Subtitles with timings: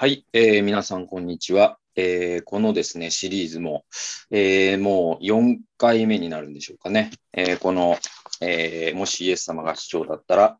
[0.00, 1.76] はい、えー皆さん、こんにちは。
[1.96, 3.84] えーこのですね、シリーズも、
[4.30, 7.10] えーもう4回目になるんでしょうかね。
[7.32, 7.98] えーこの、
[8.40, 10.56] えーもしイエス様が市長だったら、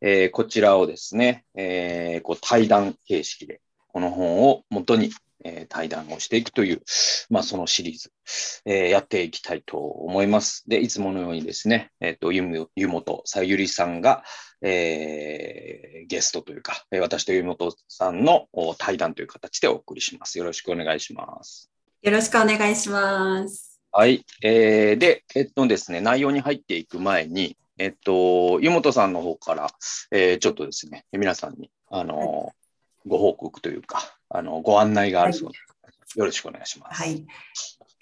[0.00, 3.60] えーこちらをですね、えーこう対談形式で、
[3.98, 5.10] この本を元に、
[5.44, 6.82] えー対談をしていくという、
[7.30, 8.12] まあ、そのシリーズ、
[8.64, 10.62] えーやっていきたいと思います。
[10.68, 14.22] で、いつものようにですね、えっ、と、ゆむ、ゆもとさゆりさんが、
[14.62, 20.38] えーゲストというか、えー私とゆもとさんのお対談という形でお送りします。
[20.38, 21.68] よろしくお願いします。
[22.02, 23.80] よろしくお願いします。
[23.90, 24.24] はい。
[24.44, 29.68] えーで、えっとですね、内容に入っていく前に、えっと、湯本さんの方から、
[30.12, 32.52] えーちょっとですね、皆さんに、あの、
[33.06, 35.58] ご報告というか、あの、ご案内があるそうで
[36.06, 36.18] す。
[36.18, 37.02] よろしくお願いします。
[37.02, 37.26] はい。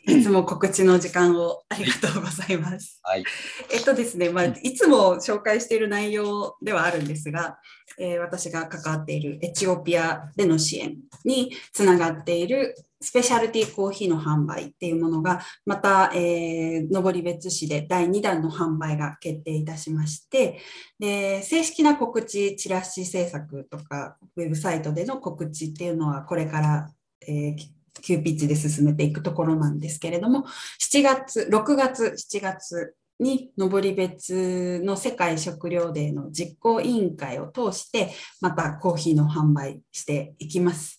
[0.06, 3.00] いつも告知の時間をありがとうございます。
[3.04, 3.24] はい。
[3.72, 7.58] えっとですね、まあ、いつも紹介している内容ではあるんですが、
[7.98, 20.60] えー私が関わっているエチオピアでの支援につながっているスペシャルティーコーヒーの販売っていうものが、また、えー登別市で第2弾の販売が決定いたしまして、
[20.98, 26.90] で、正式な告知、チラシ制作とか、ウェブサイトでの告知っていうのは、これから、
[27.26, 30.44] えー急ピッチで進めていくところなんですけれども、
[30.80, 40.98] 7月、6月、7月に登別の世界食料デーの実行委員会を通して、またコーヒーの販売していきます。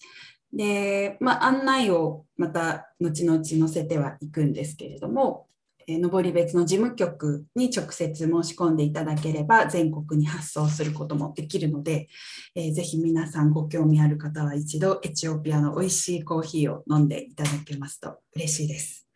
[0.53, 5.46] で、まあ、案内をまた後々載せてはいくんですけれども、
[5.87, 12.07] えー登別の事務局に直接申し込んでいただければ全国に発送することもできるので、
[12.55, 19.07] えーぜひ皆さんご興味ある方は一度エチオピアの美味しいコーヒーを飲んでいただけますと嬉しいです。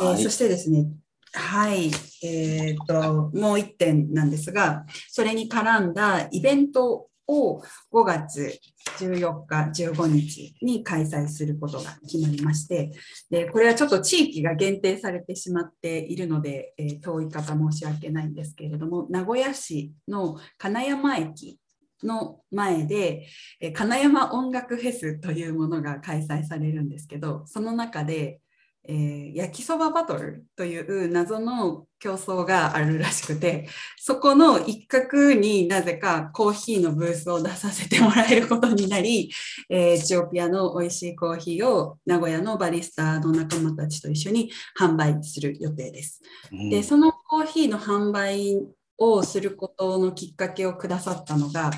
[0.00, 0.86] えーはいそしてですね、
[1.32, 1.90] はい、
[2.22, 7.62] えーと、もう一点なんですが、それに絡んだイベントを
[7.92, 8.58] 5月
[8.98, 12.92] 14日、15日に開催することが決まりまして、
[13.30, 21.58] でこれはちょっと地域が限定されてしまっているので、えー遠い方申し訳ないんですけれども、名古屋市の金山駅
[22.02, 23.26] の前で、
[23.60, 28.40] え金山音楽フェスというものが開催されるんですけど、その中で、
[28.86, 33.68] えー焼きそばバトルという謎の競争があるらしくて、
[33.98, 39.30] そこの一角になぜかコーヒーのブースを出させてもらえることになり、
[39.68, 46.22] えーエチオピアの美味しいコーヒーを名古屋のバリスタの仲間たちと一緒に販売する予定です。
[46.50, 48.58] うんで、そのコーヒーの販売
[48.96, 51.70] をすることのきっかけをくださったのが、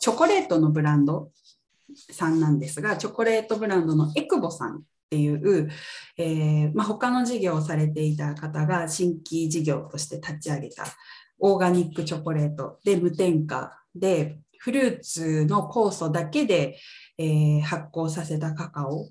[0.00, 1.30] チョコレートのブランド
[2.10, 5.68] さんなんですが、チョコレートブランドのエクボさんっていう、
[6.16, 10.84] えーまあ、他の事業をされていた方が新規事業として立ち上げた。
[11.38, 12.78] オーガニックチョコレート。
[12.84, 13.78] で無添加。
[13.94, 16.78] でフルーツの酵素だけで、
[17.18, 19.10] えー発酵させたカカオ。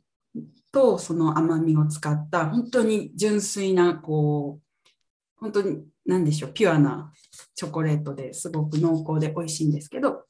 [0.74, 4.90] とその甘みを使った本当に純粋なこう
[5.38, 7.14] 本当に何でしょうピュアな
[7.56, 10.26] チョコレートですごく濃厚で美味しいんですけど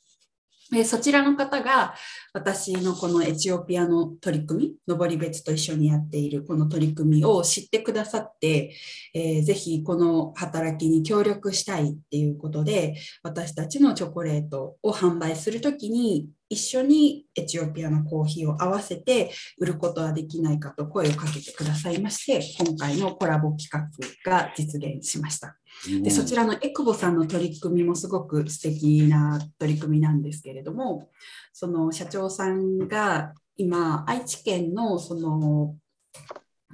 [0.74, 1.94] えそちらの方が
[2.34, 8.74] 私のこのエチオピアの取り組み、登別と一緒にやっているこの取り組みを知ってくださって、
[9.14, 25.58] えーぜひこの働きに協力したいっていうことで、私たちのチョコレートを販売する時に一緒にエチオピアのコーヒーを合わせて売ることはできないかと声をかけてくださいまして、今回のコラボ企画が実現しました。
[26.02, 31.10] でそちらのエクボさんの取り組みもすごく素敵な取り組みなんですけれども
[31.52, 35.76] その社長さんが今愛知県のその、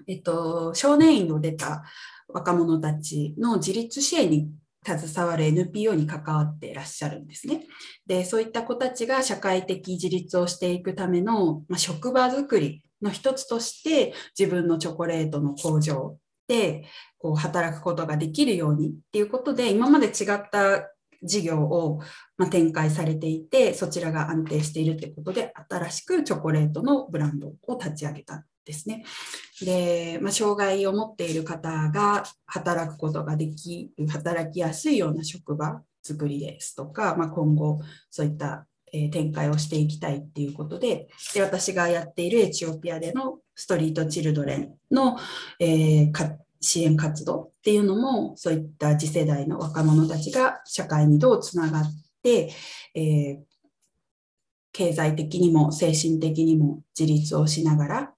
[0.08, 1.84] えっと、少年院を出た
[2.28, 4.50] 若者たちの自立支援に
[4.86, 7.66] 携わる NPO に関わっていらっしゃるんですね。
[8.08, 16.86] でそういった子たちが社会的自立をしていくための、まあ、職場づくりの一つとして自分のチョコレートの工場で
[17.18, 20.92] こう働くことができるようにっていうことで今まで違った
[21.24, 22.02] 事業を
[22.38, 29.04] ま展開されていてそちらが安定しているということで新しくチョコレートのブランドを立ち上げたんですね。
[29.62, 37.80] で、まあ、障害を持っている方が働くことができる働きやすいような職場作りですとか、まあ、今後
[38.10, 45.18] そういった展開をしていきたいっていうことでで私がやっているエチオピアでのストリートチルドレンの、
[45.60, 51.84] えー支援活動っていうのもそういった次世代の若者たちが社会にどうつながっ
[52.22, 52.52] て、
[52.94, 53.52] えー
[54.74, 58.14] 経済的にも精神的にも自立をしながら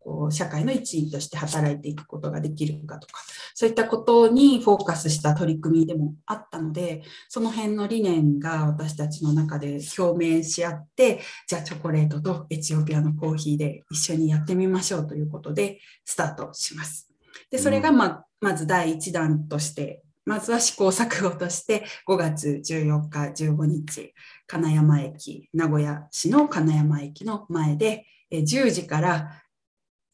[0.00, 3.22] こう社会の一員として働いていくことができるかとか、
[3.54, 17.08] そういったことにフォーカスした取り組みでもあったので、その辺の理念が私たちの中で表明し合って、じゃあチョコレートとエチオピアのコーヒーで一緒にやってみましょうということでスタートします。
[17.50, 24.14] で、それがままず第1弾としてまずは試行錯誤として5月14日、15日、
[24.46, 29.42] 金山駅、名古屋市の金山駅の前で10時から、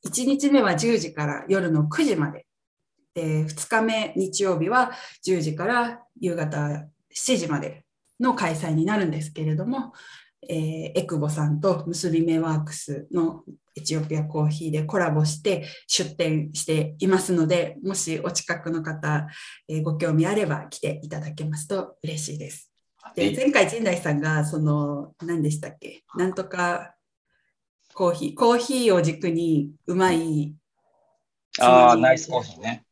[0.06, 2.46] 1日目は10時から夜の9時まで、
[3.14, 4.92] で2日目日曜日は
[5.26, 7.84] 10時から夕方7時まで
[8.20, 9.92] の開催になるんですけれども、
[10.48, 13.42] えー、エクボさんと結び目ワークスの
[13.74, 19.26] エチオピアコーヒーでコラボして出店していますので、もしお近くの方、
[19.68, 22.70] えー、ご興味あれば来ていただけますと嬉しいです。
[23.14, 26.02] で前回陣内さんがその何でしたっけ？
[26.16, 26.95] なんとか
[27.96, 30.54] コーヒーコーヒーを軸にうまい
[31.58, 32.84] ああナイスコーヒーね。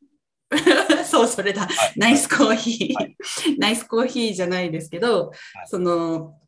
[1.04, 3.16] そうそれだ、はい、ナイスコーヒー、はい、
[3.60, 5.36] ナイスコーヒーじゃないですけど、はい、
[5.66, 6.38] その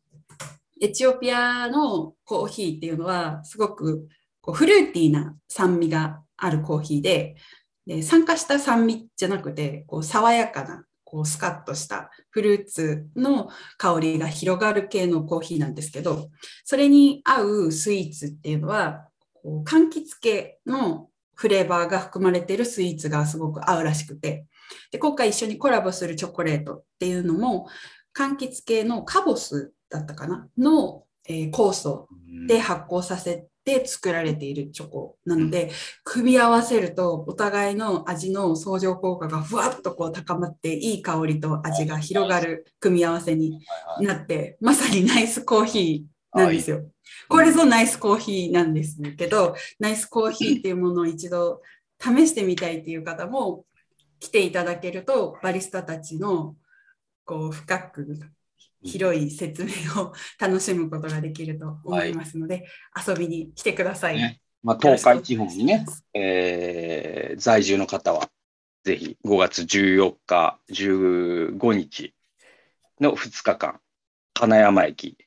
[0.81, 4.07] エチオピアのコーヒーっていうのはすごく
[4.41, 7.35] こうフルーティーな酸味があるコーヒーで、
[7.85, 16.29] で酸化した酸味じゃなくて、こう爽やかな、こうスカッとしたフルーツの香りが広がる系のコーヒーなんですけど、
[16.65, 24.47] それに合うスイーツっていうのは、こう柑橘系のフレーバーが含まれてるスイーツがすごく合うらしくて、
[24.91, 27.69] で今回一緒にコラボするチョコレートっていうのも、
[28.13, 32.09] 柑橘系のカボスだったかなの、えー、酵素
[32.49, 35.69] で発酵させて作られているチョコなので、
[36.05, 43.59] 組み合わせるとお互いの味の相乗効果がふわっとこう高まっていい香りと味が広がる組み合わせに
[43.99, 46.89] なって、まさにナイスコーヒーなんですよ。
[47.27, 51.61] これぞナイスコーヒーなんですけど、ナイスコーヒーっていうものを一度
[51.99, 53.65] 試してみたいっていう方も
[54.19, 56.55] 来ていただけると、バリスタたちの
[57.25, 58.17] こう深く
[58.83, 59.71] 広い説明
[60.01, 64.17] を楽しむことができると思いますので、はい、遊びに来てください。
[64.17, 68.29] ね、まあ、東海地方にね、えー、在住の方は、
[68.83, 72.13] ぜひ5月14日、15日
[73.01, 73.79] の2日間、
[74.33, 75.17] 金山駅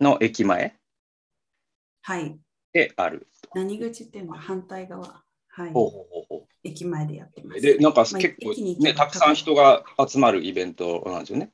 [0.00, 0.76] の駅前
[2.72, 3.28] である。
[3.54, 5.22] 何口っていうのは反対側？
[5.56, 7.60] はい、ほうほうほう駅前でやってます。
[7.60, 11.52] で、なんか結構ね、たくさん人が集まるイベントなんですよね。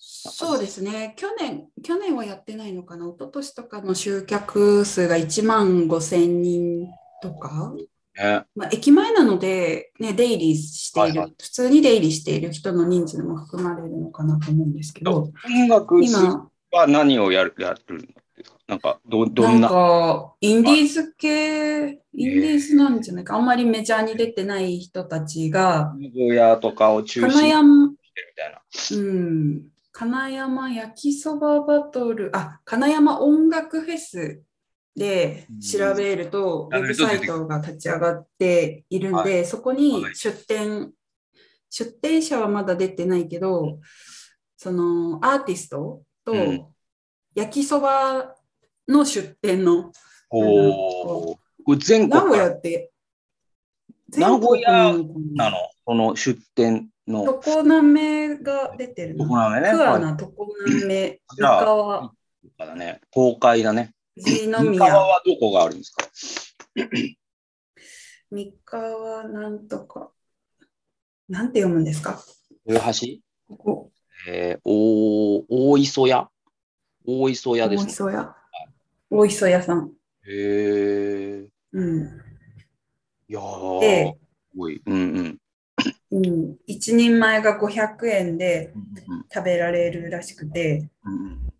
[0.00, 1.14] そうですね。
[1.16, 6.86] 去年、去年はやってないのかな、一昨年とかの集客数が1万5千人
[7.20, 7.74] とか、
[8.16, 18.06] ねまあ、駅前なので、ね、出入りしている、はいはい、普通に出入りしている人の人数も含まれるのかなと思うんですけど、音楽今は何をやるやるんで
[18.44, 19.60] すかなんかどどんな？
[19.60, 21.28] なんか、インディーズ系、
[22.14, 27.92] インディーズなんじゃないか、あんまりメジャーに出てない人たちが、屋とかを中心にしてるみ
[28.36, 28.60] たいな。
[28.92, 29.62] うん
[29.98, 34.40] 金山焼きそばバトル、あ、金山音楽フェス
[34.94, 40.92] で調べると、ウェブサイトが立ち上がっているんで、そこに出店、
[41.68, 43.80] 出店者はまだ出てないけど、
[44.56, 46.32] そのアーティストと
[47.34, 48.36] 焼きそば
[48.86, 49.90] の出店の、
[50.30, 52.92] おお、全国名古屋って、
[54.16, 54.94] 名古屋
[55.34, 57.40] なの、その出店の。
[57.44, 59.70] 常滑が出てる常滑ね。
[59.70, 62.12] 桑名、常滑、三河。
[62.58, 63.00] だね。
[63.12, 63.94] 東海だね。
[64.16, 66.04] 三河はどこがあるんですか？
[68.30, 70.10] 三河なんとか。
[71.28, 72.22] なんて読むんですか？
[72.66, 73.06] 豊橋？
[73.48, 73.90] ここ。
[74.28, 76.28] えー、大大磯屋？
[77.06, 77.90] 大磯屋です、ね。
[77.90, 78.36] 大磯屋。
[79.10, 79.92] 大磯屋さん。
[80.26, 81.48] へえ。
[81.72, 82.02] うん。
[83.28, 84.18] いやー、す
[84.56, 84.82] ごい。
[84.84, 85.38] うんうん。
[86.10, 88.72] うん、1人前が500円で
[89.32, 90.88] 食べられるらしくて、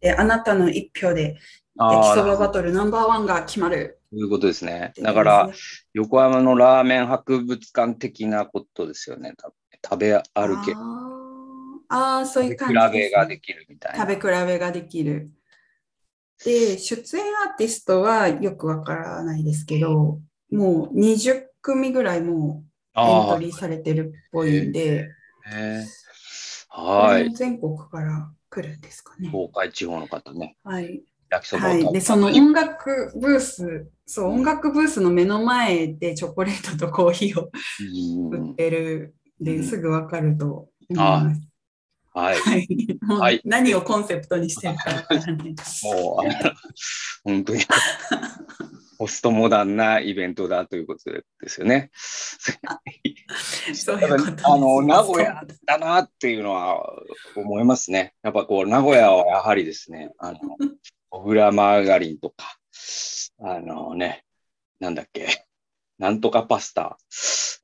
[0.01, 1.37] であなたの1票で
[1.77, 4.01] 焼きそばバトルナンバーワンが決まる。
[4.11, 4.93] そういうことですね。
[5.01, 5.51] だから、
[5.93, 9.35] 横浜のラーメン博物館的なことですよね。
[9.85, 10.73] 食べ歩け。
[11.91, 13.99] ああ、そういう感じ、ね、食べ比べができるみたいな。
[13.99, 15.31] 食べ比べができる。
[16.45, 22.68] で、出演アーティストはよくわからないですけど、もう20組ぐらいもう
[23.01, 25.09] エントリーされてるっぽいんで、
[26.69, 27.35] はい。
[27.35, 29.29] 全国から来るんですかね。
[29.29, 30.57] 東海地方の方ね。
[30.65, 31.03] はい。
[31.31, 37.51] 焼きそばはい、で、その音楽ブース、そう、音楽ブースの目の前でチョコレートとコーヒーを
[38.31, 41.41] 売ってるですぐわかると思います。
[42.15, 42.39] はい。
[43.07, 45.55] はい、何をコンセプトにしてるかわからない。
[45.85, 46.29] もう、
[47.25, 47.61] 本当に。
[48.99, 51.91] ポストモダンなイベントだということですよね。
[53.73, 54.53] そういうこと。
[54.53, 56.83] あの、名古屋だなっていうのは
[57.37, 58.15] 思いますね。
[58.23, 60.39] やっぱこう、名古屋はやはりですね、あの、
[61.11, 62.59] 小倉マーガリンとか、
[63.41, 64.25] あのね、
[64.81, 65.47] なんだっけ、
[65.99, 66.99] なんとかパスタ、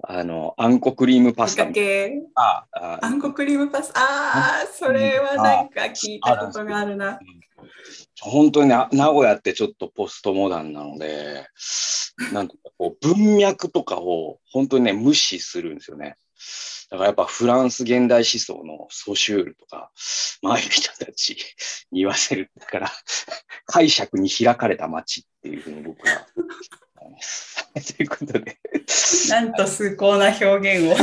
[0.04, 1.64] あの、あんこクリームパスタ
[2.36, 4.00] あああんこクリームパスタ。
[4.00, 7.18] ああ、それはなんか聞いたことがあるな。
[8.21, 11.47] 本当に名古屋ってちょっとポストモダンなので、
[12.33, 16.16] なんかこう文脈とかを本当にね、無視するんですよね。
[16.90, 19.90] だからやっぱフランス現代思想のソシュールとか、
[20.42, 21.37] 前の人たち
[21.90, 22.50] に言わせる。
[22.59, 22.92] だから、
[23.66, 26.26] 解釈に開かれた街っていうふうに僕は
[27.06, 27.96] 思います。
[27.96, 28.58] ということで。
[29.30, 30.96] なんと崇高な表現を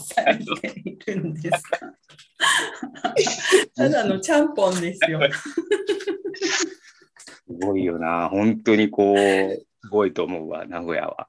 [0.00, 1.78] されているんですか。
[3.76, 5.20] ただのちゃんぽんですよ。
[7.50, 8.28] すごいよな。
[8.28, 11.28] 本当にこう、すごいと思うわ、名古屋は。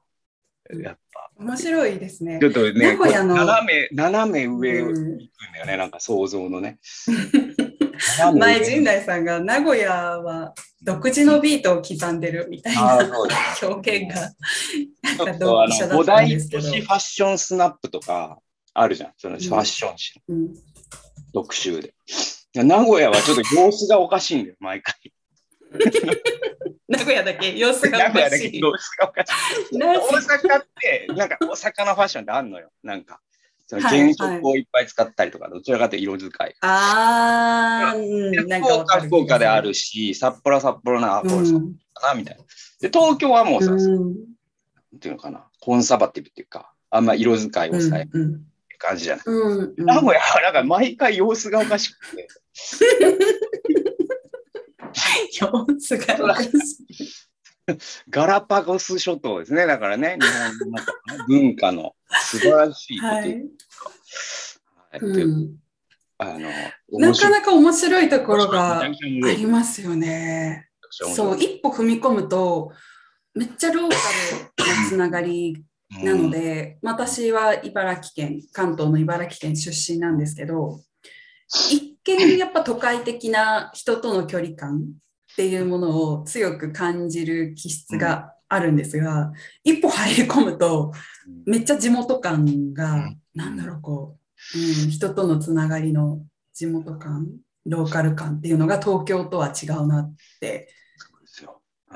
[0.69, 1.31] やっぱ。
[1.37, 2.45] 面白いですねち。
[2.45, 6.79] ょっとね、名古屋の斜め、斜め上を行くんだよね、なんか想像のね。
[8.37, 12.99] 前、上陣内さんが名古屋は独自のビートを刻んでるみたいな
[13.61, 14.31] 表現が
[15.87, 18.39] な大んですけど都市ファッションスナップとか
[18.73, 19.11] あるじゃん。
[19.17, 20.55] そのファッション誌のうん
[21.33, 21.93] 特集で。
[22.53, 24.95] 名古屋はちょっと様子がおかしいんだよ、毎回。
[26.89, 28.49] 名古屋だけ様子が名おかしい。
[28.49, 29.77] 古屋だけ様子がおかしい。
[29.77, 32.71] なぜ 大阪って、なんか大阪のファッションってあんのよ。
[32.83, 33.21] なんか、
[33.79, 36.55] 原色をいっぱい使ったりとか、どちらかというと色使い。
[36.61, 42.43] あー、うん、なんか福岡であるし、札幌は札幌な、あ、これそううんかな、みたいな。
[42.81, 44.15] で、東京はもうさ、なんうん
[44.99, 48.41] ていうのかな、コンサバティブっていうか、あんま色使いをさ、うんうん
[48.81, 49.25] 感じじゃない。
[49.77, 52.27] 名古屋はなんか毎回様子がおかしくて、
[55.39, 56.49] 様子がおかし
[56.89, 57.30] い。
[58.09, 59.65] ガラパゴス諸島ですね。
[59.65, 63.13] だからね、日本の文化の素晴らしいこと。
[63.13, 63.29] はい。
[64.91, 65.13] はい。
[65.13, 65.55] でうん。
[66.17, 66.51] あの
[66.99, 68.87] なかなか面白いところ面があ
[69.31, 70.69] りますよね。
[70.91, 72.71] そう、一歩踏み込むと、
[73.33, 73.95] めっちゃローカ
[74.65, 75.63] ルなつながり
[76.03, 80.81] なので、私は茨城県、関東の茨城県出身なんですけど、
[81.47, 84.83] 一見やっぱ都会的な人との距離感
[85.33, 89.31] っていうものを強く感じる気質があるんですが、
[89.63, 90.91] 一歩入り込むと、
[91.45, 94.17] めっちゃ地元感が、うんなんだろう、こ
[94.55, 97.29] う、うん、人とのつながりの地元感、
[97.65, 100.67] ローカル感っていうのが東京とは違うなって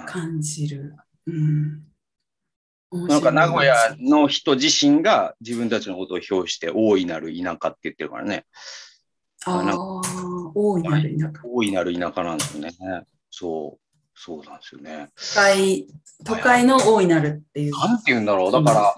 [0.07, 0.95] 感じる。
[1.27, 1.83] うん、
[3.07, 8.45] なんか名古屋の人自身が自分たちのことを表して大いなる田舎って言ってるからね。
[9.45, 10.01] ああ、
[10.55, 11.31] 大いなる田舎。
[11.43, 12.71] 大いなる田舎なんですよね。
[13.37, 15.09] そう、そうなんですよね。
[15.17, 15.87] 都会、
[16.23, 17.77] 都会の大いなるっていう。
[17.77, 18.51] なんて言うんだろう。
[18.51, 18.95] だから、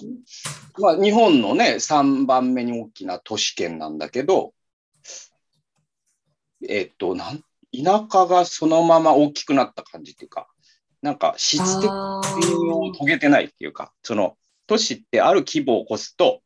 [0.77, 4.53] まあ、日本のね、3番目に大きな都市圏なんだけど、
[6.69, 7.41] えっと、なん
[7.73, 10.47] 田舎がそのまま大きくなった感じっていうか、
[11.01, 16.41] なんか質的を遂げてないっていうか、その都市ってある規模を起こすと、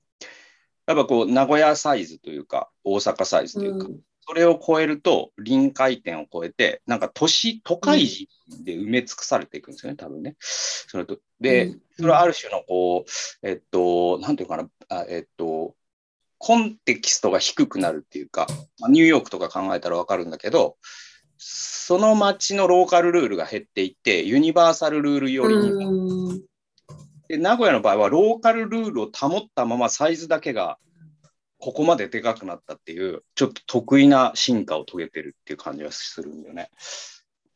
[0.88, 8.27] やっぱこう名古屋サイズというか、大阪サイズというか、うんそれを超えると臨界点を超えて、なんか都市、都会人
[8.63, 10.35] で埋め尽くされていくんですよね、多分ね。
[10.39, 11.81] それとで、うん。
[11.97, 15.75] それはある種のこう、えっと、なんていうかな、あえっと、
[16.37, 18.47] コンテキストが低くなるっていうか、
[18.79, 20.77] まあニューヨークとか考えたらわかるんだけど、
[21.37, 26.41] その街のローカルルールが減っていって、ユニバーサルルールよりに、うん。
[27.27, 30.77] で名古屋の場合はローカルルールを保ったままサイズだけが
[31.62, 36.70] ここまででかくなったっていう、ちょっと得意な進化を遂げてるっていう感じがするんだよね。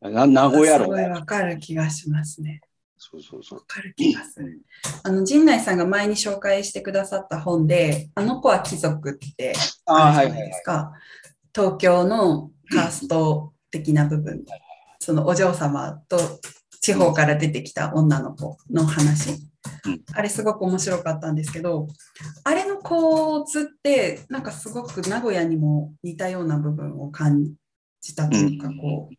[0.02, 1.04] な名古屋すごい。
[1.04, 2.62] わかる気がしますね。
[2.98, 3.66] そうそうそうわ。
[3.68, 4.62] かる気がする。
[5.04, 9.54] あの、陣内さんが前に紹介してくださった本で、あの子は貴族って
[9.86, 10.48] あるじゃないはいはいはい。
[10.50, 10.92] ですか。
[11.54, 14.46] 東京のカースト的な部分、
[15.00, 16.20] そのお嬢様と
[16.80, 19.55] 地方から出てきた女の子の話うん。
[20.14, 21.88] あれすごく面白かったんですけど、
[22.44, 27.54] あれの構図って、なんかすごく名古屋にも似たような部分を感
[28.02, 28.78] じたというか、うん。
[28.78, 29.16] こう、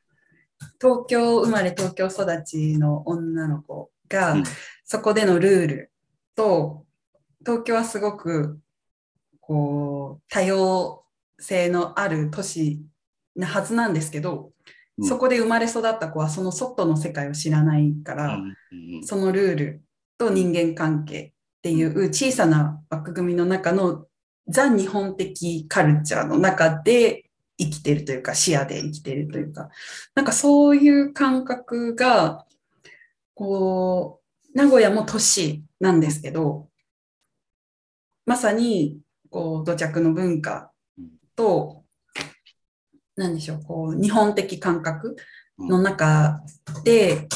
[0.80, 4.44] 東京生まれ東京育ちの女の子が、うん。
[4.84, 5.92] そこでのルール
[6.34, 6.84] と、
[7.40, 8.58] 東京はすごく
[9.40, 11.04] こう多様
[11.38, 12.82] 性のある都市
[13.36, 14.50] なはずなんですけど、
[14.98, 15.08] うん。
[15.08, 18.38] そこで生まれ育った子はその外の世界を知らないから、
[19.04, 19.86] そのルール
[20.18, 21.32] と人間関係っ
[21.62, 24.06] ていう小さな枠組みの中の
[24.49, 27.25] ザ日本的カルチャーの中で
[27.58, 29.70] 生きてるというか視野で生きてるというか。
[30.14, 32.46] なんかそういう感覚が
[33.37, 34.23] こ
[34.54, 36.68] う、名古屋も都市なんですけど、
[38.25, 38.99] まさに、
[39.30, 40.73] こう、土着の文化
[41.37, 41.85] と、
[43.14, 45.16] なんでしょう、こう、日本的感覚
[45.58, 46.40] の中
[46.82, 47.28] で、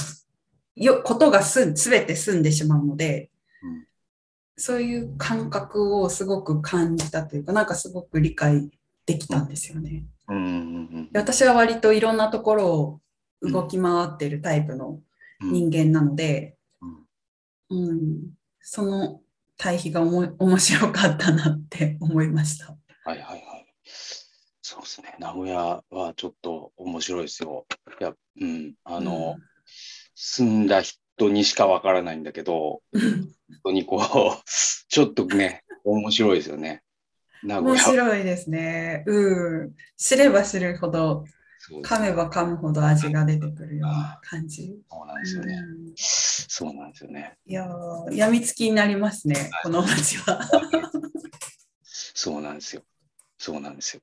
[0.85, 3.31] よ、ことがす、すべて済んでしまうので、
[3.63, 3.87] うん
[4.63, 8.71] そういう感覚をすごく感じたというか、なんかすごく理解
[9.07, 10.05] できたんですよね。
[10.29, 10.39] うんう
[11.01, 13.01] んで私は割といろんなところを
[13.41, 15.01] 動き回ってるタイプの
[15.41, 16.57] うん人間なので、
[17.71, 18.21] うんうん、
[18.61, 19.23] その
[19.57, 22.77] 対比がおも面白かったなって思いました。
[23.05, 23.67] はいはいはい。
[24.63, 25.17] そうですね。
[25.19, 27.67] 名古屋はちょっと面白いですよ。
[28.01, 28.75] いや、うん。
[28.85, 29.37] あの、
[30.23, 33.31] 住んだ人にしかわからないんだけど、うん、本
[33.65, 34.01] 当にこう、
[34.89, 36.83] ちょっとね、面白いですよね。
[37.43, 37.79] 面屋。
[37.79, 39.03] 白いですね。
[39.07, 39.75] うん。
[39.97, 41.25] 知れば知るほど、
[41.83, 44.79] 噛めば噛むほど味が出てくるような感じ。
[44.91, 45.55] そうなんですよね。
[45.55, 47.39] うんそうなんですよね。
[47.47, 50.41] いやー、やみつきになりますね、この街は。
[51.83, 52.83] そうなんですよ。
[53.39, 54.03] そうなんですよ。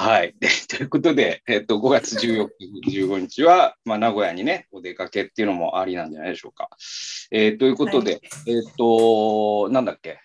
[0.00, 0.34] はい。
[0.40, 2.48] で ということで、えっと、5月14
[2.86, 6.70] 日、15日は、まあ、名古屋にね、お出かけっていうのもありなんじゃないでしょうか。
[7.30, 10.18] えーということで、えっと、なんだっけ。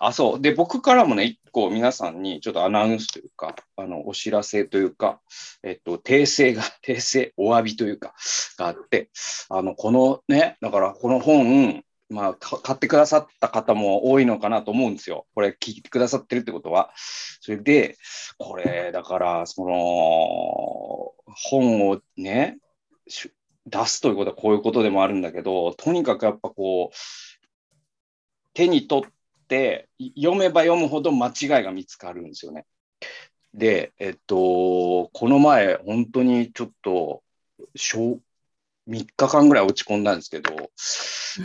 [0.00, 0.40] あ、そう。
[0.40, 5.20] で、僕からもね、一個皆さんにちょっとアナウンスというか、あの、お知らせというか、
[5.62, 8.16] えっと、訂正が、 訂正、お詫びというか、
[8.58, 9.10] があって、
[9.48, 15.26] あの、このね、だからこの本、まあ、買ってくださった方も多いのかなと思うんですよ。
[15.34, 16.92] これ聞いてくださってるってことは。
[17.40, 17.96] それで、
[18.36, 22.58] これ、だから、その、本をね、
[23.66, 26.96] 出すということはこういうことでもあるんだけど、とにかくやっぱこう、
[28.54, 29.12] 手に取っ
[29.46, 32.66] て読めば読むほど間違いが見つかるんですよね。
[33.54, 37.22] で、えっと、この前、本当にちょっと、
[38.90, 40.70] 3日間ぐらい落ち込んだんですけど、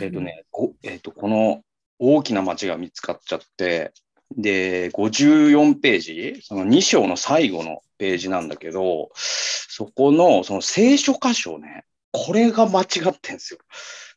[0.00, 1.62] えっとね、ごえっと、この
[1.98, 3.92] 大きな間違いが見つかっちゃって、
[4.36, 13.60] で、54ページ、その2章の最後のページなんだけど、そこのその聖書箇所ね、これが間違ってんですよ。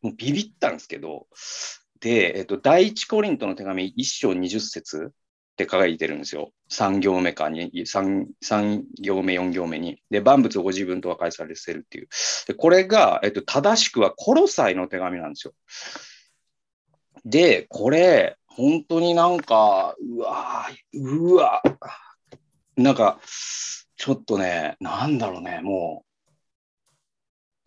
[0.01, 1.27] もうビビったんですけど、
[1.99, 5.11] で、えっと、第一コリントの手紙1章20節
[5.61, 6.51] って書いてるんですよ。
[6.69, 10.01] 3行目かに、3, 3行目、4行目に。
[10.09, 12.07] で、万物をご自分と和解されせるっていう。
[12.47, 15.53] で、これが、えっと、正しくはコロサイの手紙なんですよ。
[17.25, 21.61] で、これ、本当になんか、うわうわ
[22.77, 23.19] なんか、
[23.97, 26.05] ちょっとね、なんだろうね、も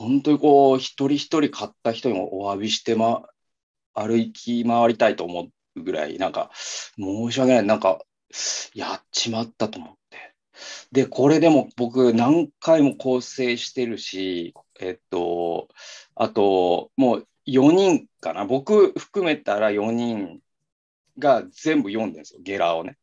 [0.01, 3.23] う、本当にこう、一人一人買った人にもお詫びして、ま、
[3.93, 6.51] 歩き回りたいと思うぐらい、なんか、
[6.97, 8.01] 申し訳ない、なんか、
[8.75, 10.35] やっちまったと思って。
[10.93, 15.69] で、これでも僕、何回も構成してるし、えっと、
[16.15, 20.41] あと、もう4人かな、僕含めたら4人
[21.19, 22.99] が全部読んでるんですよ、ゲラをね。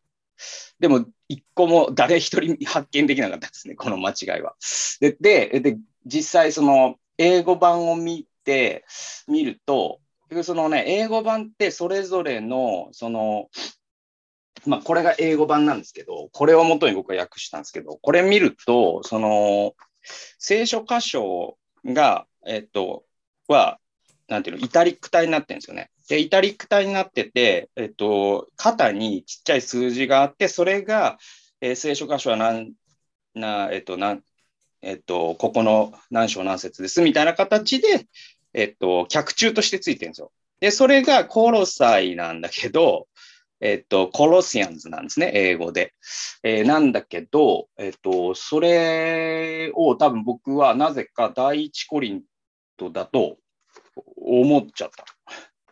[0.80, 4.56] でも、一個も誰一人発見できなかったですね、この間違いは。
[5.00, 8.86] で、で、で実際、その、英語版を見て、
[9.28, 10.00] 見ると、
[10.30, 13.50] 局そのね、英語版ってそれぞれの、その、
[14.66, 19.76] まあ、これが英語版なんですけど、これを元に僕は訳したんですけど、これ見ると、その、
[20.38, 23.06] 聖書箇所が、えっと、
[23.48, 23.80] は、
[24.28, 25.90] なんていうの、イタリック体になってるんですよね。
[26.08, 31.18] で、イタリック体になってて、えっと、肩にちっちゃい数字があって、それが、
[31.62, 32.74] えー聖書箇所は何、
[33.34, 34.24] な、えっと、なん、
[34.82, 38.08] えっと、ここの何章何節ですみたいな形で、
[38.54, 40.32] えっと、脚注としてついてるんですよ。
[40.60, 43.08] で、それがコロサイなんだけど、
[43.62, 45.94] えっと、コロシアンズなんですね、英語で。
[46.44, 52.24] えーなんだけど、えっと、それを多分僕はなぜか第一コリン
[52.78, 53.38] トだと
[54.16, 55.06] 思っちゃった。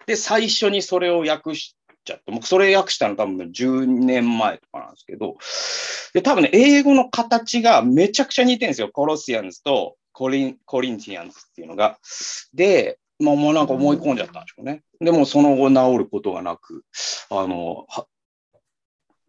[0.05, 5.37] で、最初にそれを訳しちゃって、僕それ訳したの多分10年前とかなんですけど、
[6.13, 8.89] で、多分ね、英語の形がめちゃくちゃ似てるんですよ。
[8.91, 11.99] コロシアンズとコリンコリンティアンズっていうのが。
[12.51, 14.81] で、まあもうなんか思い込んじゃったんでしょうね。
[14.99, 16.83] でもその後治ることがなく、
[17.29, 18.07] あの、は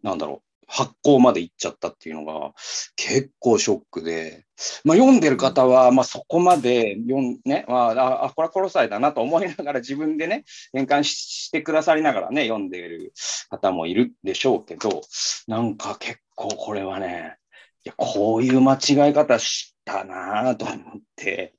[0.01, 2.53] なんだろう、発行まで行っちゃったっていうのが
[2.95, 4.47] 結構ショックで、
[4.83, 13.13] まあ、読んでる方は、まあ、そこまで読ん、ね、まあ、あ、これは殺されたなと思いながら自分でね、変換してくださりながらね、読んでる
[13.51, 15.01] 方もいるでしょうけど、
[15.47, 17.37] なんか結構これはね、
[17.85, 20.77] いやこういう間違い方したなと思っ
[21.15, 21.53] て、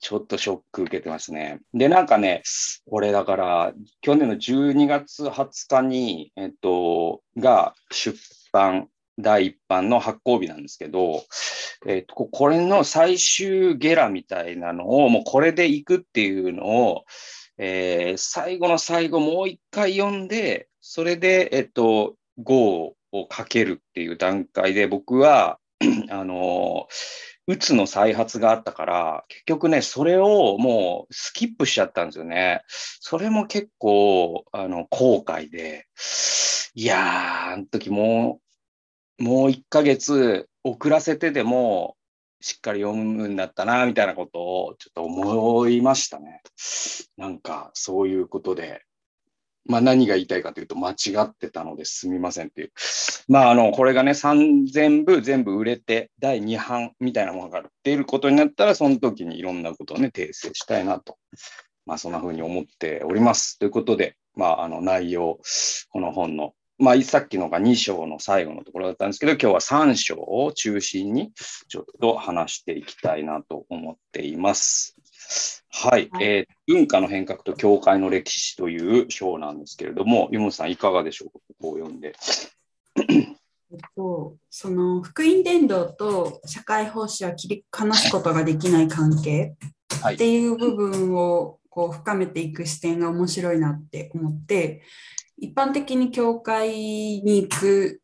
[0.00, 1.60] ちょっとショック受けてますね。
[1.72, 2.42] で、なんかね、
[2.88, 8.18] これだから、去年の12月20日に、えっと、が出
[8.52, 11.22] 版第一版の発行日なんですけど、
[11.86, 17.04] えっ、と、これの最終ゲラみたいなのを、もうこれでいくっていうのを、
[17.58, 22.54] えー、最後の最後もう一回読んで、それで、えっ、と、5
[23.12, 25.58] をかけるっていう段階で、僕は、
[26.10, 26.88] あの
[27.50, 32.62] うつの再発があったから、結局ね、それをもうスキップしちゃったんですよね。
[32.68, 35.88] それも結構、あの、後悔で、
[36.74, 38.40] いやー、あの時も
[39.18, 41.96] う、もう1ヶ月遅らせてでも、
[42.40, 46.42] しっかり読むんだったな、みたいなことをちょっと思いましたね。
[47.16, 48.84] なんか、そういうことで、
[49.66, 52.72] まあ何が言いたいかというと間違ってたのですみませんっていう。
[53.28, 61.16] まああの、これがね、3000部全部売れて第2版みたいなものが出ることになったら、その時にいろんなことをね、訂正したいなと。
[61.86, 63.58] まあそんな風に思っております。
[63.58, 65.38] ということで、まああの内容、
[65.90, 71.30] この本のまあ、さっきのが2章の最後のところだったんですけど、今日は3章を中心に
[71.68, 74.96] ちょっと話していきたいなと思っています。
[75.68, 82.14] はい、はい、えー、文化の変革と教会の歴史という章なんですけれども、湯本さん、いかがでしょうか、ここを読んで。
[82.96, 89.54] えっと、その福音伝道と社会奉仕は切り離すことができない関係
[90.12, 94.82] っていう部分をこう深めていく視点が面白いなって思って、
[95.40, 98.02] 一般的に教会に行く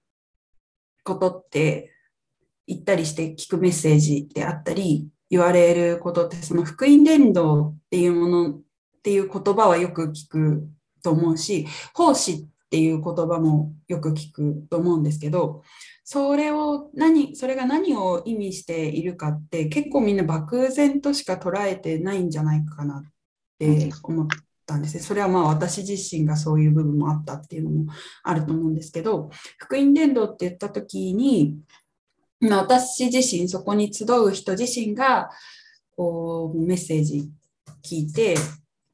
[1.04, 1.92] ことって
[2.66, 8.60] 行ったりして聞くメッセージであったり、言われることって、その福音伝道っていうものっ
[9.02, 10.68] ていう言葉はよく聞く
[11.02, 15.62] と思うし、奉仕っていう言葉もよく聞くと思うんですけど、
[16.04, 23.10] それを何、それが何を意味しているかって結構みんな漠然としか捉えてないんじゃないかなっ
[23.58, 24.26] て思っ
[24.66, 25.02] たんですね。
[25.02, 31.56] それはまあ私自身がそういう部分もあったっていうのもあると思うんですけど、福音伝道って言った時に、
[32.42, 35.30] 私自身、そこに集う人自身が
[35.96, 37.30] こうメッセージ
[37.82, 38.36] 聞いて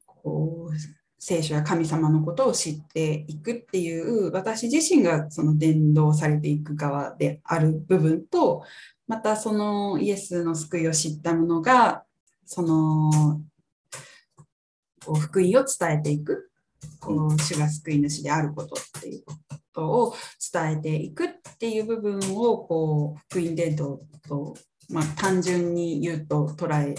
[0.05, 0.75] こう、
[1.19, 8.63] 聖書や神様のことを知っていくっていう、私自身がその伝道されていく側である部分と、
[9.07, 12.03] またそのイエスの救いを知ったものが、
[12.45, 13.41] その
[15.15, 16.49] 福音を伝えていく、
[16.99, 19.35] こう主が救い主であることっていうこ
[19.73, 20.15] とを
[20.53, 24.55] 伝えていくっていう部分をこう福音伝道と、
[24.89, 26.95] まあ、単純に言うと捉え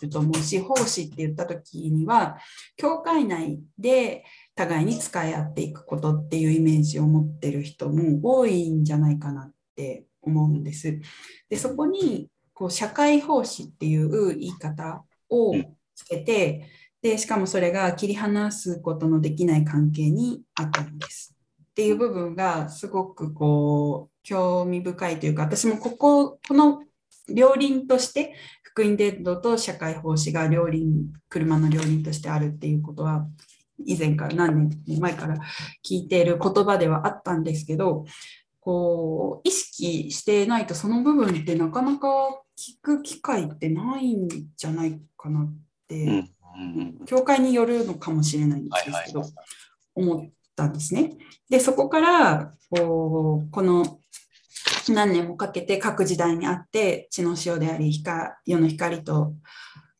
[0.00, 2.38] ると思うし奉仕って言った時には
[2.76, 11.00] 教会内で互いに使い合っていくことっていうイメージを持ってる人も多いんじゃないかなって思うんです。
[11.48, 15.54] でそこにこう社会奉仕っていう言い方を
[15.94, 16.68] つけて
[17.02, 21.34] でしかもそれが切り離すことのできない関係にあったんです。
[21.70, 26.82] っていう部分がすごくこう興味深いというか私もこここの
[27.28, 33.26] 両輪として福音伝道と社会奉仕が両輪車の両輪としてあるっていうことは
[33.84, 35.36] 以前から何年前から
[35.88, 38.04] 聞いている言葉ではあったんですけど
[38.60, 42.08] こう意識してないとその部分ってなかなか
[42.58, 45.56] 聞く機会ってないんじゃないかなっ
[45.86, 46.24] て、
[47.06, 49.22] 教会によるのかもしれないんですけど、
[49.94, 51.16] 思ったんですね。
[51.48, 54.00] で、そこからこうこの
[54.88, 58.02] 何年もかけて各時代にあって血の潮であり
[58.46, 59.34] 世の光と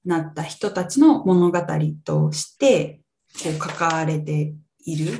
[0.04, 1.60] なった人たちの物語
[2.04, 3.00] として
[3.42, 5.18] こう書かれている。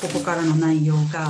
[0.00, 1.28] ここからの内容が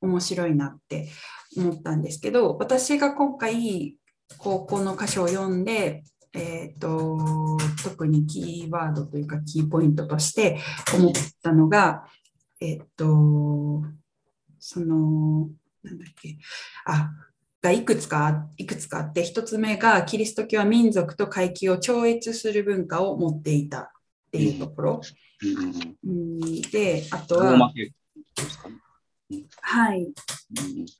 [0.00, 1.08] 面白いなって
[1.56, 3.96] 思ったんですけど私が今回
[4.36, 10.58] 高校の箇所を読んでえーと、特にキーワードというかキーポイントとして
[10.94, 11.12] 思っ
[11.42, 12.06] たのが、
[12.60, 13.84] えっ、ー、と、
[14.58, 15.48] その、
[15.82, 16.36] なんだっけ、
[16.84, 17.10] あ、
[17.62, 23.88] がいくつか、いくつかあって、一つ目がキリスト教は民族と階級を超越する文化を持っていたっ
[24.30, 25.00] ていうところ。
[26.04, 27.72] うん、で、あとは、
[29.60, 30.12] はい。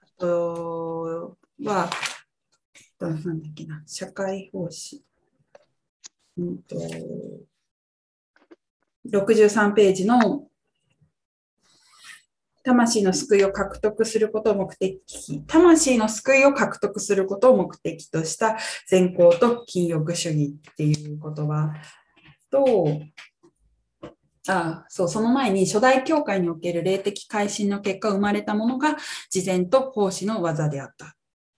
[0.01, 1.91] あとは、
[3.01, 5.05] なんだっけな、社会奉仕。
[6.38, 6.77] うんと、
[9.11, 10.44] 63ページの
[12.62, 15.01] 魂の救いを獲得することを目的、
[15.46, 21.74] 魂の救いを獲得することを目的とした善行と禁欲主義っていう言葉
[22.51, 23.01] と、
[24.46, 28.96] あそうその前に初代教会における霊的改心の結果生まれたものが
[29.31, 31.11] 事前と奉仕の技であったっ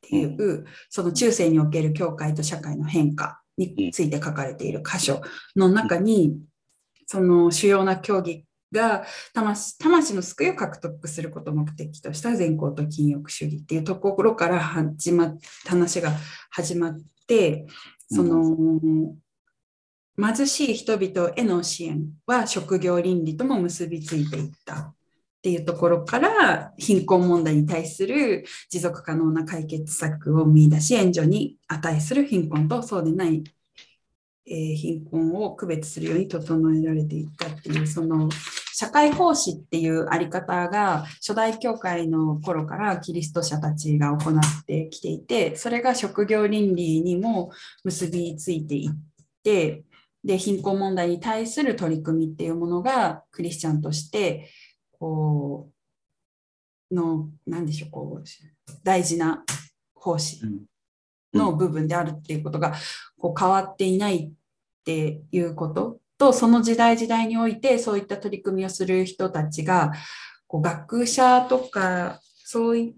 [0.02, 5.20] ていう、その中世における教会と社会の変化について書かれている箇所
[5.56, 6.38] の中に、
[7.06, 15.34] その主要な競技が魂魂の救いを獲得することを目的とした善行と禁欲主義っていうところから始ま
[15.66, 16.12] 話が
[16.50, 17.66] 始まって
[18.12, 19.14] その、
[20.18, 24.94] 貧しい人々への支援は職業倫理とも結びついていった
[25.40, 33.42] っていうところから貧困問題に対する持続可能な解決策を見出し援助に値する貧困とそうでない
[34.46, 38.28] えー、貧困を区別するように整えられていったっていうその
[38.74, 47.52] 社会奉仕っていうあり方が初代教会の頃からキリスト者たちが行ってきていてそれが職業倫理にも
[47.84, 48.90] 結びついていっ
[49.44, 49.84] て
[50.24, 54.50] で貧困問題に対する取り組みっていうものがクリスチャンとして
[55.00, 55.70] こ
[56.90, 58.24] うの何でしょうこう
[58.84, 59.42] 大事な
[59.94, 60.40] 奉仕
[61.32, 62.74] の部分であるっていうことが
[63.18, 64.30] こう変わっていないっ
[64.84, 69.92] ていうことと、その時代時代においてそういった取り組みをする人たちが、
[70.46, 72.94] こう学者とかそういっ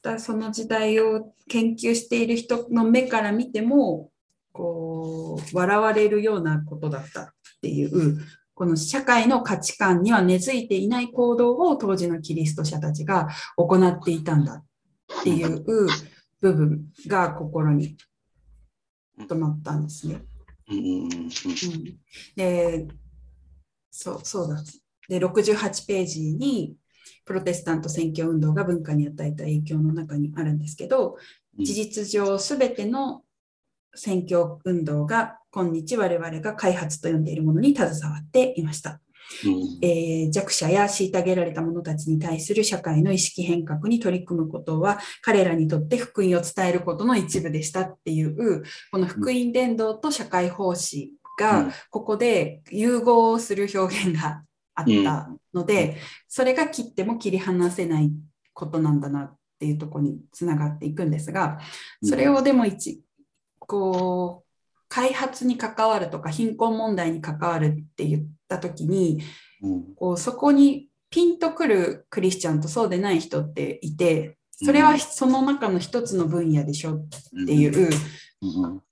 [0.00, 4.10] たその時代を研究している人の目から見ても、
[4.52, 7.28] こう笑われるようなことだったっ
[7.60, 8.18] ていう、
[8.54, 14.62] この社会の価値観には根付いていない行動を当時のキリスト者たちが行っていたんだ
[15.20, 15.64] っていう
[16.40, 17.96] 部分が心に
[19.18, 20.22] 止まったんですね。
[22.36, 22.88] で
[23.90, 24.62] そうそうだ
[25.08, 26.76] で68ページに
[27.24, 31.16] プロテスタント選挙運動が文化に与えた影響の中にあるんですけど
[31.58, 33.22] 事実上すべての
[33.94, 39.00] 選挙運動が今日我々が開発と呼んでいるものに携わっていました。
[39.82, 54.42] えー、弱者や虐げられた者たちに対する社会の意識変革に取り組むことは彼らにとって福音を伝えることの一部でしたっていうこの福音伝道と社会奉仕がここで融合する表現が
[54.74, 55.96] あったので
[56.28, 58.12] それが切っても切り離せない
[58.52, 61.58] ことなんだなっていうとこにつながっていくんですが
[62.02, 63.02] それをでも一
[63.58, 64.41] こう
[64.92, 69.22] 開発に関わるとか貧困問題に関わるって言った時に、
[69.62, 77.06] うん、こうそこにピンとくるクリスチャンとそうでない人っていてそれはその中の一つの分野でしょっ
[77.46, 77.88] ていう、
[78.42, 78.82] うん、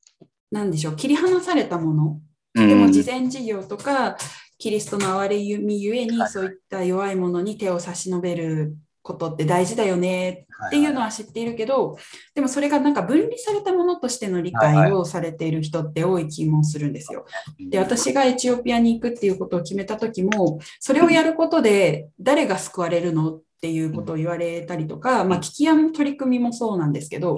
[0.50, 2.20] なんでしょう切り離されたもの
[2.54, 4.16] でも慈善事業とか
[4.56, 8.74] キリストの憐れみゆえにそういった弱いものに手を差し伸べる
[9.10, 11.98] ことって大事だよねっていうのは知っているけど、
[12.34, 17.24] でもそれがなんか分離されたものとしての理解をされている人って多い気もするんですよ。
[17.58, 27.36] で、私がエチオピアに行くっていうことを決めた時も、それをやることで誰が救われるのっていうことを言われたりとか、まあ、聞き屋の取り組みもそうなんですけど、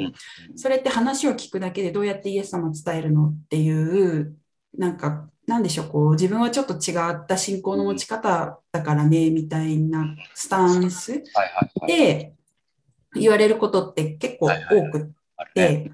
[0.56, 4.36] それって話を聞くだけでどうやってイエス様を伝えるのっていう、
[4.76, 11.22] なんかなんでしょう、こう、自分はちょっと違った信仰の持ち方だからね、みたいなスタンス
[11.86, 12.32] で
[13.14, 15.92] 言われることって結構多くって、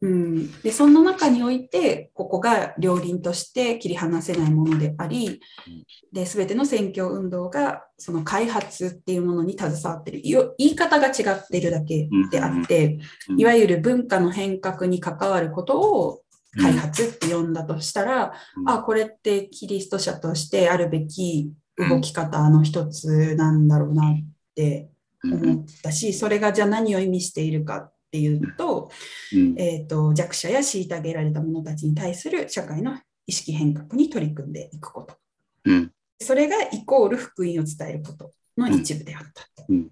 [0.00, 5.40] うん、でその中においてここが両輪として切り離せないものであり
[6.12, 12.98] で全ての選挙運動がその開発っていうものに携わっている言い方が違っているだけであって
[13.36, 16.22] いわゆる文化の変革に関わることを
[16.60, 24.14] 開発って呼んだとしたら、うん、あこれってキリスト者としてあるべき動き方の一つなんだろうなっ
[24.54, 24.90] て
[25.24, 28.90] 思ったし、それがじゃあ何を意味しているかっていうと,、
[29.56, 35.16] えーと、弱者や虐げられた者たちに対する社会の意識変革に取り組んでいくこと。
[36.20, 39.46] それがイコール福音を伝えることの一部であった。
[39.68, 39.90] うん。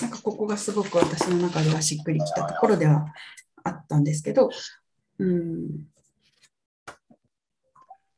[0.00, 3.06] なんかここがすごく私の中ではしっくりきたところでは
[3.64, 4.50] あったんですけど、
[5.20, 5.86] うん。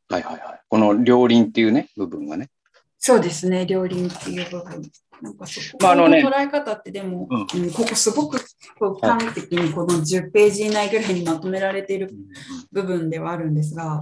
[0.09, 0.61] はいはいはい。
[0.69, 2.49] この両輪っていうね、部分がね。
[2.99, 4.83] そうですね、両輪っていう部分。
[5.23, 8.39] なんかそこの捉え方ってでも、うん、ここすごく
[9.01, 12.11] 端的にこの10ページ以内ぐらいにまとめられている
[12.73, 14.01] 部分ではあるんですが、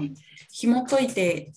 [0.51, 1.53] 紐解いて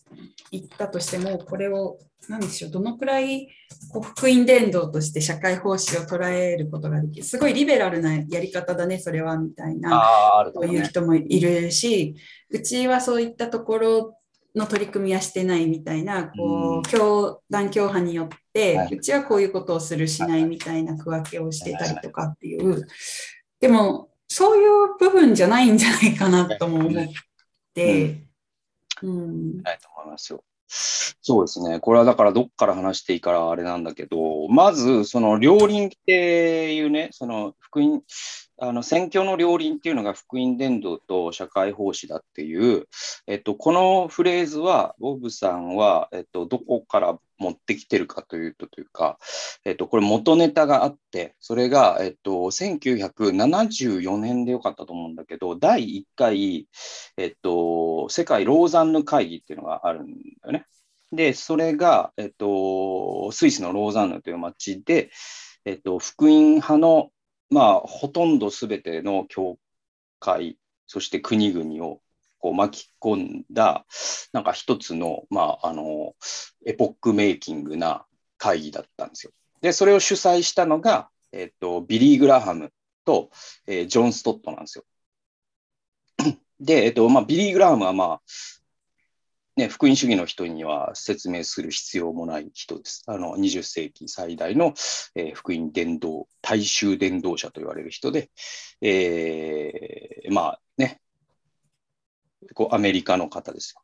[0.52, 1.97] いったとしても、これを
[2.28, 3.47] 何でしょう、どのくらい
[3.91, 7.26] こう福音伝道として社会奉仕を捉えることができる。
[7.26, 10.67] すごいリベラルなやり方だね、それは、みたいな、そう。
[10.67, 12.15] いう人もいるし、
[12.49, 14.17] うちはそういったところ
[14.56, 22.87] の取り組みはしてないみたいな、こう、教団教派によって、うちはこういうことをするしないみたいな区分けをしてたりとかっていう。
[23.59, 27.07] でも、そういう部分じゃないんじゃないかなとも思っ
[27.73, 28.23] て、
[29.01, 29.61] うん。
[29.63, 30.43] ないと思いますよ。
[30.75, 31.79] そうですね。
[31.79, 38.01] これはだからどっから話していいからあれなんだけど、まずその両輪っていうね、その福音、
[38.65, 42.88] あの宣教の両輪っていうのが福音伝道と社会奉仕だっていう、
[43.28, 49.17] えっと、このフレーズは、ボブさんは、えっと、どこから持ってきてるかというと、というか、
[49.65, 56.69] えっと、これ元ネタがあって、それが、えっと、1974年でよかったと思うんだけど、第1回、
[57.17, 60.13] えっと、世界ローザンヌ会議っていうのがあるんだ
[60.45, 60.65] よね。
[61.12, 65.12] で、それが、えっと、スイスのローザンヌという町で、
[65.65, 67.10] えっと、福音派の、
[67.49, 69.58] まあ、ほとんどすべての教
[70.19, 72.01] 会、そして国々を
[72.39, 73.86] こう巻き込んだ、
[74.34, 76.15] なんか一つの、まあ、あの、
[76.65, 78.06] エポックメイキングな
[78.38, 79.32] 会議だったんですよ。
[79.62, 82.71] で、それを主催したのが、えっと、ビリー・グラハム
[83.06, 83.32] と、
[83.65, 84.84] えー、ジョン・ストットなんですよ。
[86.60, 88.21] で、えっと、まあ、ビリー・グラハムは、まあ、
[89.55, 93.03] ね、福音主義の人には説明する必要もない人です。
[93.05, 94.73] あの20世紀最大の、
[95.15, 98.31] えー、福音伝道、大衆伝道者と言われる人で、
[98.81, 100.99] えー、まあね、
[102.55, 103.81] こうアメリカの方ですよ。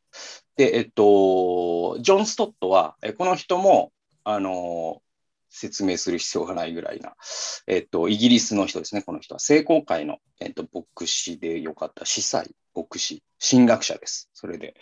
[0.56, 3.92] で、えっと、ジョン・ストットは、この人も、
[4.24, 5.02] あの、
[5.50, 7.16] 説明する必要がないぐらいな、
[7.68, 9.40] えっと、イギリスの人ですね、この人は。
[9.40, 14.30] 聖公会の、えっと、牧師でよかった、司祭、牧師、神学者です。
[14.34, 14.76] それで。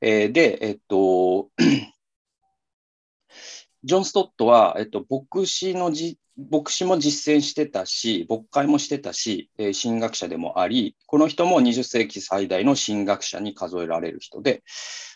[0.00, 1.50] えー、で、えっと、
[3.84, 6.18] ジョン・ストットは、えっと、牧師のじ、
[6.50, 14.62] 牧師も実践してたし、牧会もしてたし、えー、神学者でもあり、この人も20世紀最大の神学者に数えられる人で、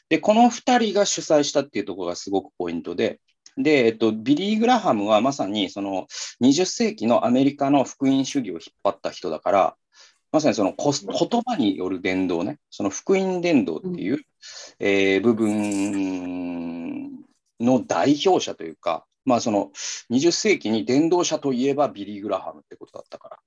[0.08, 3.20] で、この2人が主催したっていうところがすごくポイントで、
[3.56, 6.06] で、えっと、ビリー・グラハムはまさにその
[6.42, 9.76] 20世紀のアメリカの福音主義を引っ張った人だから、
[10.32, 14.20] まさにその言葉による伝道ね、その福音伝道っていう、うん、
[14.78, 17.24] えー、部分
[17.60, 19.70] の代表者というか、まあその
[20.10, 23.38] 20世紀に伝道者といえばビリー・グラハムってことだったから、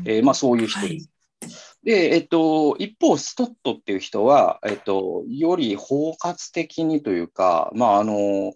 [0.00, 1.08] うん、えー、まあそういう人です。
[1.08, 1.22] はい。
[1.84, 8.52] で、えっと、一方、ストットっていう人は、えっと、より包括的にというか、まあ、あの、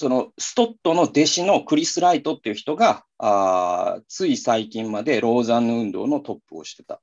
[0.00, 7.02] そのストットの弟子のクリス・ライトっていう人が、あつい最近までローザンヌ運動のトップをしてた。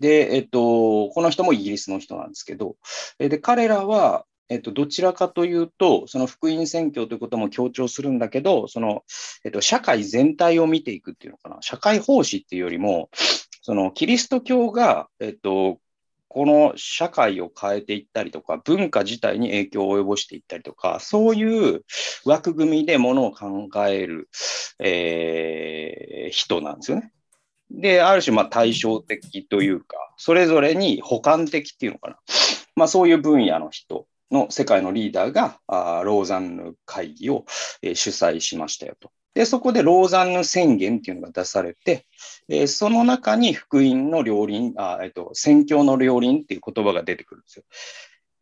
[0.00, 2.74] で、えっと、この人もイギリスの人なんですけど、
[3.20, 9.04] で彼らは、えっと、どちらかというと、その福音宣教ということも強調するんだけど、その、
[9.44, 13.08] えっと、社会全体を見ていくっていうのかな、社会奉仕っていうよりも、
[13.62, 15.78] そのキリスト教が、えっと、
[16.34, 21.82] この社会を変えていったりとか、文化自体に影響を及ぼしていったりとか、そういう
[22.24, 24.30] 枠組みでものを考える、
[24.78, 27.12] えー、人なんですよね。
[27.70, 32.16] で、ある種、ま、対照的というか、それぞれに補完的っていうのかな。
[32.76, 37.44] まあ、そういう分野の人の世界のリーダーが、あローザンヌ会議を、
[37.82, 39.10] え、主催しましたよと。
[39.34, 42.06] で、そこでローザンヌ宣言っていうのが出されて、
[42.48, 47.64] えー、その中に福音の両輪、あえっと、宣教の両輪っていう言葉が出てくるんですよ。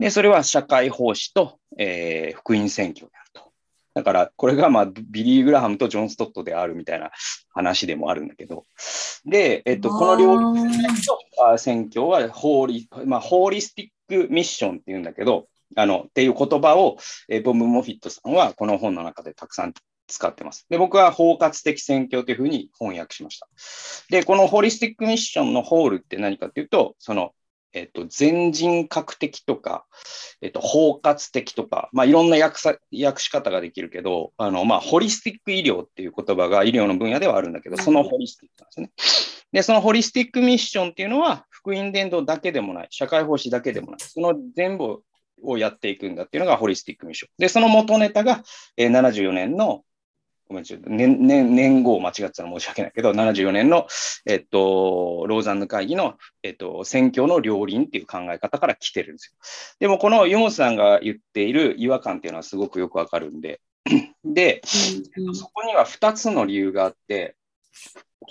[0.00, 3.53] で、それは社会奉仕と、えー、福音宣教であると。
[3.94, 7.11] だから、これが、まあ、ビリー・グラハムとジョン・ストットであるみたいな
[7.50, 8.64] 話でもあるんだけど。
[9.24, 10.72] で、えっと、この両輪
[11.05, 16.96] と宣教はホーリ、まあ、ホーリスティックミッションっていうんだけど、あの、っていう言葉を、
[17.29, 19.72] えー、ボム・モフィットさんはこの本の中でたくさん
[20.11, 20.66] 使ってます。
[20.68, 23.49] で、僕は包括的宣教というふうに翻訳しました。
[24.11, 27.33] で、このホリスティックミッションのホールって何かっていうと、その、
[27.73, 29.87] えっと、全人格的とか、
[30.40, 38.90] えっと、包括的とか、まあ、いろんな訳さ訳し方ができるけど、あの、まあ、ホリスティック医療っていう言葉が医療の分野ではあるんだけど、そのホリスティックなんですね。
[39.53, 45.03] で、そのホリスティックミッションっていうのは、福音伝道だけでもない、社会奉仕だけでもない、その全部
[45.42, 47.31] をやっていくんだっていうのがホリスティックミッション。
[47.38, 48.42] で、その元ネタが、
[48.77, 49.85] えー、74年の
[50.51, 52.93] ごめん、ちょ年、年、年号を間違ってたら申し訳ない。
[52.93, 53.87] けど、74年の、
[54.27, 58.03] えっと、ローザンヌ会議の、えっと、選挙の両輪ってい。
[58.03, 59.39] う考え方から来てるんですよ。
[59.79, 61.53] でも、このユモさんが言ってい。
[61.53, 62.31] る違和感ってい。
[62.31, 63.61] うのはすごくよくわかるんで、
[64.25, 67.37] で、そこには2つの理由があって、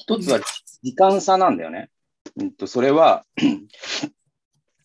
[0.08, 0.42] 1つは
[0.84, 1.90] 時間差なんだよね。
[2.36, 3.26] うん、とそれは、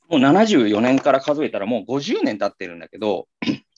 [0.09, 3.27] もう74年から数えたらもう50年経ってるんだけど、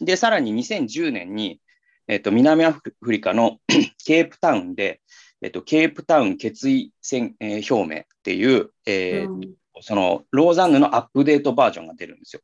[0.01, 1.61] で、さらに2010年に、
[2.09, 3.59] えっと、南アフリカの
[4.05, 5.01] ケープタウンで、
[5.43, 12.43] えっと、ケープタウン決意宣、えー、表明っていう、えー、うん、そのローザンヌのアップデートバージョンが出るんですよ。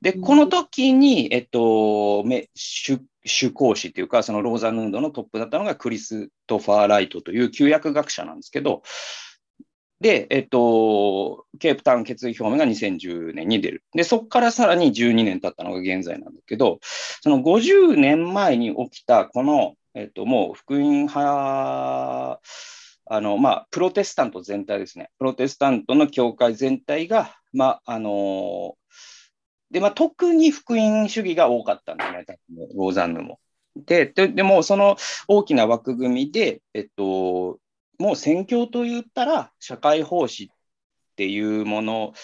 [0.00, 8.82] で、この時に、えっと、主主講師というか、そのローザンヌ運動のトップだったのがクリストファー・ライトという旧約学者なんですけど、
[10.00, 13.84] で、えっと、ケープタウン決意表明が2010年に出る。
[13.92, 16.80] で、そこからさらに12年経ったのが現在なんだけど、
[17.20, 22.40] その50年前に起きたこの、えっと、もう福音派、
[23.12, 25.10] あの、まあ、プロテスタント全体ですね。
[25.18, 28.76] プロテスタントの教会全体が、まあ、あの
[29.70, 32.24] で、まあ、特に福音主義が多かったんだね、
[32.74, 33.38] ローザンヌも。
[33.76, 34.96] で、ででも、その
[35.28, 37.58] 大きな枠組みで、えっと、
[38.00, 40.48] もう宣教と言ったら、社会奉仕っ
[41.16, 42.14] ていうもの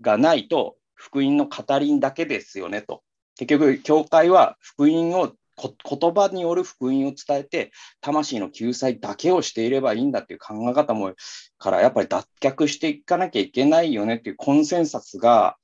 [0.00, 3.02] がないと、福音の語りだけですよねと。
[3.36, 11.12] 結局、教会は福音を言葉による福音を伝えて、魂の救済だけをしていればいいんだっていう考え方も
[11.58, 15.56] からやっぱり脱却していかなきゃいけないよねっていうコンセンサスが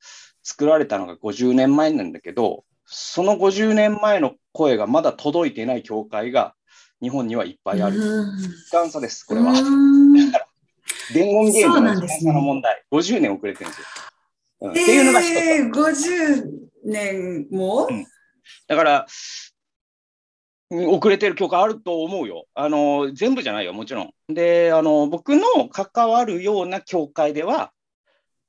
[0.42, 6.56] 作られたのが50年前なんだけど、その50年前の声がまだ届いてない教会が
[7.04, 7.96] 日本にはいっぱいある。
[7.98, 9.52] 時間差です、これは。
[11.12, 13.86] 伝言ゲームの時間差の問題、ね、50年遅れてるんですよ。
[14.62, 15.20] うん、っていうのが。
[15.20, 16.44] えー、50
[16.86, 18.06] 年も、うん、
[18.68, 19.06] だから、
[20.70, 22.46] 遅れてる教会あると思うよ。
[22.54, 24.10] あの、全部じゃないよ、もちろん。
[24.32, 27.72] で、あの、僕の関わるような教会では、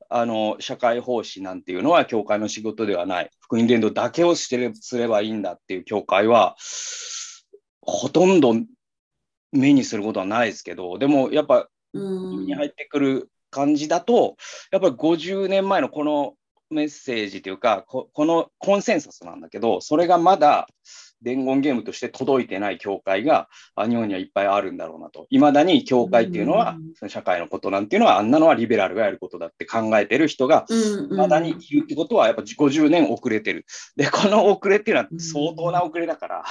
[0.10, 3.30] あの、社会奉仕なんていうのは教会の仕事ではない。
[3.42, 6.56] 福音伝道だけをしてれすればいいんだっていう教会は、
[7.86, 8.56] ほとんど
[9.52, 14.36] 目にすることはないですけど、でもやっぱ、に入ってくる感じだと、
[14.72, 16.34] やっぱり50年前のこの
[16.70, 20.68] メッセージというかこ、このコンセンサスなんだけど、それがまだ
[21.22, 25.28] 伝言ゲームとして届いてない教会が日本にはいっぱいあるんだろうなと。
[25.30, 33.66] いまだに教会っていうのは、その社会のことなんていうのは、あんなのはリベラルがやることだって考えてる人が、いまだにいるってことは、やっぱ50年遅れてる。
[33.96, 36.46] で、この遅れっていうのは相当な遅れだから、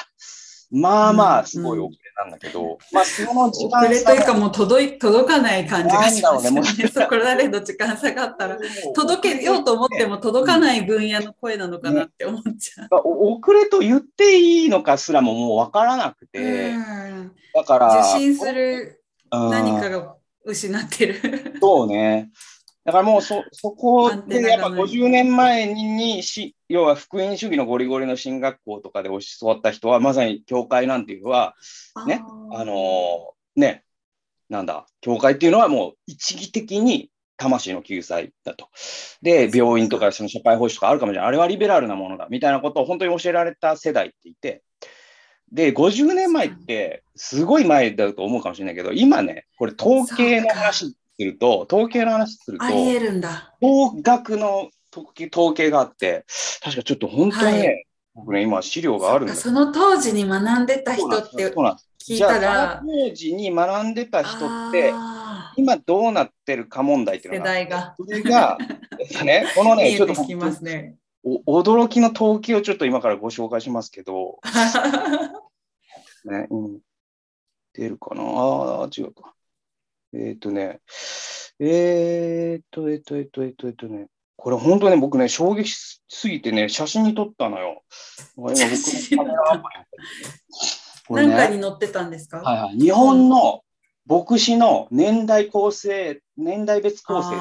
[0.74, 6.60] まあまあ、すごい遅れなんだけど、うんうん、まあ、その時間遅れというか、もう届い届かない感じがしますよね。
[6.60, 8.58] ねそこらでの時間差があったら、
[8.94, 12.94] 届けようと思っても届かない分野の声なのかなって思っちゃう。
[12.94, 16.72] ね、遅れと言っていいのかすらももう分からなくて、
[17.54, 18.00] だから。
[18.00, 19.00] 受信する
[19.30, 21.20] 何かが失ってる。
[21.60, 22.30] そうね。
[22.84, 31.54] だからもうそ、 そこでやっぱ50年前にし、要は福音主義のゴリゴリの進学校とかで教わった人は、まさに教会なんていうのは、
[32.06, 32.22] ね、
[32.52, 33.84] あのー、ね、
[34.50, 38.68] なんだ、教会っていうのはもう一義的に魂の救済だと。
[39.22, 41.28] で、病院とかその社会奉仕とかあるかもしれない。
[41.28, 44.62] あれはリベラルなものだ、みたいなことを本当に教えられた世代っていて、
[45.50, 53.54] で、50年前ってすごい前だと思うかもしれないけど、今ね、これ統計の話すると、統計の話すると、ありえるんだ。
[53.60, 54.70] 高額の
[55.32, 56.24] 統計があって、
[56.62, 61.52] 確かちょっと本当にね、はい、僕ね、今資料があるんだその当時に学んでた人って
[62.06, 62.82] 聞いたら。
[62.84, 64.92] 当時に学んでた人って、
[65.56, 67.50] 今どうなってるか問題っていうのが。
[67.52, 67.94] 世代が。
[67.96, 68.58] それが、
[69.24, 70.22] ね、 このね、ちょっと、
[70.62, 70.96] ね、
[71.46, 74.40] 驚きの統計をちょっと今からご紹介しますけど、
[76.24, 76.78] ね、うん、
[77.72, 78.22] 出るかな？
[78.22, 79.33] ああ、違うか。
[80.14, 80.80] えっ、ー、とね、
[81.60, 84.06] えっ、ー、と、えっ、ー、と、えっ、と、えっ、と、えっ、とね、
[84.36, 85.72] これ本当ね、僕ね、衝撃
[86.08, 87.82] すぎてね、写真に撮ったのよ。
[88.36, 89.64] 今僕のカメラアプ
[91.20, 91.26] リ。
[91.26, 92.78] 何かに載ってたんですか、はいはい。
[92.78, 93.62] 日本の
[94.06, 97.36] 牧師の年代構成、年代別構成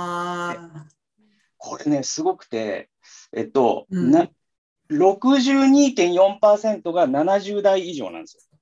[1.58, 2.90] これね、すごくて、
[3.34, 4.28] えっと、うん、な
[4.92, 8.53] 62.4%が70代以上なんですよ。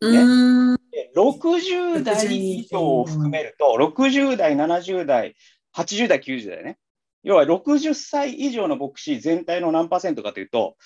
[0.00, 0.76] ね、
[1.16, 5.34] 60代以上を含めると、60代、70代、
[5.76, 6.78] 80代、90代ね。
[7.24, 10.76] 要は60歳以上の牧師全体の何パーセントかというと、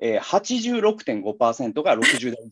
[0.00, 2.50] えー、86.5%が60代以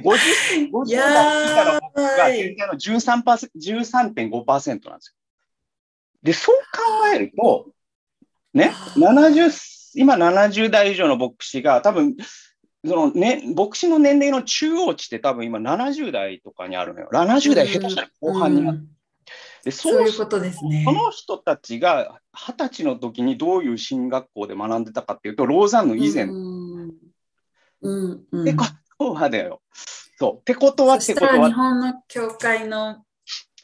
[0.00, 5.14] 50, 50代以下の牧師が全体の13.5%なんですよ。
[6.22, 7.72] で、そう考えると、
[8.52, 9.50] ね、70
[9.94, 12.14] 今70代以上の牧師が多分
[12.86, 17.08] そのね、牧師の年齢の中央値って多分今70代とかにあるのよ。
[17.12, 18.80] 70代下手したら後半にある。
[19.64, 20.84] でそういうことですね。
[20.84, 26.24] その人たちが二十歳の時にどういう進学校で学んでたかっていうと、ローザンヌ以前。
[26.24, 26.94] うん
[27.80, 28.64] うんうん、ってこ
[28.98, 29.60] とはだよ。
[30.18, 30.38] そう。
[30.38, 31.48] ってことはってことは。
[31.48, 33.04] 日本の教会の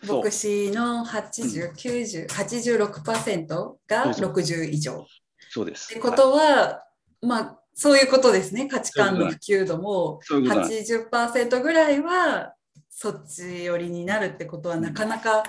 [0.06, 5.06] 牧師の80、90、86%が60以上。
[5.50, 5.92] そうです。
[5.92, 6.84] ってことは、
[7.22, 8.68] まあ、そういうことですね。
[8.68, 12.54] 価値観の普及度も80%ぐらいは
[12.88, 15.42] そっち寄りになるってことはなかなか、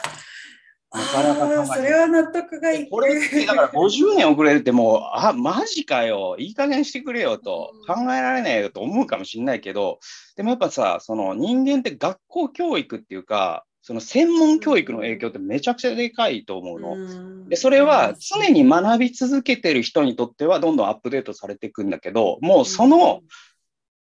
[0.92, 2.90] なかなかそれは納得がいく。
[2.90, 10.00] これだから50年遅れるってもう、あ、マジかよ、いい加減してくれよと、考えられないよと思うかもしれないけど、
[10.36, 17.48] でもやっぱさ、その人間って学校教育っていうか、その専門教育の影響ってめちゃくちゃでかいと思うの。
[17.48, 23.22] で、それは常に学び続けてる人にとってはどんどんアップデートされていくんだけど、もうその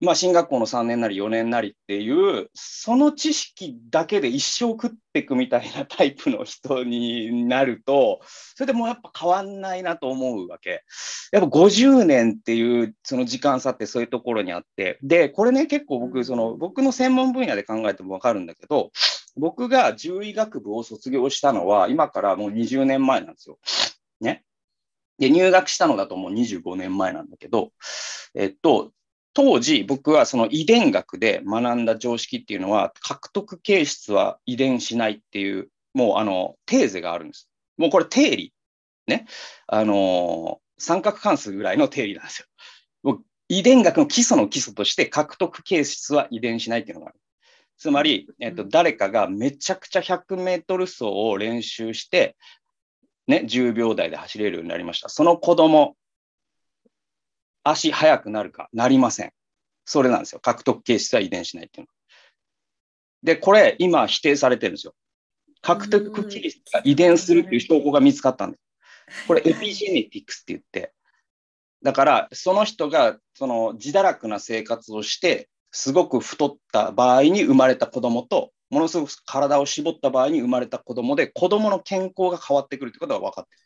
[0.03, 8.21] まあ、進学校の3年なり4年なりっていう、その知識だけで一生食っていくみたいなタイプの人になると、
[8.57, 10.83] それでもうやっぱ変わんないなと思うわけ。
[11.31, 18.91] やっぱ50年っていうその時間差ってそういうところにあって、で、これね、結構僕、その僕の専門分野で考えてもわかるんだけど、
[19.37, 23.57] 僕が獣医学部を卒業したのは、今からもう20年前なんですよ。
[24.21, 24.43] ね。
[25.21, 27.71] で、入学したのだともう25年前なんだけど、
[28.35, 28.91] えっと、
[29.35, 37.49] 当時僕はその遺伝学で学んだ常識っていうのは、獲得形質は遺伝しないっていう、もうあの、テーゼがあるんです。
[37.76, 38.55] もうこれ定理。
[39.07, 39.26] ね。
[39.66, 42.47] あのー三角関数ぐらいの定理なんですよ。
[43.05, 47.20] もう遺伝学の基礎の基礎として獲得形質は遺伝しないっていうのがある。
[47.78, 52.37] つまり、えっと、誰かがめちゃくちゃ100メートル走を練習して、
[53.28, 55.09] ね、10秒台で走れるようになりました。
[55.09, 55.97] その子供、
[57.65, 59.33] 足速くなるかなりません。
[59.85, 60.41] それなんですよ。
[60.41, 61.93] 獲得形質は遺伝しないっていうの。
[63.23, 64.95] で、これ、今否定されてるんですよ。
[65.61, 69.27] 獲得形質が遺伝するっていう証拠が見つかったんです。
[69.27, 70.93] これ、エピジェネティクスって言って、
[71.83, 83.61] だから、その人が、その、自堕落な生活をして、すごく太った場合に生まれた子供と、ものすごく体を絞った場合に生まれた子供で、子供の健康が変わってくるってことが分かってる。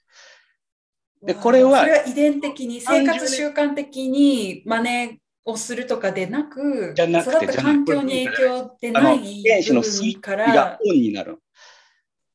[1.27, 11.39] でこれはそれは遺伝的に、生活習慣的に真似をするとかでなく、じゃなくて育った環境に影響でない遺伝子の部スイッチがら、オンになる。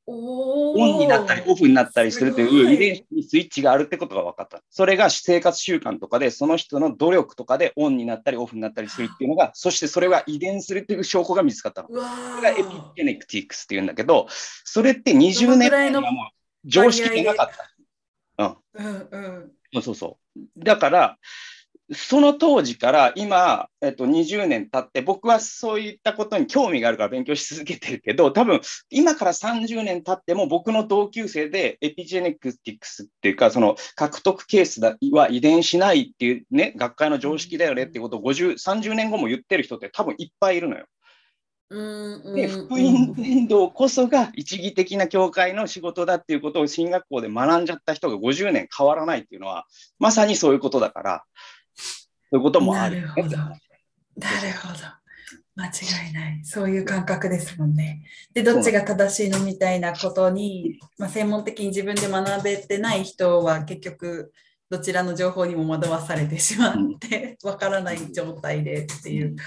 [0.07, 3.03] オオンになったりオフになったりするという遺伝子。
[3.03, 4.61] 子にスイッチがあるってことが分かった。
[4.69, 11.87] それが生活習慣とかで、その人の努力とかでオンになったりオフになったりするっていうのが、そしてそれが遺伝するっていう証拠が見つかったの。
[11.89, 16.11] うわそれがエピージェネクティクスっていうんだけど、それって20年前にはもう
[16.65, 17.70] 常識でなかった。
[18.73, 19.51] うんうん。
[19.73, 20.63] そうそうそう。
[20.63, 21.17] だから、
[21.93, 40.85] その当時から今、えっと、20年経って、僕はそういったことに興味があるから勉強し続けてるけど、多分今から30年経っても僕の同級生でエピジェネクティクスっていうか、その獲得ケースだは遺伝しないっていうね、学会の常識だよねってことを50、30年後も言ってる人って多分いっぱいいるのよ。
[41.73, 49.65] うんで、福音伝道こそが一義的な教会の仕事だっていうことを進学校で学んじゃった人が50年変わらないっていうのは、
[49.97, 51.23] まさにそういうことだから、
[51.75, 51.95] そ
[52.33, 53.37] ういうこともある、なるほど。
[53.37, 53.57] なる
[54.61, 55.01] ほど。
[55.55, 56.41] 間違いない。
[56.43, 58.03] そういう感覚ですもんね。
[58.33, 64.33] で、どっちが正しいのみたいなことに、まあ、専門的に自分で学べてない人は結局、
[64.69, 69.37] どちらの情報にも惑わされてしまって、わからない状態でっていう。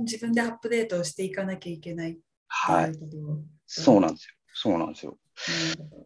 [0.00, 2.92] 自分でアップデートをしていかなきゃいけないってはい。
[3.66, 4.34] そうなんですよ。
[4.54, 5.18] そうなんですよ。
[5.88, 6.04] うん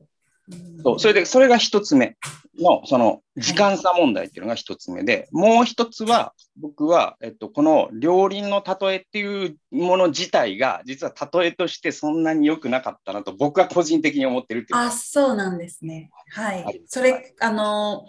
[0.82, 2.16] そうそれで、それが一つ目
[2.58, 14.78] の、その時間差問題っていうのが一つ目で、もう一つは、僕は、えっと、この両輪の例えっていうもの自体が、実は例えとしてそんなに良くなかったなと、僕は個人的に思ってるっていう。
[14.78, 16.10] あ、そうなんですね。
[16.30, 16.82] ははいい。
[16.86, 18.06] それ、あの、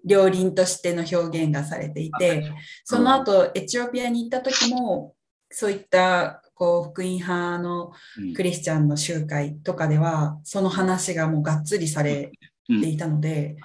[0.06, 2.52] 両輪としての表現がされていて、
[2.84, 5.14] その後、エチオピアに行った時も、
[5.50, 8.34] そういったこう福音派のうん。
[8.34, 12.32] クリスチャンの集会とかでは、その話がもうがっつりされ
[12.68, 13.58] ていたので、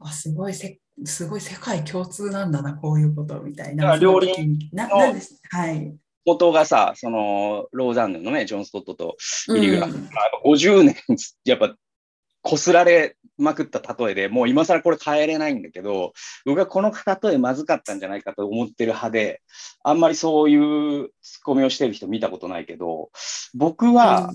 [0.00, 3.96] あすごいせ、すごい世界共通なんだな、こういうことみたいな。
[3.96, 5.40] 両輪なのなんです。
[5.50, 5.94] はい。
[6.24, 9.16] 元がさ、その、ローザンヌのね、ジョン・ストットと
[9.48, 10.02] うイリグラフ、ん。
[10.02, 10.96] まあやっぱ50年、
[11.44, 11.74] やっぱ、
[12.42, 16.12] こすられまくった例えでもう今更これ変えれないんだけど、
[16.44, 19.42] 僕はこの例えまずかったんじゃないかと思ってる派で、
[19.82, 23.10] あんまりそういうツッコミをしてる人見たことないけど、
[23.54, 24.32] 僕は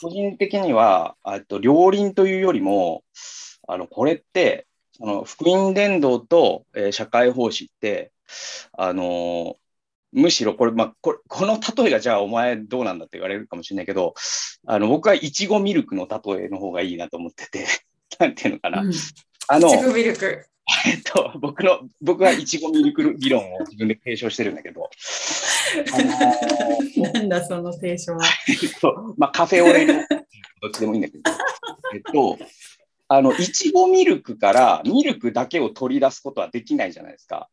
[0.00, 3.02] 個人的には、あと両輪というよりも、
[3.66, 8.12] あの、これって、その福音伝道と、えー社会奉仕って、
[8.72, 9.54] あのー
[10.12, 14.14] むしろこれ、まあ、これ、この例えがじゃあお前どうなんだって言われるかもしれないけど、
[14.66, 17.66] あの、僕はいちごミルクの例えの方がいいなと思ってて、
[18.18, 18.82] なんていうのかな。
[18.82, 18.92] うん
[19.50, 20.46] あの、いちごミルク。
[20.86, 24.90] えっと、僕の、僕はいちごミルク議論を自分で提唱してるんだけど、
[25.94, 28.24] あのー なんだその提唱は。
[28.46, 29.94] えっと、まあ、カフェオレの、
[30.60, 31.22] どっちでもいいんだけど、
[31.94, 32.38] えっと、
[33.08, 37.48] あの、いちごミルクからミルクだけを取り出すことはできないじゃないですか。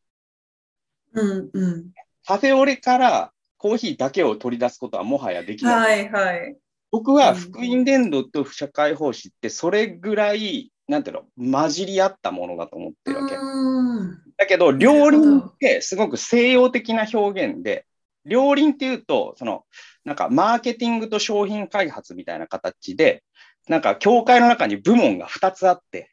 [1.14, 1.92] うんうん。
[2.26, 6.06] カフェオレからコーヒーだけを取り出すことはもはやできない。
[6.08, 6.58] はいはい。
[6.92, 13.36] 僕は福音伝道と社会奉仕ってそれぐらい、なんていうの、混じり合ったものだと思ってるわけ。
[13.36, 17.86] うんだけど、両輪ってすごく西洋的な表現で、
[18.26, 19.64] 両輪っていうと、その、
[20.04, 23.24] なんかマーケティングと商品開発みたいな形で、
[23.68, 26.12] なんか教会の中に部門が2つあって、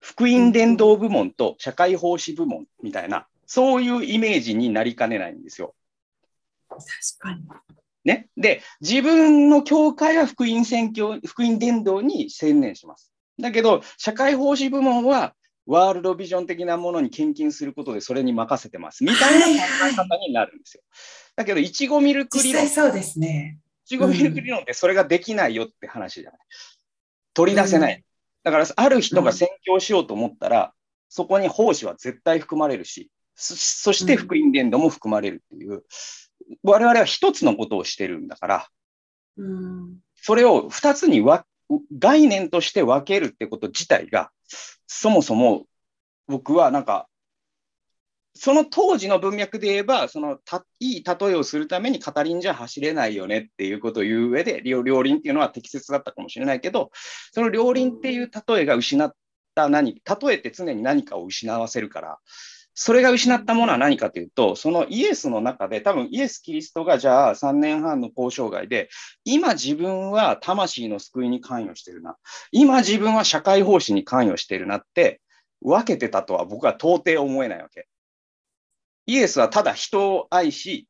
[0.00, 5.74] 福音伝道部門と社会奉仕部門みたいな、そういうイメージになりかねないんですよ。
[6.68, 6.82] 確
[7.18, 7.42] かに。
[8.04, 8.28] ね。
[8.36, 13.12] で、自分の教会は福音宣教、福音伝道に専念します。
[13.40, 15.34] だけど、社会奉仕部門は
[15.66, 19.04] ワールドビジョン的なものに献金することでそれに任せてます。
[19.04, 19.52] みたいな考
[19.90, 20.82] え方になるんですよ。
[21.36, 22.66] だけど、いちごミルク理論。
[22.68, 23.58] そうですね。
[23.84, 26.40] いちごミルク理論ってそれができないよって話じゃない。
[27.34, 27.94] 取り出せない。
[27.94, 28.06] うん
[28.46, 30.72] だから、ある人が宣教しようと思ったら、
[31.08, 35.84] そこに奉仕は絶対含まれるし、そそして福音伝道も含まれるっていう、
[36.62, 38.68] 我々は一つのことをしてるんだから、
[39.36, 39.98] うん。
[40.16, 41.44] それを二つにわ
[41.98, 44.30] 概念として分けるってこと自体が、
[44.86, 45.66] そもそも
[46.26, 47.08] 僕はなんか、
[48.38, 56.90] その当時の文脈で言えば、そのたいい例えをするために語りんじゃ走れないよねっていうことを言う上で、両両輪っていうのは適切だったかもしれないけど、
[57.32, 59.12] その両輪っていう例えが失っ
[59.54, 62.18] た何、例えって常に何かを失わせるから、
[62.78, 68.90] それが失ったものは何かというと、そのイエスの中で、多分イエス・キリストがじゃあ3年半の交渉外で、
[69.24, 72.18] 今自分は魂の救いに関与してるな。
[72.52, 75.22] 今自分は社会奉仕に関与してるなって
[75.62, 77.88] 分けてたとは僕は到底思えないわけ。
[79.06, 80.86] イエスはただ人を愛し、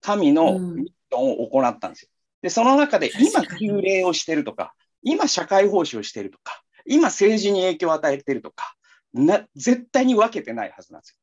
[0.00, 2.08] 神のミッションを行ったんですよ。
[2.42, 8.76] で、その中で今確かに旧礼をしてるとか、今社会奉仕をしてるとか、今政治に影響を与えてるとか、
[9.24, 11.16] な絶対に分けてないはずなんですよ。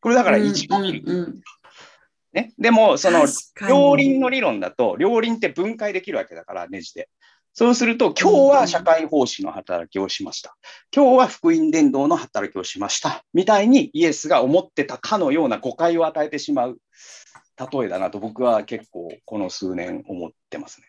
[0.00, 1.02] これだから一うん度見る。
[1.04, 1.42] うんうん
[2.32, 2.52] ね？
[2.58, 3.26] でも、その
[3.68, 7.08] 両輪の理論だと、両輪って分解できるわけだから、ネジで。
[7.52, 10.56] そうすると、今日は社会奉仕の働きをしました。
[10.92, 13.24] 今日は福音伝道の働きをしました。
[13.32, 16.80] みたいにイエスが思ってたかのような誤解を与えてしまう
[17.72, 20.88] 例えだなと僕は結構この数年思ってますね。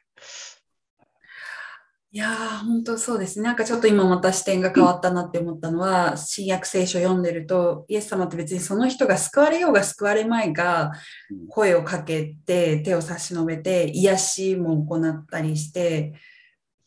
[2.16, 3.44] いやー、本当そうですね。
[3.44, 10.94] なんかちょっと今また視点が変わったなって思ったのは、新約聖書読んでると、イエス様って別にその人が救われようが救われまいが
[11.30, 16.14] うん、声をかけて、手を差し伸べて、癒しも行ったりして、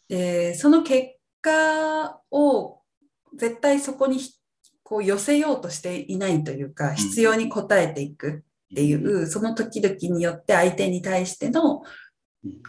[0.09, 1.09] で、その結
[1.43, 2.81] 果を
[3.37, 4.20] 絶対そこに
[4.83, 11.83] こう寄せようとしていないというか、必要に応えていくっていう、その時々によって相手に対しての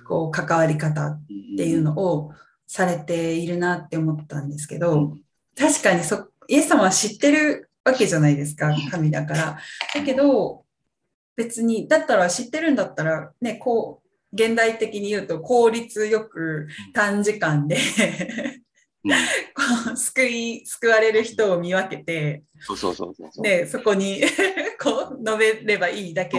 [0.06, 1.22] こう関わり方っ
[1.56, 2.34] ていうのを
[2.70, 5.18] されているなって思ったんですけど、
[5.58, 9.60] 確かにそイエス様は知ってるわけじゃないですか、神だから。
[9.96, 10.66] だけど、
[11.36, 17.78] 別に、だったら知ってるんだったら、ね、こう、現代的に言うと効率よく短時間で
[19.04, 19.12] うん。
[19.56, 22.44] こう救い、救われる人を見分けて。
[23.42, 24.22] で、そこに
[24.80, 26.38] こう述べればいいだけ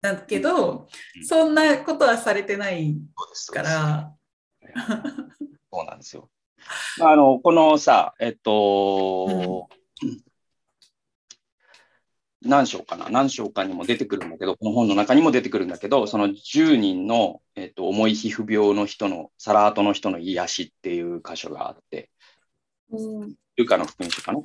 [0.00, 1.24] だけどう、ん。
[1.24, 2.96] そんなことはされてない
[3.52, 4.12] から、
[5.74, 6.30] そうなんですよ。
[6.98, 9.68] まああの、このさ、えっと、
[12.42, 13.08] 何章かな？
[13.08, 22.10] 何章かにも出てくるんだけど、この本の中にも出てくるんだけど、その10人の、えっと、重い皮膚病の人の、サラートの人の癒しっていう箇所があって、
[23.56, 24.38] ルカの福音書かな？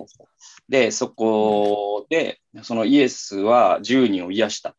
[0.67, 4.77] で、そこで、そのイエスは10人を癒したと。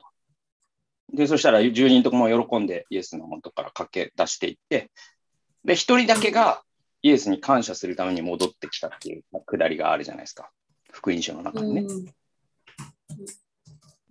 [1.13, 4.91] で、そしたら10人とも喜んでイエスの元から駆け出していって、
[5.65, 6.63] で、一人だけが
[7.03, 10.51] イエスに感謝するために戻ってきたっていうくだりがあるじゃないですか。
[10.91, 11.81] 福音書の中にね。
[11.83, 12.07] うん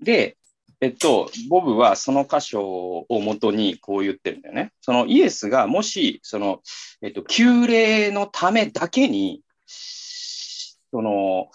[0.01, 0.37] で、
[0.81, 4.71] えっと、ボブはその箇所をもとにこう言ってるんだよね。
[4.79, 6.61] そのイエスがもし、その、
[7.01, 11.49] えっと、旧礼のためだけに、その、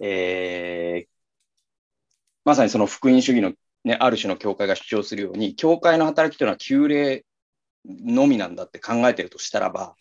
[0.00, 1.10] えー
[2.42, 3.52] まさにその福音主義の、
[3.84, 7.24] ね、ある種の教会が主張するように、教会の働きというのは旧礼
[7.88, 9.94] のみなんだって考えてるとしたらば、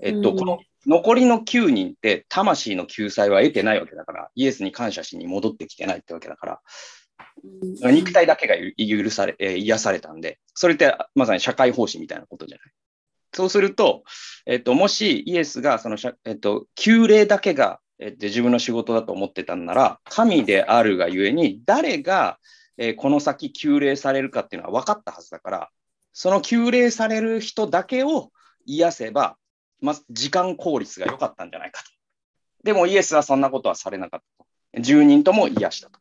[0.00, 6.60] えっと、うんこの残りの9人って魂の救済は得てないわけだから、イエスに感謝しに戻ってきてないってわけだから、
[7.92, 12.72] 肉体だけがゆ許され、えー癒されたんで、それってまさに社会奉仕みたいなことじゃない？
[13.34, 14.04] そうすると、
[14.46, 22.38] えっと、もしイエスがそのえっと、旧礼だけが、えっと、自分の仕事だと思ってたんなら、神であるがゆえに、誰が、
[22.78, 25.68] えーこの先旧礼されるかっていうのは分かったはずだから、
[26.12, 28.30] その旧礼される人だけを
[28.66, 29.36] 癒せば、
[29.80, 31.90] まず時間効率が良かったんじゃないかと。
[32.64, 34.82] でもイエスはそんなことはされなかったと。
[34.82, 35.98] 10人とも癒したと。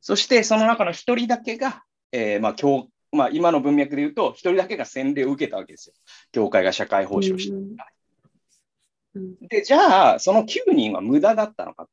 [0.00, 1.82] そしてその中の1人だけが、
[2.12, 5.94] えーまあ今日まあ、今の文脈で言うと、1人だけが洗礼を受けたわけですよ。
[6.32, 7.56] 教会が社会奉仕をして。
[7.56, 7.76] うん
[9.48, 11.88] で、じゃあ、その9人は無駄だったのか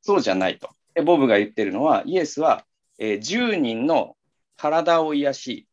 [0.00, 0.70] そうじゃないと。
[0.94, 2.64] でボブが言ってるのは、イエスは、
[2.98, 4.16] えー10人の
[4.56, 5.66] 体を癒し、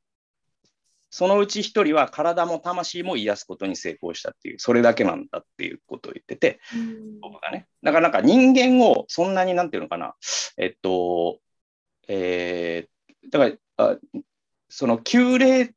[1.12, 6.60] そのうち一人は体も魂も癒すことに成功したっていう、それだけなんだっていうことを言ってて、
[7.22, 7.68] 僕がね。
[7.84, 10.16] だからなんか人間をそんなになんていうのかな、
[10.58, 11.40] えっと、
[12.08, 13.98] えー、だから、あ
[14.70, 15.76] その旧霊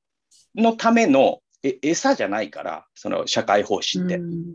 [0.54, 4.16] のためのえ餌じゃないから、その社会奉仕って。
[4.16, 4.54] うん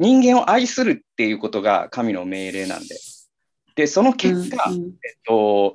[0.00, 2.96] 人間を愛するっていうことが神の命令なんで。
[3.74, 4.90] で、その結果、うんえっ
[5.24, 5.72] と、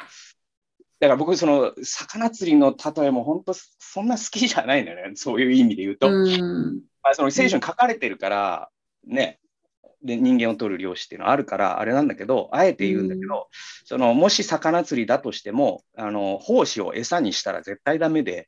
[1.03, 6.07] だから僕、その魚釣りの例えも本当、そんな好きじゃないんだよね、 そういう意味で言うと。
[6.07, 6.81] うん。
[7.03, 8.69] まあ、その聖書に書かれてるから、
[9.05, 9.41] ね、
[10.01, 13.49] で人間を取る漁師っていうのはあるから、あれなんだけど、あえて言うんだけど、
[13.83, 18.47] そのもし魚釣りだとしても、あの奉仕を餌にしたら絶対ダメで、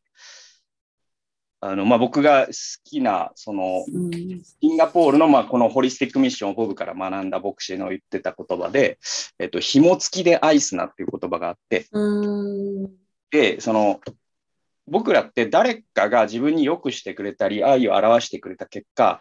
[1.68, 2.53] あのまあ、僕が好
[2.84, 8.99] きな、そのうんシンガポールの、まあ、このホリスティックミッションをボブから学んだ牧師の言ってた言葉で、
[9.39, 12.91] えっと、紐付きで愛すなっていう言葉があって、うん
[13.32, 13.99] で、その、
[14.88, 19.20] 僕らって誰かが自分に良くしてくれたり、愛を表してくれた結果、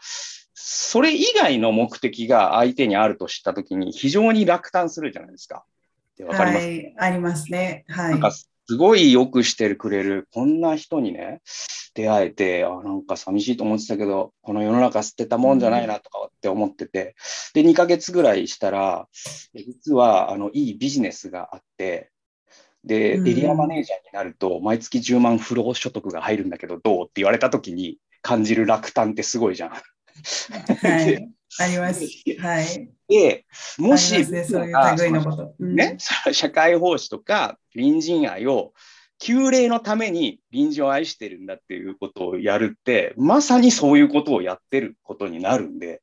[0.52, 5.64] それ以外の目的が相手にあると知ったときに非常に落胆するじゃないですか。
[6.26, 7.84] わかります、はい、ありますね。
[7.88, 8.20] はい。
[8.66, 11.40] すごい良くしてくれる、こんな人にね、
[11.94, 17.14] 出会えて、あ、なんか寂しいと思ってたけど、この世の中捨てたもんじゃないなとかって思ってて、
[17.52, 19.08] で、2ヶ月ぐらいしたら、
[19.54, 22.10] え実は、あの、いいビジネスがあって、
[22.84, 29.70] で、エうんリアマネージャーになると、毎月10万不労所得が入るんだけど、どうって言われたときに感じる落胆ってすごいじゃん。
[29.70, 31.28] はい。
[31.58, 32.24] あります。
[32.38, 32.93] はい。
[33.08, 33.44] で、
[33.78, 35.54] もあし、ね、そういう類のこと。
[35.58, 35.96] うんね、
[36.32, 38.72] 社会奉仕とか隣人愛を
[39.18, 46.02] 旧礼のために隣人を愛してるんだっていうことをやるって、まさにそういうことをやってることになるんで、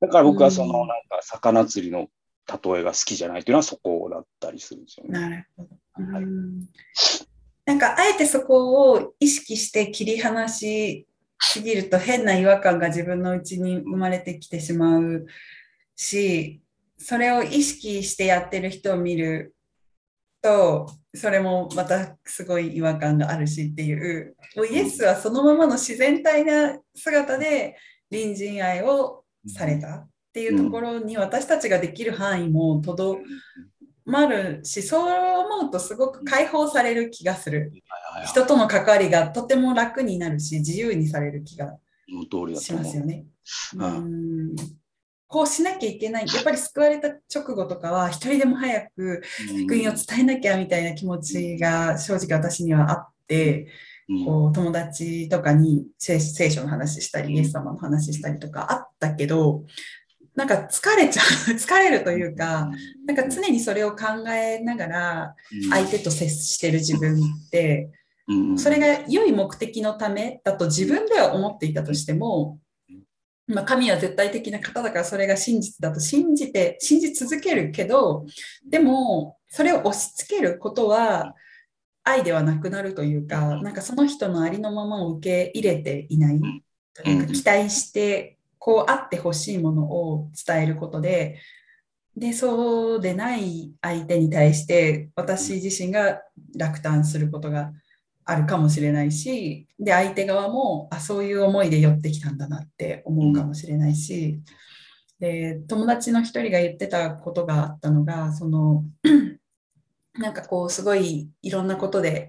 [0.00, 2.08] だから僕はそのうんなんか魚釣りの
[2.48, 5.20] 例えが好きじゃないっていうのはそこだったりするんですよね。
[5.20, 6.12] なるほど。
[6.12, 6.68] はいうん
[7.66, 11.06] なんかあえてそこを意識して切り離し
[11.38, 15.26] すぎると変な違和感が自分のうちに生まれてきてしまう
[16.00, 16.62] し、
[16.96, 19.54] それを意識してやってる人を見る
[20.40, 27.76] と、それもまたすごい違和感があるしっていう、もうイエスはそのままの自然体な姿で
[28.10, 33.18] 隣人愛をされたっていうところに私たちができる範囲もとど
[34.06, 37.72] まるし、そう思うとすごく解放される気がする。
[38.26, 41.76] 人との関わりがとても楽になるし、自由にされる気が
[42.56, 42.72] し。
[42.72, 43.26] ますよね。
[43.74, 44.79] ううん
[45.30, 46.26] こうしなきゃいけない。
[46.26, 49.22] やっぱり救われた直後とかは、一人でも早く
[49.64, 53.68] 福音を伝えなきゃみたいな気持ちが正直私にはあって、
[54.08, 54.24] うん。
[54.24, 59.62] こう友達とかに聖聖書の話したり、イエス様の話したりとかあったけど、
[60.34, 61.24] なんか疲れちゃう、
[61.54, 62.68] 疲れるというか、
[63.06, 65.34] なんか常にそれを考えながら
[65.70, 67.88] 相手と接してる自分って、
[68.26, 68.58] うん。
[68.58, 72.58] それが良い目的のためだと自分では思っていたとしても、
[73.50, 78.24] まあ、神は絶対的な方だからそれが真実だと信じて、信じ続けるけど、
[78.68, 81.34] でもそれを押し付けることは
[82.04, 86.40] 愛ではなくなるというか、なんかその人のありのままを受け入れていない。
[86.94, 91.40] というか、期待してこうあってほしいものを伝えることで、
[92.16, 96.22] で、そうでない相手に対して私自身が
[96.56, 97.72] 落胆することが
[98.30, 104.40] あるかもしれないし、で、相手側も、あ、そういう思いで寄ってきたんだなって思うかもしれないし、
[105.18, 108.84] で、友達の一人が言ってたことがあったのが、その、
[110.14, 112.28] なんかこう、すごいいろんなことで、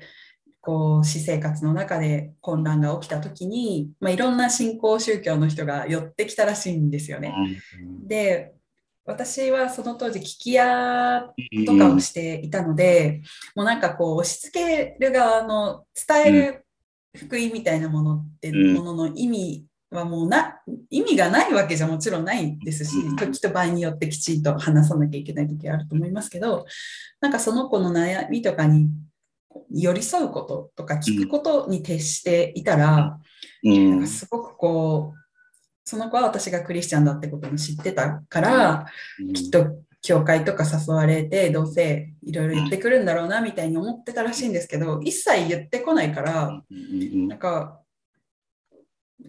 [0.59, 7.31] こう、私生活の中で混乱が起きたときに、まあ、いろんな信仰宗教の人が寄ってきたらしいんですよね。
[8.07, 8.55] で、
[9.11, 11.23] 私はその当時聞き屋
[11.65, 13.21] とかをしていたので、
[13.55, 16.65] もうなんかこう押し付ける側の伝える
[17.15, 18.73] 福音みたいなものってうん。
[18.73, 23.15] ものの意味はもうな意味がないわけじゃもちろんないですしうん。
[23.15, 26.65] 時と場合によってきちんと話さなきゃいけない時あると思いますけど
[27.19, 28.89] なんかその子の悩みとかに
[29.69, 33.19] 寄り添うこととか聞くことに徹していたら、
[33.63, 33.89] うん。
[33.91, 35.20] なんかすごくこう
[35.83, 38.85] その子は私がクリスチャンだってことも知ってたから、
[39.33, 47.79] きっと教会とか誘われてどうせいろいろ言ってくるんだろうなみたいに思ってたらしいんですけど一切言ってこないからなんか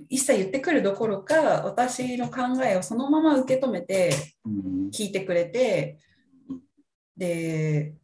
[0.09, 4.13] 一切言ってくるどころか私の考えをそのまま受け止めて
[4.93, 5.99] 聞いてくれて
[7.17, 7.95] で、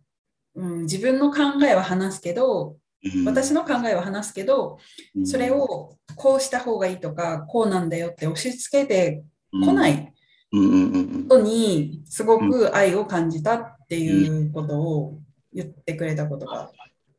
[0.55, 2.77] うん、自分の考えは話すけど
[3.25, 4.79] 私の考えは話すけど
[5.25, 10.13] それをこうした方がいいとかこうなんだよって押し付けてこない
[10.51, 15.19] ことにすごく愛を感じたっていうことを
[15.53, 16.71] 言ってくれたことが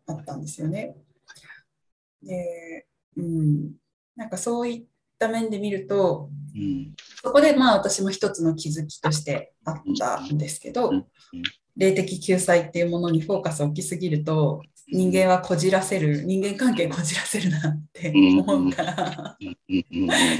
[0.07, 0.95] あったんですよね。
[2.23, 2.85] で、
[3.17, 3.71] うん、
[4.15, 4.83] なんかそういっ
[5.17, 6.93] た面で見ると、うん。
[7.21, 10.91] そこでまあ私も一つの気づきとしてあったんですけど
[11.75, 14.61] 霊的救済っていうものにフォーカスを置きすぎると、
[14.91, 19.37] 人間はこじらせる、人間関係こじらせるなって思うから、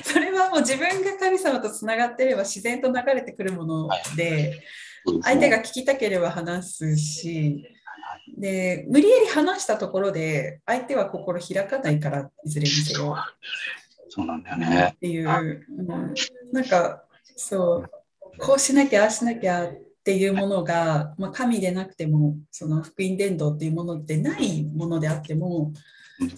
[0.04, 4.64] それはもう自分が神様とつながってれば自然と流れてくるもので、
[5.24, 7.64] 相手が聞きたければ話すし、
[8.38, 13.16] で、無理やり話したところで、相手は心開かないから、いずれにせよ。
[14.10, 14.94] そうなんだよね。
[14.96, 16.14] っていう、うん、
[16.52, 17.04] なんか
[17.36, 17.92] そう。
[18.40, 25.74] こうしなきゃああしなきゃっていうものが、まあ、神でなくてもその福音伝道っていうものでないものであっても
[26.20, 26.30] うん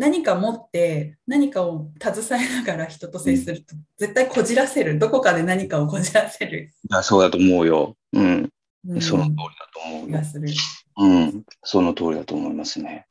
[0.00, 7.96] 何か持って何かを携えながら人と接すると絶対こじらせるどこかで何かをこじらせる、いやそうだと思うよ。
[8.14, 8.50] うん。
[8.88, 10.24] うんその通りだと思うよ気が。
[10.24, 10.48] する。
[10.96, 11.44] うん。
[11.62, 13.06] その通りだと思いますね。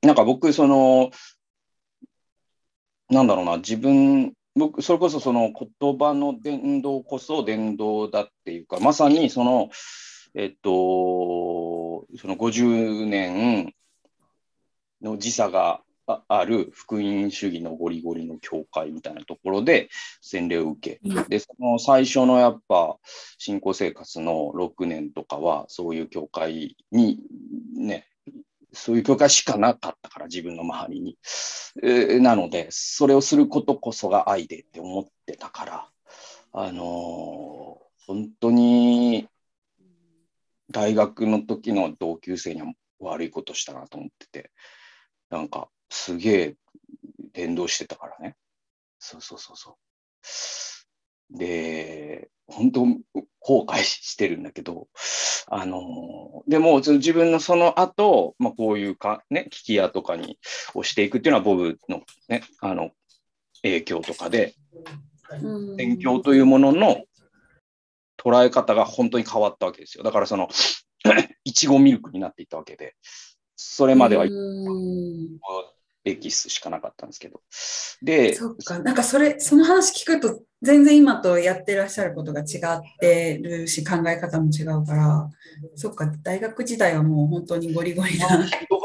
[0.00, 1.10] なんか僕、その、
[3.10, 9.68] なんだろうな、自分、僕、それこそその言葉の伝道こそ伝道だっていうか、まさにその、
[10.34, 13.74] えっと、その50年
[15.02, 19.88] の時差があある福音主義のゴリゴリの教会みたいなところで
[20.22, 22.96] 洗礼を受け、で、その最初のやっぱ
[23.38, 27.18] 信仰生活の6年とかは、そういう教会に
[27.74, 28.06] ね、
[28.76, 31.18] そういう教会しかなかったから、自分の周りに。
[31.82, 35.90] えーなので、それをすることこそが愛でって思ってたから、
[36.52, 39.28] あのー本当に
[40.70, 44.52] 大学の時の同級生には悪いことしたなと思ってて、
[45.28, 46.56] なんかすげえ
[47.32, 48.36] 伝道してたからね。
[49.00, 49.76] そうそうそうそ
[51.34, 51.36] う。
[51.36, 52.86] で、本当
[53.40, 54.88] 後悔してるんだけど、
[55.48, 60.38] あのでも自分のその後、まあ、こういうか、ね、聞き屋とかに
[60.74, 62.90] 押していくっていうのはボブの,、ね、あの
[63.62, 64.78] 影響とかで、う
[65.72, 67.02] ん勉強というものの
[68.16, 70.04] 捉え方が本当に変わったわけですよ。
[70.04, 70.48] だからその、
[71.44, 72.94] いちごミルクになっていったわけで、
[73.56, 75.38] それまではうん
[76.06, 77.40] エキスしかなかったんですけど。
[78.00, 85.30] で、そっか、なんかそれ、その話聞くと、全然今とやってらっしゃることが違ってるし、考え方も違うから、
[85.74, 88.28] そっか、大学時代はもう本当にゴリゴリな、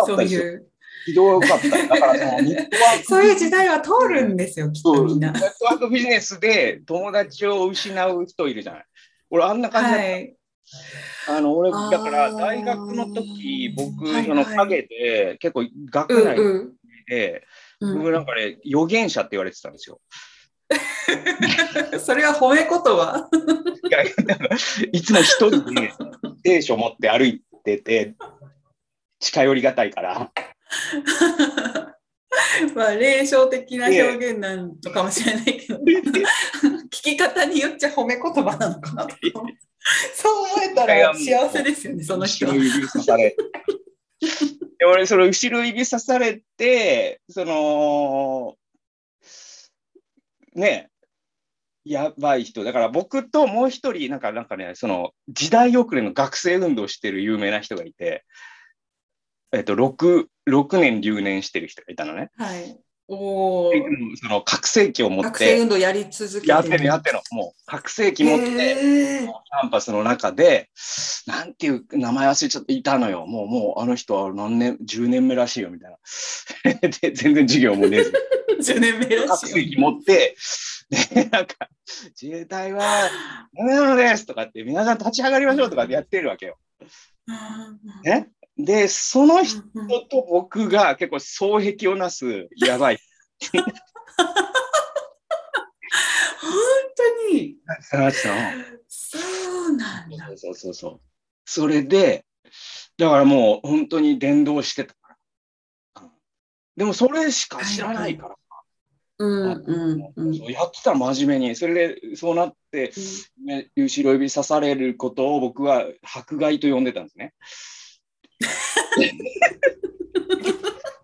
[0.06, 0.56] そうい。
[0.56, 0.68] う、
[1.06, 1.70] ひどかった。
[1.70, 5.42] だからその、 ネットワークそういう時代は通るんですよ、きっとみんなネッ。
[5.42, 8.86] トワークビジネスで友達を失う人いるじゃない。
[9.30, 10.06] 俺、あんな感じだった。
[10.06, 10.36] はい。
[11.28, 16.38] あの俺、だから大学の時、僕、はいはいその陰で、結構う学内
[17.16, 17.42] ん
[17.82, 20.00] うん僕なんかね、預言者って言われてたんですよ。
[22.00, 23.30] それは褒め言葉？
[23.90, 24.04] いや
[24.92, 25.92] いつも一人で
[26.46, 28.16] 聖書持って歩いてて、
[29.20, 30.32] 近寄りがたいから。
[32.76, 36.26] まあ、霊障的な表現なんとかもしれないけど、 聞
[36.90, 39.18] き方によっちゃ褒め言葉なのかなと
[40.14, 42.46] そう思えたら幸せですよね、その人。
[44.80, 48.56] で俺、その後ろ指刺されて、その、
[50.54, 50.90] ね、
[51.84, 52.64] やばい人。
[52.64, 58.26] だから僕ともう一人、なんか、なんかね、その時代遅れの学生運動してる有名な人がいて、
[59.52, 62.30] えっと、6、6年留年してる人がいたのね。
[62.38, 62.80] はい。
[63.16, 63.72] お。
[64.22, 67.38] その覚醒器を持っ学生て、運動やり続けてやってるやってるの。
[67.38, 70.70] もう覚醒器持って、へーキャンパスの中で、
[71.28, 73.26] なんていう名前忘れちゃっていたのよ。
[73.26, 76.74] もう、もうあの人は何年、10年目らしいよ、みたいな。
[77.02, 78.14] で、全然授業もねず、
[78.74, 80.36] 10年目ら覚しい 醒器持って、
[80.90, 81.70] で、なんか、
[82.22, 83.10] 自衛隊は、
[83.54, 86.58] 何なのですとかって、皆さん立ち上がりましょうとかってやってるわけよ。
[88.04, 88.30] ね。
[88.58, 89.62] で、その人
[90.10, 93.00] と僕が結構双璧をなす、やばい。
[93.52, 93.64] 本
[96.96, 97.58] 当に
[98.88, 100.28] そうなんだ。
[100.38, 101.02] そうそうそう
[101.46, 102.26] それで、
[102.98, 105.00] だからもう本当に伝道してたか
[105.96, 106.04] ら。
[106.04, 106.12] うん
[106.78, 108.36] でもそれしか知らないから、
[109.18, 110.36] うんうんうん。
[110.36, 111.56] そうやってたの真面目に。
[111.56, 112.92] それでそうなって、
[113.46, 117.34] ね後ろ指さされることを僕は迫害と呼んでたんですね。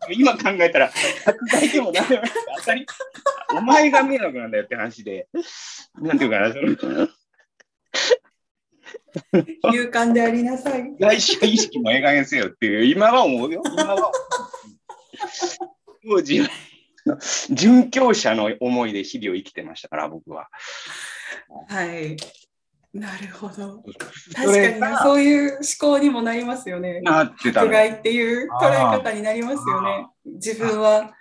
[0.10, 0.92] 今考えたら、
[1.26, 2.86] 迫害でも何でもない当たり、
[3.58, 5.28] お前が迷惑なんだよって話で、
[5.96, 7.08] なんていうかな、その
[9.74, 10.96] 勇敢でありなさい。
[11.00, 13.62] 来週意識もええ加減せよっていう、今は思うよ。
[13.66, 14.12] 今は。
[16.04, 16.50] 当時は、
[17.06, 20.48] 殉教者の思いで日々を生きてましたから、僕は。
[21.68, 22.16] はい。
[23.00, 23.54] なるほど。
[23.54, 23.84] そ
[24.34, 27.02] 確かにそういう思考にもなりますよね。
[27.02, 30.08] なってた害っていう捉え方になりますよね。
[30.26, 31.14] 自分は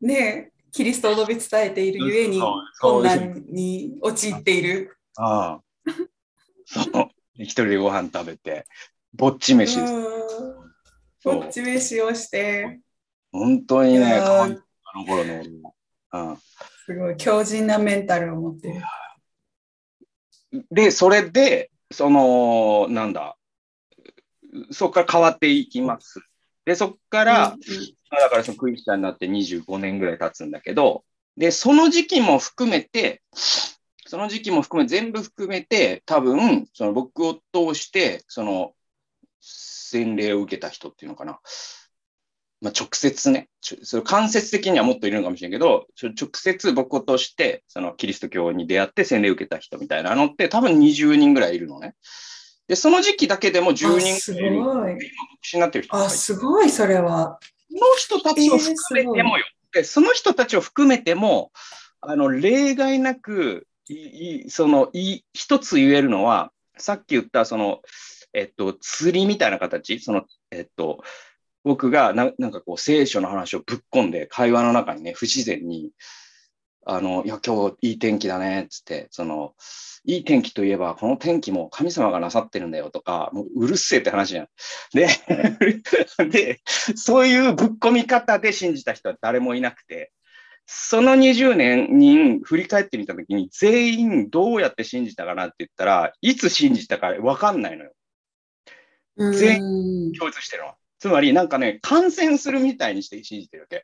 [0.00, 2.42] ね、キリストを述べ伝えているゆえに
[2.80, 4.96] 困難に陥っている。
[5.16, 5.92] ああ。
[6.64, 7.10] そう。
[7.34, 8.66] 一人でご飯食べて、
[9.14, 9.78] ぼっち飯
[11.24, 12.80] ぼっち飯をして、
[13.30, 15.42] 本当にね、あの頃の。
[16.14, 16.38] うん
[16.84, 18.82] すごい強靭なメンタルを持ってる。
[20.70, 23.36] で、それで、その、なんだ、
[24.70, 26.20] そこから変わっていきます。
[26.64, 27.56] で、そこから、
[28.10, 31.04] まあだからそのクリスチャンになって25年ぐらい経つんだけど、
[31.36, 33.22] で、その時期も含めて、
[34.06, 38.74] その時期も含め、全部含めて、多分、その僕を通して、その、
[39.40, 41.40] 洗礼を受けた人っていうのかな。
[42.62, 51.96] まあ、直接ね、それ間接的にはもっといるのかもしれんけど、直接僕を通して、そのキリスト教に出会って洗礼を受けた人みたいなのって多分20人ぐらいいるのね。
[52.68, 54.62] で、その時期だけでも10あ人すぐらいいる。
[54.62, 54.94] ごい。
[54.94, 55.00] 牧
[55.42, 57.40] 師になってる人あ、てすごい、それは。
[57.68, 59.44] その人たちを含めてもよ。
[59.72, 61.50] でその人たちを含めても、
[62.00, 67.80] あの、例外なく、いいその、い一つ言えるのは、さっき言った、その、
[68.32, 71.02] えっと、釣りみたいな形、その、えっと、
[71.64, 75.90] 僕がななんかこう聖書の話をぶっ込んで会話の中にね不自然に
[76.84, 79.54] あのいや今日いい天気だねっつってその
[80.04, 84.48] いい天気といえばこの天気も神様がなさってるんだよとかもううるせえって話じゃん。
[84.92, 85.08] で
[86.28, 90.10] でそういうぶっ込み方で信じた人は誰もいなくて
[90.66, 97.92] その20年に振り返ってみたときに全員どうやって信じたかなって言ったらいつ信じたか分かんないのよ。
[99.16, 100.76] 全員共通してるのは。
[101.02, 103.82] つまり、なんかね、感染するみたいにして信じてるわけ。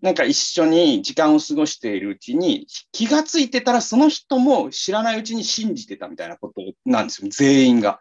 [0.00, 7.98] なんか一緒に時間を過ごしているうちに、気がついてたらその人も知らないうちに信じてたみたいなことなんですよ、全員が。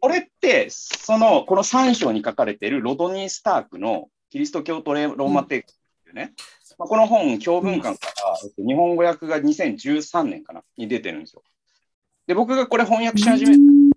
[0.00, 6.32] これって、その、この3章に書かれているロドニー・スタークのキリスト教とローマ帝国っていうね、
[6.78, 11.42] まあ、この本、教文館から、えっと日本語訳が2013年かな、に出てるんですよ。
[12.26, 13.87] で、僕がこれ翻訳し始めた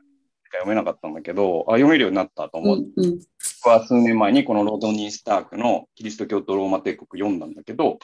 [0.62, 3.20] 読めなかったんだけど、あ読めるようになったと思って、うんうん。
[3.64, 8.00] 僕は数年前にこのロドニー・スタークのキリスト教とローマ帝国読んだんだけど、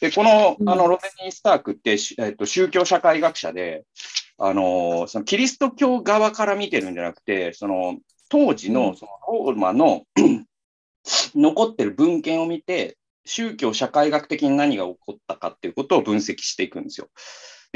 [0.00, 0.68] でこのうん。
[0.68, 3.84] あのロドニー・スタークって、しえっと、宗教社会学者で、
[4.38, 7.98] あのそのキリスト教側から見てるんじゃなくて、その
[8.28, 8.74] 当時うん。
[8.74, 9.12] のその
[9.46, 10.02] ローマの
[11.34, 17.08] 残ってる文献を見て、宗教社会学的に何が起こったかっていうことを分析していくんですよ。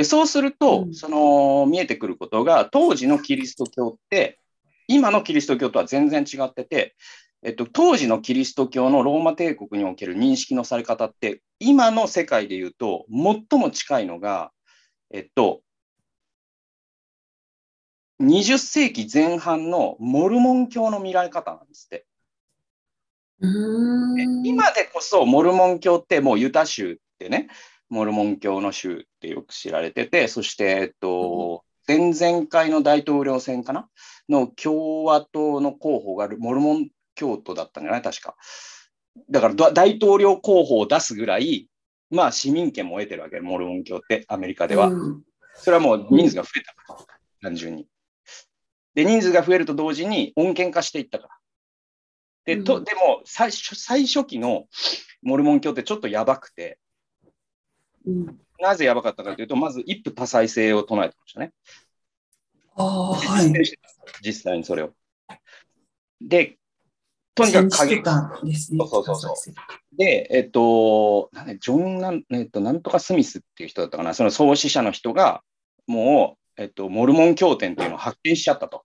[0.01, 4.39] でそうすると、うんその見えてくることが、当時のキリスト教って、
[4.89, 6.97] 今のキリスト教とは全然違ってて、
[7.43, 14.53] えっと、当時のキリスト教のローマ帝国における認識のされ方って、今の世界で言うと、最も近いのが、
[15.13, 15.61] えっと、
[18.23, 22.07] 20世紀前半のモルモン教の見られ方なんですって。
[24.45, 27.49] 今でこそモルモン教ってもうユタ州ってね、
[27.91, 33.89] モルモン教の州ってよく知られてて、そして、えっと、前々回の大統領選かな
[34.29, 38.03] の共和党の候補がモルモン教徒だったんじゃない？
[38.03, 38.37] 確か。
[39.29, 41.69] だからだ大統領候補を出すぐらい、
[42.11, 44.87] まあ市民権も得てるわけ、モルモン教って、アメリカでは。
[44.87, 45.23] うん
[45.63, 47.07] それはもう人数が増えたから、
[47.43, 47.87] 単純に。
[48.95, 52.57] で、人数が増えると同時に穏健化していったから。
[52.57, 54.67] で、とうんでも最初、最初期の
[55.23, 56.79] モルモン教ってちょっとやばくて、
[58.07, 61.53] うんなぜやばかったかというと、まず一夫多妻制を唱えてましたね。
[62.77, 63.53] ああ、はい。
[64.23, 64.93] 実際にそれを。
[66.21, 66.59] で、
[67.35, 68.79] とにかく鍵たんですね。
[68.87, 69.51] そうそうそうそ
[69.97, 75.43] で、えっと、なんでジョンなん、えっと、なんとかスミスっていう人だったかな、その創始者の人が、
[75.87, 78.85] もう、えっと、モルモン経典っていうのを発見しちゃったと。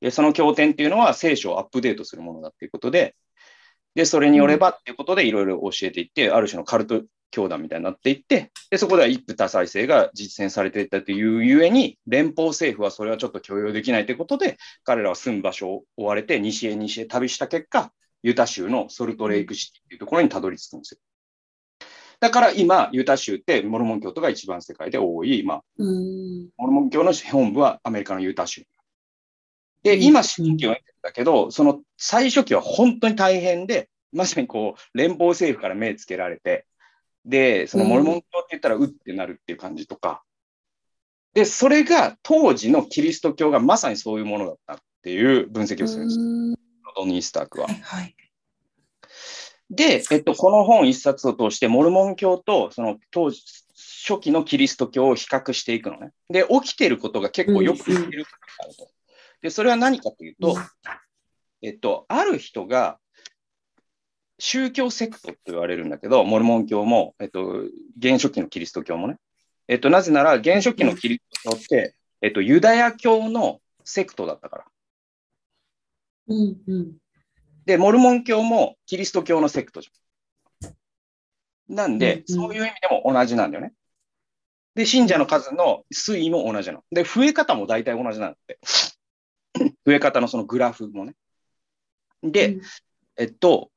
[0.00, 3.14] で、その経典っていうのは聖書をアップデートするものだっていうことで、
[3.94, 21.00] で、それによればっていうことでいろいろ教えていって、ある種のカルト教団みたいになっていって、で、そこでは一夫多妻制が実践されていったというゆえに、連邦政府はそれはちょっと許容できないということで、彼らは住む場所を追われて、西へ西へ旅した結果、ユタ州のソルトレイクシティっていうところにたどり着くんですよ。
[22.20, 26.48] だから今、ユタ州ってモルモン教徒が一番世界で多い、まあ、うん。
[26.58, 28.62] モルモン教の本部はアメリカのユタ州。
[29.82, 36.66] で、うん今、新規を得てるんだけど、その最初期は本当に大変で、まさにこう、連邦政府から目つけられて、
[37.24, 40.22] で、そのモルモン教って言ったらうってなるっていう感じとか、
[41.34, 47.72] で、それが当時のキリスト教がまさにそういうものだったっていう分析をするんです、うんロドニー・スタークはは。
[47.72, 48.16] いはい。
[49.70, 53.40] で、えっと、この本一冊を通して、モルモン教とその当時
[54.06, 56.10] 初期のキリスト教を比較していくのね。
[56.28, 58.30] で、起きていることが結構よく似てると。
[59.42, 60.56] で、それは何かというと、
[61.62, 62.98] えっと、ある人が、
[64.40, 67.64] 宗教セクトと言われるんだけど、モルモン教も、えっと、
[68.00, 69.16] 原初期のキリスト教もね。
[69.68, 74.64] えっと、なぜなら、原初期のキリスト教って、えっと、ユダヤ教のセクトだったから。
[76.28, 76.96] うんうん、
[77.66, 80.66] で、モルモン教もキリスト教のセクトじゃ
[81.70, 81.74] ん。
[81.74, 83.72] なんで、うんうん、そういう意味でも同じなんだよね。
[84.74, 86.84] で、信者の数の推移も同じなの。
[86.90, 88.58] で、増え方も大体同じなんだって。
[89.84, 91.14] 増え方のそのグラフもね。
[92.22, 92.62] で、うん、
[93.16, 93.70] えっと、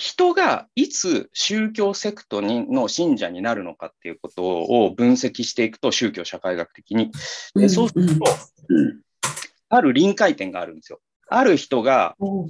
[0.00, 7.12] 人がいつ宗教セクトにの信者になるのかっていうことを分析していくと、宗教社会学的に。
[7.54, 8.24] でそうすると、
[8.70, 9.00] うん、
[9.68, 11.00] ある臨界点があるんですよ。
[11.28, 12.48] ある人が、こ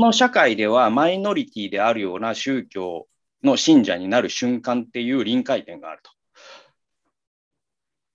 [0.00, 3.06] の社会ではマイノリティであるような宗教
[3.44, 6.10] の信者になる瞬間っていう臨界点があると。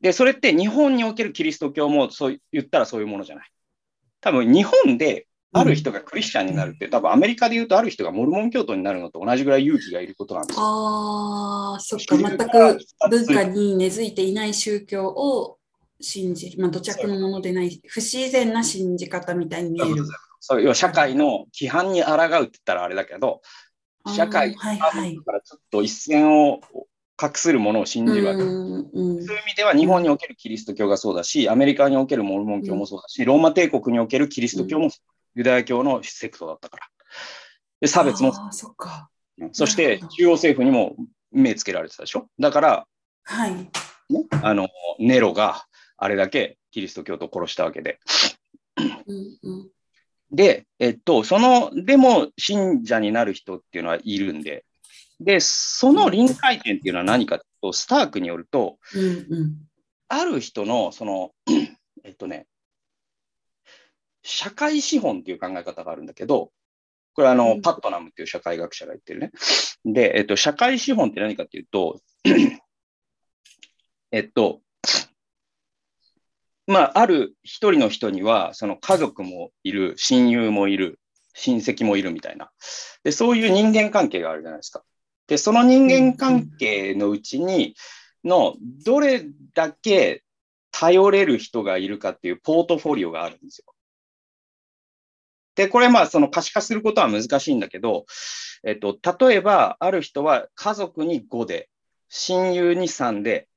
[0.02, 3.50] で、それって日本におけるキリスト教もそう言ったらそういうものじゃない。
[4.20, 10.64] 多分日本である人がクリスチャンになるって、多分アメリカで言うとある人がモルモン教徒になるのと同じぐらい勇気がいることなんですよ。
[10.66, 12.80] ああ、そっか、全く
[13.10, 15.58] 文化に根付いていない宗教を
[16.02, 20.04] 信じる、まあ、土着のものでない不自然な信じ方みたいに見える。
[20.40, 23.42] そう要は社会の規範に抗うって言ったらあれだけど、
[24.14, 24.74] 社会か
[25.32, 26.60] らちょっと一線を
[27.16, 28.44] 画するものを信じるわけ。
[28.44, 28.50] です。
[28.50, 34.90] そういう意味では日本におけるキリスト教がそうだし、アメリカにおけるモルモン教もそうだし、ローマ帝国におけるキリスト教も
[35.36, 36.88] ユダヤ教のセクトだったから。
[37.82, 39.10] で差別もそっか。
[39.52, 40.96] そして中央政府にも
[41.32, 42.28] 目つけられてたでしょ？
[42.40, 42.88] だから、
[43.24, 43.54] はい。
[43.54, 43.70] ね、
[44.44, 44.68] あの、
[45.00, 45.66] ネロが
[45.98, 48.00] あれだけキリスト教徒を殺したわけで。
[48.78, 49.70] うんうん、
[50.32, 54.66] で、えっと、その、でも信者になる人っていうのはいるんで、
[55.20, 59.56] で、その臨界点っていうのは何かとスタークによると、うんうん、
[60.10, 61.32] ある人の、その、
[62.04, 62.48] えっとね、
[64.24, 66.52] 社会資本っていう考え方があるんだけど、
[67.14, 69.32] これはあの、うん、パットナムっていう社会学者が言ってるね。
[69.86, 72.00] で、えっと、社会資本って何かっていうと、
[74.12, 74.62] えっと、
[76.66, 81.00] まあ、ある一人の人には、その家族もいる、親友もいる、
[81.36, 82.52] 親戚もいるみたいな。
[83.04, 84.84] で、そういう人間関係があるじゃないですか。
[85.28, 87.76] で、その人間関係のうちに、
[88.24, 88.56] の、
[88.86, 90.24] どれだけ
[90.72, 93.73] 頼れる人がいるかっていうポートフォリオがあるんですよ。
[95.56, 98.06] で、これまあその可視化することは難しいんだけど、
[98.64, 101.70] えっと、例えばある人は家族に5で、
[102.10, 103.48] 親友に3で、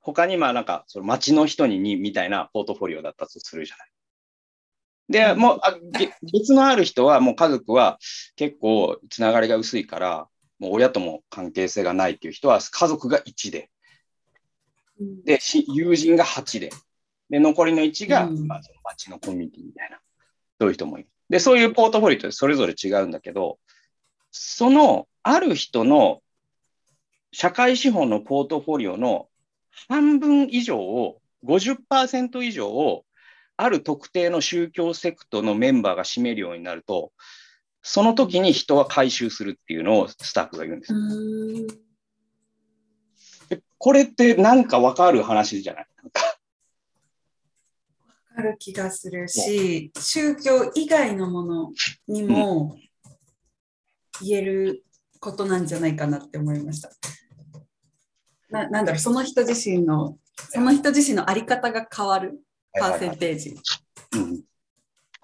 [0.00, 3.88] 他にまあなんかその町の人に2みたいなポートフォリオだったとするじゃない。
[5.08, 5.74] で、もうあ
[6.32, 7.98] 別のある人はもう家族は
[8.36, 13.70] 結構つながりが薄いから、もう親とも関係性がないっていう人は家族が1で、
[15.24, 16.70] で、友人が8で、
[17.30, 19.98] で、残りの1が、まあ、その町のコミュニティみたいな、
[20.60, 21.08] そういう人もいる。
[21.30, 23.58] で、そういうポートフォリオってそれぞれ違うんだけど、
[24.30, 26.22] そのある人の
[27.32, 29.28] 社会資本のポートフォリオの
[29.88, 33.04] 半分以上を、50%以上を、
[33.56, 37.12] ある特定の宗教セクトのメンバーが占めるようになると、
[37.82, 40.94] その時に人は回収するっていうのをスタッフが言うんです。
[43.50, 45.86] でこれってなんかわかる話じゃない？
[48.42, 51.72] る気がするし、宗教以外のもの
[52.08, 52.76] にも
[54.22, 54.84] 言える
[55.20, 56.90] ことなんじゃないかなって思いました。
[58.50, 62.40] ななんだろう、その人自身の、その人自身のあり方が変わる？
[62.78, 63.56] パーセンテージ。
[64.12, 64.42] うん、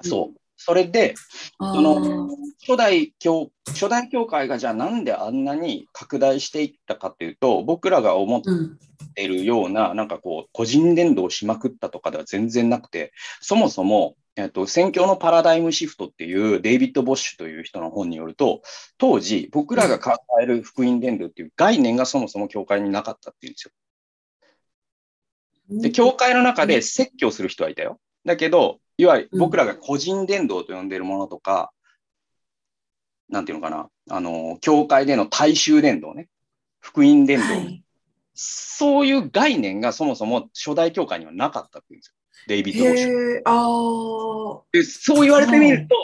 [0.03, 0.40] そう。
[0.63, 1.15] それで、
[1.59, 2.29] その
[2.61, 8.43] 初代教初代教会がじゃあなんであんなに拡大していったかというと、僕らが思っ
[9.15, 18.61] てるような、うん、なんかこう、個人伝道しまくったとかでは全然なくて、そもそも、えっと、宣教のパラダイムシフトっていうデイビッド・ボッシュという人の本によると、
[18.99, 20.13] 当時僕らが考
[20.43, 23.73] える福音伝道っていう概念がそもそも教会になかったっていうんですよ。
[25.81, 27.99] で、教会の中で説教する人はいたよ。
[28.27, 31.73] だけど、いわゆる僕らが個人伝道と呼んでるものとか、
[33.31, 36.29] うん、なんていうのかな、あの、教会での大衆伝道ね、
[36.81, 37.83] 福音伝道、はい、
[38.35, 42.15] そういう概念がそもそも初代教会にはなかったっていうんですよ。
[42.47, 43.43] デイビッド・ボッシュ。
[43.47, 45.97] あでそう言われてみると、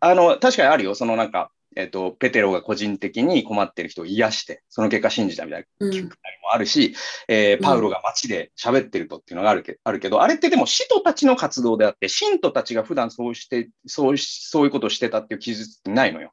[0.00, 0.96] あの、確かにあるよ。
[0.96, 6.08] そのなんか、えっ、ー、と、ペテロが個人的に困ってる人を癒して、その結果信じたみたいなも
[6.52, 6.94] あるし、
[7.28, 16.32] うん、えー、パウロが街で喋ってるとっていうのがあるけ,、あるけど、あれってでも使徒たちの活動であって、信徒たちが普段そうして、そうそういうことをしてたっていう記述ってないのよ。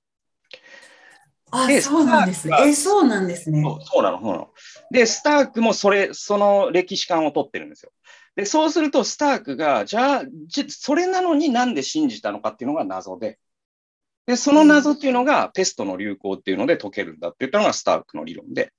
[1.51, 3.61] あ、でそうなんですねえ、そうなんですね。
[3.61, 4.49] そうなの、そうなの。
[4.91, 7.91] で、スタークもそれ、その歴史観を取ってるんですよ。
[8.35, 13.39] で、そうすると、スタークが、じゃあ、じそれなのになんで信じたのかっていうのが謎で、
[14.27, 18.73] で、その謎っていうのが、ペストの流行っていうので解けるんだって言ったのがスタークの理論で、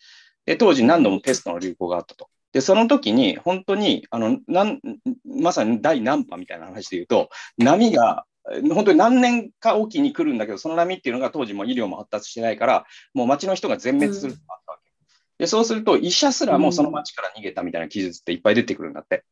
[0.44, 2.28] で、当時何度もペストの流行があったと。
[2.52, 4.80] で、その時に、本当に、あの、なん、
[5.26, 8.24] まさに第何波みたいな話で言うと、波が、
[8.70, 14.90] 本当に何年かおきに来るんだけど、その波っていうのが当時も医療も発達してないから、もう街の人が全滅するってあったわけ。
[15.38, 19.24] で、そうすると医者すらもその街から逃げたみたいな記述っていっぱい出てくるんだって。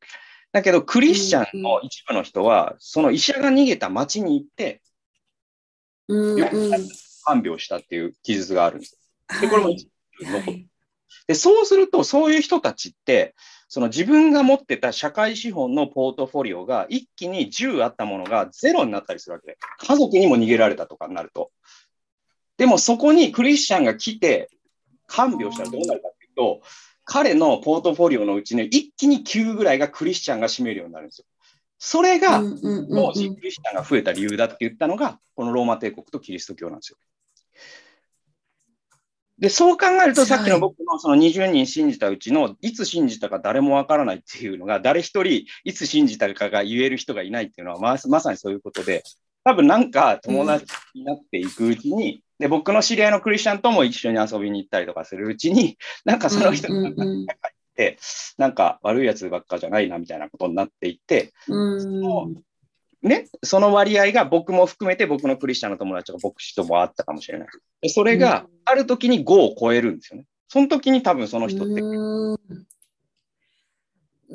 [0.52, 4.82] だけど、クリスチャンの一部の人は、その医者が逃げた街に行って
[6.08, 6.88] うんうん。
[7.24, 8.98] 看病したっていう記述があるんです。
[9.40, 10.68] で、これも残ってはい
[11.26, 13.34] で、そうすると、そういう人たちって、
[13.68, 21.50] その自分が持ってた社会資本のポートフォリオが一気に10あったものがゼロになったりするわけで、家族にも逃げられたとかになると。
[22.58, 24.48] でもそこにクリスチャンが来て
[25.06, 26.60] 看病したらどうなるかっていうと、
[27.04, 31.26] 彼のポートフォリオのうちね、一気に9ぐらいがクリスチャンが占めるようになるんですよ。
[31.78, 32.56] それがうんう
[33.12, 36.98] クリスチャンが増えた理由だって言ったのが、このローマ帝国とキリスト教なんですよ。
[39.38, 49.02] で、そう考えると、はいさっきの僕のその20人信じたうちの、いつ信じたか誰もわからないっていうのが、誰一人いつ信じたかが言える人がいないっていうのは、ままさにそういうことで、
[49.44, 57.26] 多分なんか友達になっていくうちに、で、僕の知り合いのクリスチャンとも一緒に遊びに行ったりとかするうちに、なんかその人がうんうん
[58.38, 62.42] なんか悪いやつばっかじゃないなみたいなことになっていって、うんうん
[63.02, 67.48] ね、その割合が僕も含めて僕のクリスチャンの友達が牧師ともあったかもしれない。
[67.82, 70.26] でそれがある時に5を超えるんですよね。
[70.48, 71.82] その時に多分その人って、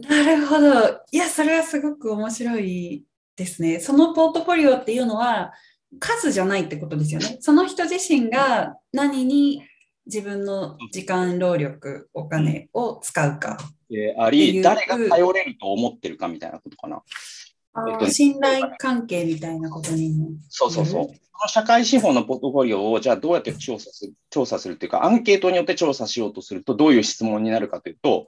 [0.08, 1.02] なるほど。
[1.12, 3.04] いや、それはすごく面白い
[3.36, 3.80] ですね。
[3.80, 5.52] そのポートフォリオっていうのは
[6.00, 7.38] 数じゃないってことですよね。
[7.42, 9.64] その人自身が何に
[10.06, 13.58] 自分の時間、労力、お金を使うか。
[13.90, 17.02] であり、誰が頼れると思ってるかみたいなことかな。
[17.90, 20.30] えっとね信頼関係みたいなことにも。
[20.50, 21.08] そうそうそう。
[21.08, 21.14] こ
[21.44, 28.28] の社会資本のポートフォリオをじゃあどうやって調査する、調査するっていうか、アンケートによって調査しようとすると、どういう質問になるかというと、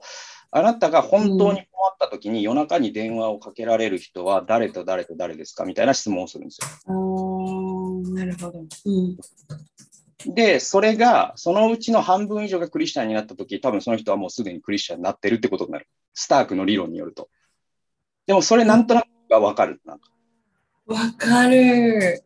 [0.50, 8.02] あなたが本当に困った時に夜中に電話をかけられる人は誰と誰と誰ですかみたいな質問をするんですよ。
[8.14, 8.60] なるほど。
[8.60, 9.16] うん。
[10.26, 15.88] で、それが、そのうちの半分以上がクリスチャンになったとき、多分その人はもうすでにクリスチャンになってるってことになる。
[16.14, 17.28] スタークの理論によると。
[18.26, 19.80] でもそれなんとなくがわかる。
[19.84, 20.10] なんか
[20.86, 22.24] わかる。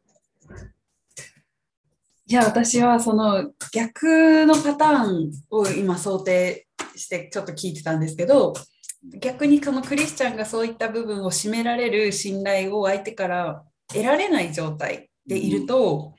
[2.27, 8.55] いや、私はその逆のパターンを今想定してちょっと聞いてたんですけど、
[9.21, 16.15] 逆にそのクリスチャンがそういった部分を占められる信頼を相手から得られない状態でいると、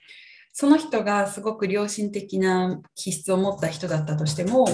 [0.60, 4.68] その人がすごく良心的な気質を持った人だったとしても、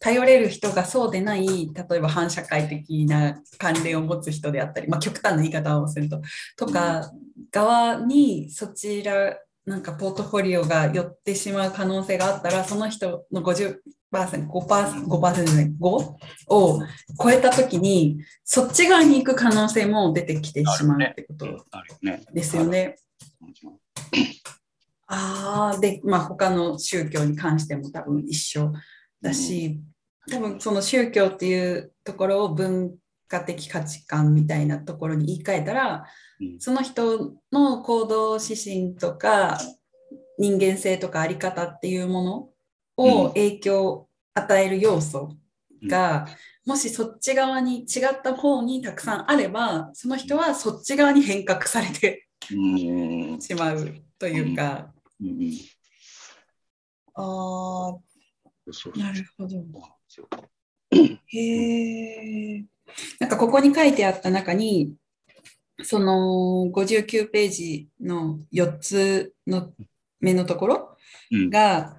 [0.00, 6.20] 頼れる人がそうでない、例えば反社会的な関連を持つ人であったり、まあ、極端な言い方をすると、
[6.56, 7.12] とか
[7.52, 13.76] 側にそちらなんかポートフォリオが寄ってしまう可能性があったらその人の50%
[14.12, 15.86] 5%, 5%じゃない5
[16.48, 16.82] を
[17.22, 22.24] 超えた時にそっち側に行く可能性も出てきてしまうってことあるよね。
[22.34, 22.96] ですよね。
[25.12, 28.72] ああでまあ他の宗教に関しても多分一緒
[29.20, 29.80] だし、
[30.30, 32.94] 多分その宗教っていうところを文
[33.26, 36.04] 化的価値観みたいなところに言い換えたら、
[36.40, 36.60] うん。
[36.60, 39.58] その人の行動指針とか
[40.38, 42.48] 人間性とかあり方っていうもの
[42.96, 45.36] を影響を与える要素
[45.88, 46.28] が、
[46.64, 53.40] もしそっち側に違った方にたくさんあればその人はそっち側に変革されてうん。
[53.40, 53.88] しまう
[54.18, 55.52] というか、うんうん。
[57.14, 57.98] ああ
[58.96, 59.64] なるほど。
[61.26, 62.64] へえ。
[63.18, 64.94] なんかここに書いてあった中に、
[65.82, 69.72] その59ページの4つの
[70.20, 70.96] 目のところ
[71.30, 71.50] うん。
[71.50, 71.96] が、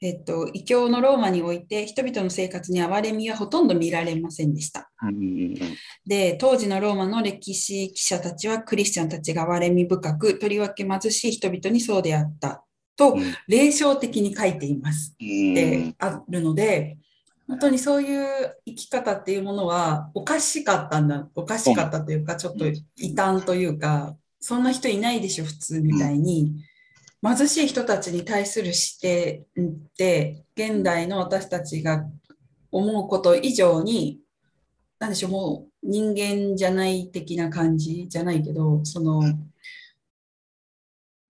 [0.00, 4.90] えっと、異教のローマにおいて人々の生活に憐れみはほとんど見られませんでした。
[6.06, 12.64] で、当時のローマの歴史記者たちはクリスチャンたちが憐れみ深く、とりわけ貧しい人々にそうであった。
[12.96, 13.34] と、うん。
[13.48, 15.16] 霊障的に書いています。
[15.20, 15.54] うん。
[15.54, 16.98] であるので、
[17.48, 18.26] 本当にそういう
[18.66, 22.66] 生き方っていうものはおかしかったんだ、おかしかったというか、ちょっと
[22.96, 26.54] 異端というか、そんな人いないでしょ、普通みたいに、
[27.22, 32.04] 貧しい人たちに対する視点って、現代の私たちが
[32.70, 34.20] 思うこと以上に、
[34.98, 39.22] なんでしょう、もう人間じゃない的な感じじゃないけど、その、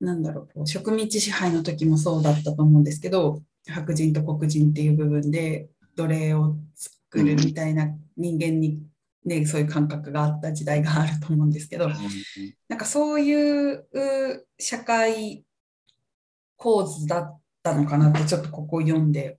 [0.00, 8.80] なんだろう、こう植民地支配の時もそうだったと思うんですけど、白人と黒人っていう部分で奴隷を作るみたいな人間に、
[9.24, 11.90] ね、そういう感覚があった時代があると思うんですけど、
[12.68, 13.86] なんかそういう
[14.58, 15.44] 社会
[16.58, 19.38] 構図だったのかなってちょっとここを読んで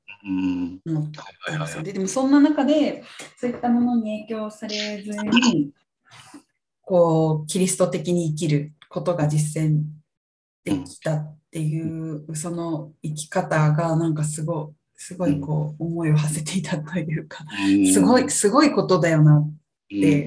[0.88, 1.84] 思ったんですよ。
[1.84, 3.04] ででもそんな中で
[3.38, 5.72] そういったものに影響されずに
[6.82, 9.84] こうキリスト的に生きることが実践
[10.64, 19.54] できたっていう、うん、その生き方がなんかすごすごいこう思いを馳せていたというか、うん、すごいすごいことだよなっ
[19.88, 20.26] て、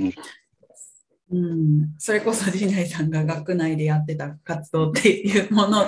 [1.31, 5.87] うん、うん、それこそ陣内さんが学内でやってた活動っていうもの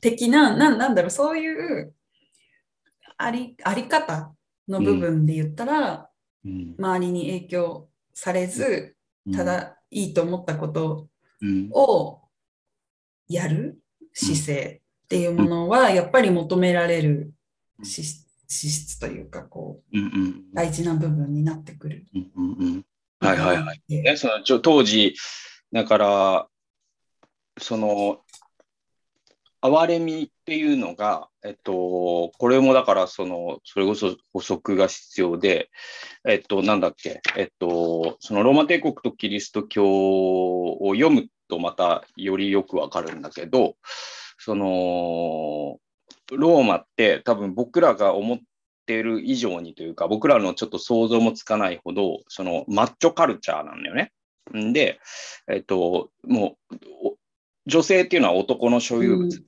[0.00, 1.94] 的な、ななんだろうそういう
[3.16, 4.34] ありあり方
[4.68, 6.10] の部分で言ったら、
[6.44, 8.96] 周りに影響されず、
[9.34, 11.08] ただいいと思ったこと
[11.72, 12.20] を
[13.28, 13.80] やる
[14.12, 17.32] 姿勢っていうものはやっぱり求められる
[17.82, 19.96] 資質というかこう、
[20.54, 22.04] 大事な部分になってくる。
[23.20, 23.82] はいはいはい。
[23.88, 25.14] ね、その当時
[25.72, 26.48] だから
[27.58, 28.20] その
[29.66, 35.70] 哀れみっていうのが、えっと、これもだからそのそれこそ補足が必要で、
[36.24, 43.76] えっと、なんだっけ、えっと、そのローマ帝国とキリスト教を読むとまたよりよくわかるんだけど、
[44.38, 45.78] その、
[46.32, 48.38] ローマって多分僕らが思っ
[48.86, 54.12] てる以上にというか、僕らのちょっと想像もつかないほど、そのマッチョカルチャーなんだよね。
[54.72, 55.00] で、
[55.48, 56.76] えっと、もう、
[57.66, 59.36] 女性っていうのは男の所有物。
[59.36, 59.44] うん、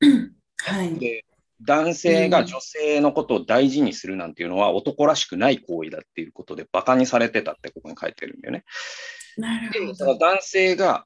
[0.00, 0.98] はい。
[0.98, 1.24] で、
[1.62, 8.64] 男性が女性のことを大事にするなんていうのは男らしくない行為だっていうことで馬鹿にされてたってここに書いてるんだよね。
[9.36, 10.18] なるほど。
[10.18, 11.04] 男性が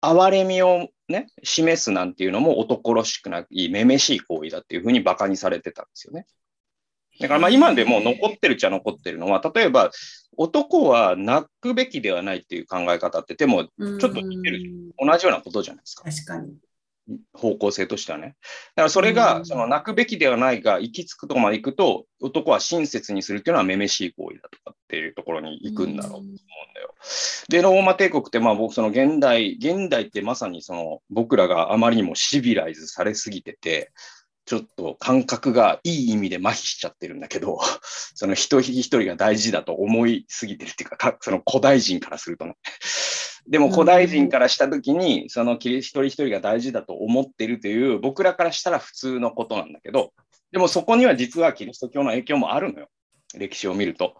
[0.00, 6.26] 哀れみをね、示すなんていうのも男らしくない、めめしい行為だっていうふうに馬鹿にされてたんですよね。
[7.20, 9.90] だからまあ今でも残ってるっちゃ残ってるのは、例えば
[10.36, 14.60] 男は泣くべきではないっていう考え方ってでもちょっと似てる
[14.98, 16.04] 同じようなことじゃないですか。
[16.04, 16.54] 確かに。
[17.34, 18.36] 方向性としてはね。
[18.76, 26.34] だからそれが、その泣くべきではないが、行き着くとこまで行くと、男は親切にするっていうのはめめしい行為だとかっていうところに行くんだろうと思うん
[26.74, 26.94] だよ。
[27.48, 33.92] で、ローマ帝国って、まあ僕、その現代、現代ってまさにその僕らがあまりにもシビライズされすぎてて、
[34.46, 37.58] ちょっと感覚がいい意味で麻痺しちゃってるんだけど、
[38.14, 42.56] その一人一人が大事だと思いすぎてるっていうか、その古代人からするとね。
[43.46, 50.12] でも古代人からしたときに、その一人一人が大事だと思ってるという、僕らからしたら普通のことなんだけど、
[50.50, 52.88] でもそこには実はキリスト教の影響もあるのよ。
[53.34, 54.16] 歴史を見ると。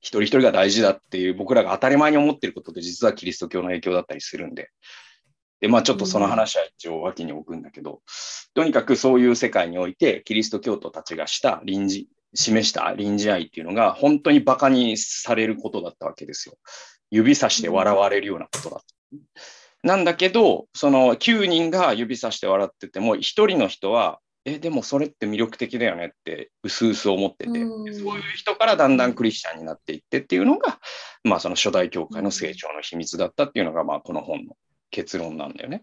[0.00, 4.70] 一人一人が大事だっていう僕らが当たり前に思ってることで実はキリスト教の影響だったりするんで。
[5.60, 8.02] で、まあちょっとその話は一応脇に置くんだけど、
[8.54, 16.56] とにかくそういう世界においてキリスト教徒たちがした臨時、示した臨時愛っていうのが本当に馬鹿にされることだったわけですよ。
[17.10, 19.14] 指さして笑われるようなことだった。
[19.84, 27.58] なんだけど、その9人が指さして笑ってても、1人の人は、え、でもそれって魅力的だよねって、うすうす思ってて、そう
[27.88, 30.78] いう人からだんだんクリスチャンになっていってっていうのが、
[31.22, 34.56] まあその初代教会の成長の秘密だったっていうのが、まあこの本の
[34.94, 35.82] 結論なんだよね。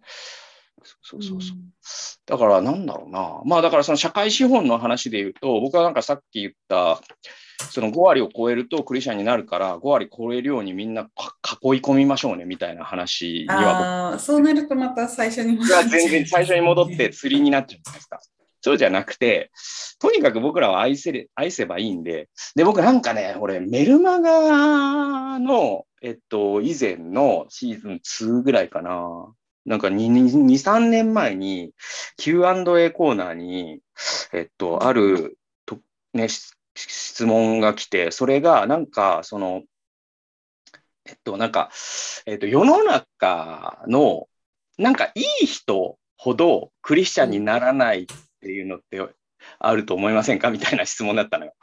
[1.03, 1.57] そうそうそう。
[2.25, 3.41] だからなんだろうな。
[3.45, 7.01] まあだからその社会資本の話で言うと、僕はなんかさっき言った、
[7.69, 11.07] その5割を超えるとクリスチャンになるから、5割超えるようにみんな囲い
[11.81, 14.13] 込みましょうねみたいな話には。
[14.13, 15.89] あそうなるとまた最初に戻って。
[15.89, 18.19] 全然最初に戻って釣りになっちゃうじゃないですか。
[18.61, 19.51] そうじゃなくて、
[19.99, 29.34] とにかく僕らは愛せれ愛せばいいんで、で、僕なんかね、俺、メルマガの、えっと、以前のシーズン2ぐらいかな。
[29.65, 31.72] なんか2、2 3年前に
[32.18, 33.80] Q&A コーナーに、
[34.34, 35.80] えっと、あると、
[36.14, 36.28] ね、
[36.76, 39.61] 質問が来て、それがなんか、その、
[41.06, 41.69] えっと、なんか、
[42.26, 44.28] えっと、世の中の、
[44.78, 48.06] なんかいい人ほどクリスチャンにならないっ
[48.41, 48.99] ていうのって
[49.60, 50.49] あると思いませんか？
[50.49, 51.53] みたいな質問だったのよ。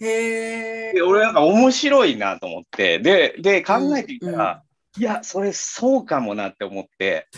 [0.00, 4.64] へで俺なんか面白いなと思って、で、で考えてみたら、
[4.96, 5.00] うん。
[5.00, 7.28] うん、いや、それそうかもなって思って、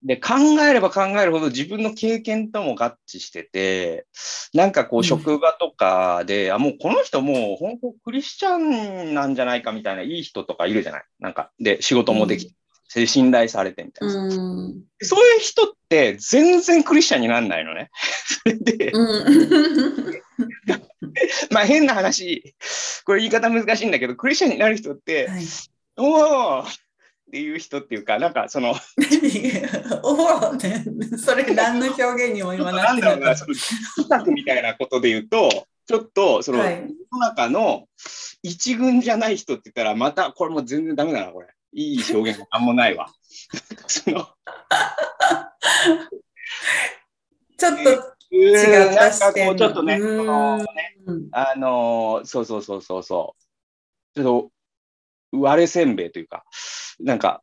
[0.00, 4.06] で、考えれば考えるほど自分の経験とも合致してて、
[4.54, 11.02] なんかこう職場とかで、うん、あ、もうこの人もう本当クリスチャンなんじゃないかみたいないい人とかいるじゃない？
[11.18, 12.52] なんか、で、仕事もできて、
[12.96, 17.90] うん、信頼されてみたいな、うん、そういう人って全然クリスチャンにならないのね。
[18.44, 18.92] それで、
[21.50, 22.54] まあ変な話、
[23.04, 25.44] これ言い方難しいんだけど、クリスチャンになる人って、はい、
[25.96, 26.64] おおっ
[27.30, 28.74] ていう人っていうか、なんかその、
[30.02, 30.84] おおね、
[31.18, 36.74] それ何の表現にも今なってなんだろうな、その、深くみたいなことで言うと、ちょっと、その、はい
[37.10, 37.88] 世の中の
[38.42, 41.48] 一軍じゃない人って言ったら、また、これもう全然ダメだな、これ。
[41.72, 43.12] いい表現があんまないわ。
[43.86, 44.28] その、
[47.56, 50.66] ちょっと違違った視こ点うちょっとね、のね
[51.06, 53.42] うんあのーそうそうそうそうそう。
[54.14, 54.50] ちょっ
[55.32, 56.44] と、割れせんべいというか、
[57.00, 57.42] なんか、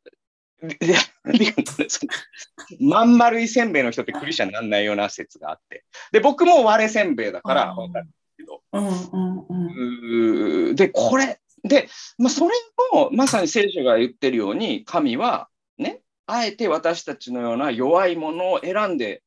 [2.79, 5.83] まん丸いせんべいの人ってクリスチャンにならないような説があって。
[6.11, 8.07] で、僕も割れせんべいだからあーわかる
[8.37, 8.61] けど。
[8.73, 11.87] うんで、これ、で、
[12.17, 12.51] まあ、それ
[12.91, 19.23] もまさに聖書が言ってるように、神はね、あえて私たちのような弱いものを選んで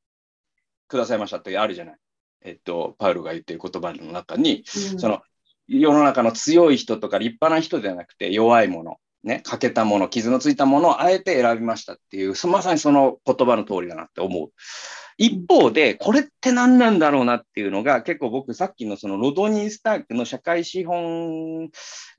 [0.88, 1.96] くださいましたってあるじゃない。
[2.42, 5.22] えっと、パウルが言ってる言葉の中に、うんその
[5.68, 14.52] 世の中の強い人とか立派な人ではなくて弱いもの、ね、欠けたもの、傷のついたものをあえて選びましたっていう、そまさにその言葉の通りだなって思う。
[15.18, 21.70] 一方で、これって何なんだろうなっていうのが、結構僕、さっきのそのロドニー・スタークの社会資本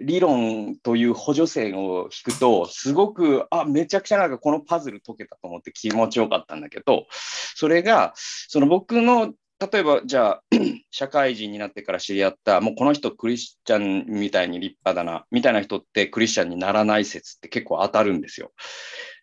[0.01, 7.07] 理論という補助線を引くと、すごく、あ、めちゃくちゃなんかこのパズル解けたと思って気持ちよかったんだけど、
[7.55, 10.43] それが、その僕の例えば、じゃあ、
[10.89, 18.53] 社会人になってから知り合った、もうこの人クリスチャンみたいに立派だな、みたいな人ってクリスチャンにならない説って結構当たるんですよ。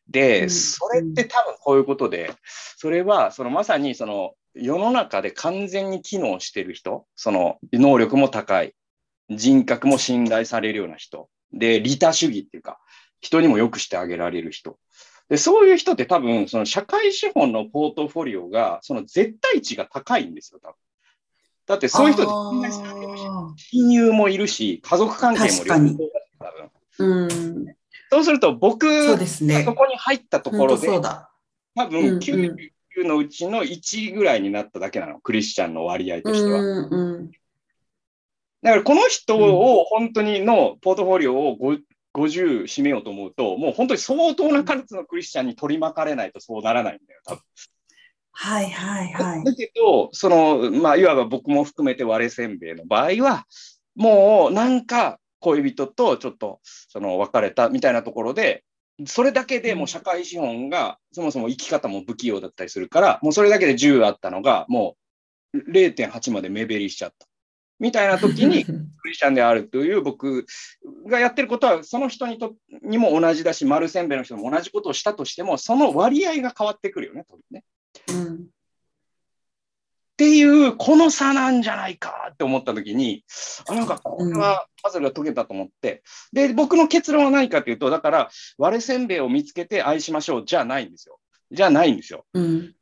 [0.08, 2.32] で、うんそれって多分こういうことで、
[2.76, 8.74] それはそのまさにその世の中で完全に機能してる人、その能力も高い、
[9.30, 12.78] 人格も信頼されるような人、で、利他主義っていうか、
[13.20, 14.78] 人にも良くしてあげられる人。
[15.28, 20.74] で、そういう人って多分、その社会資本のポートフォリオが、その絶対値が高いんですよ、多分。
[21.66, 26.70] だってそういう人って信頼されてるしあ親友もいるし、家族関係も両方多分。
[26.98, 27.76] ーうん、
[28.10, 29.74] そうすると、僕、そうですねそ。
[29.74, 30.88] こに入ったところで。
[30.88, 36.60] 多分うんうん99のうちの1ぐらいになっただけなの、クリスチャンの割合としては。
[36.60, 37.30] うんうん
[38.62, 41.74] だからこの人を本当にのポートフォリオをご
[42.16, 47.42] 50占めようと思うと、もう本当に相当な数のクリスチャンに取り巻かれないとそうならないんだよ、多分。
[48.32, 49.44] はいはいはい。
[49.44, 53.46] だけど、その、まあ、いわば僕も含めて割れせんべいの場合は、
[53.94, 58.64] もうなんか恋人とちょっとその別れたみたいなところで、
[59.06, 64.96] それだけでもう社会資本がそもそも生き方も不器用だったりするから、もうそれだけで10あったのが、も
[65.52, 67.26] う0.8まで目減りしちゃった。
[67.78, 70.46] みたいな時に、 クリスチャンであるという僕
[71.06, 77.64] がやってることは、その人にとにも同じだし、丸せんべいの人も同じことをしたとしても、その割合が変わってくるよね、多分ね。
[78.08, 78.55] うん
[80.16, 83.22] っていう、この差なんじゃないかって思ったときに、
[83.68, 86.02] あ、なんかこれはパズルが解けたと思って、
[86.32, 91.20] で、僕の結論は何かというと、だから、割れせんべいを見つけて愛しましょうじゃないんですよ。
[91.50, 92.24] じゃないんですよ。
[92.32, 92.74] うん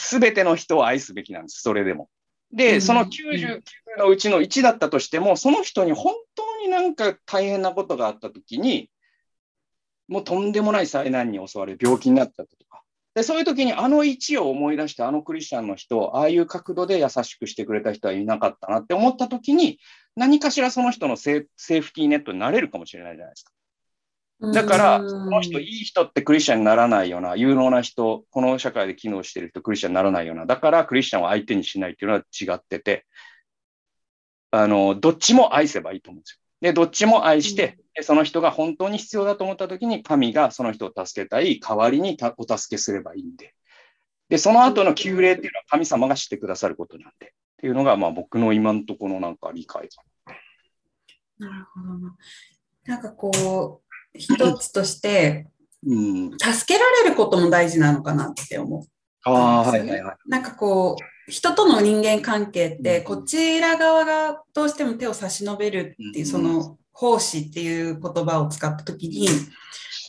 [0.00, 2.08] すべての人を愛すべきなんです、それでも。
[2.52, 3.62] うで、んその99
[3.98, 8.90] のうちの1だったとしても、その人に本当になんか大変なことがあったときに、
[10.06, 12.67] もうとんでもない災難に襲われ、病気になったとか。
[13.18, 19.80] で、そういう時にあの1を思い出して、あのクリスチャンの人、ああいう角度で優しくしてくれた人はいなかったなって思った時に、
[20.14, 23.52] 何かしらその人のセーフティーネットになれるかもしれないじゃないですか。
[24.52, 33.04] だから、うんその人、いい人ってクリスチャンにならないような、有能な人、この社会で機能してる人、クリスチャンにならないような、だからクリスチャンを相手にしないっていうのは違ってて、
[34.52, 36.47] あの、どっちも愛せばいいと思うんですよ。
[36.60, 43.54] で、どっちも愛して、でその人が本当に必要だと思った時に、神がその人を助けたい、代わりにたお助けすればいいんで。
[44.28, 47.26] で、その後の救霊っていうのは神様がしてくださることなんで。
[47.26, 47.30] っ
[47.60, 50.02] ていうのが、まあ僕の今のところのなんか理解か
[51.38, 52.16] なるほどな。
[52.84, 55.48] なんかこう、一つとして、
[55.84, 55.94] な。
[55.94, 56.30] うん。
[56.38, 58.82] 助けられることも大事なのかなって思う。
[59.24, 60.16] ああ、はいはいはい。
[60.26, 63.04] なんかこう、人との人間関係って、うん。
[63.04, 69.28] こちら側がどうしても手を差し伸べるっていう、うんその奉仕っていう言葉を使ったときに、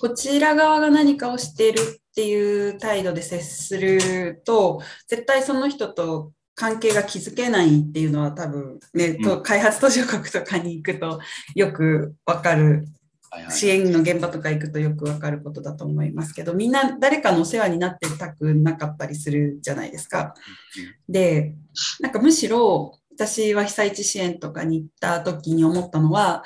[0.02, 1.84] こちら側が何かをしているっ
[2.16, 11.20] ていう態度で接すると、絶対その人と関係が築けないっていうのは多分ね、開発途上国とかに行くと
[11.54, 12.88] よくわかる
[13.50, 20.34] 支援の現場とか行くとよくわかることだと思いますけど、みんな誰かのお世話になってたくなかったりするじゃないですか。
[21.08, 21.56] で、
[22.00, 26.44] なんかむしろ私は被災地支援とかに行った時に思ったのは、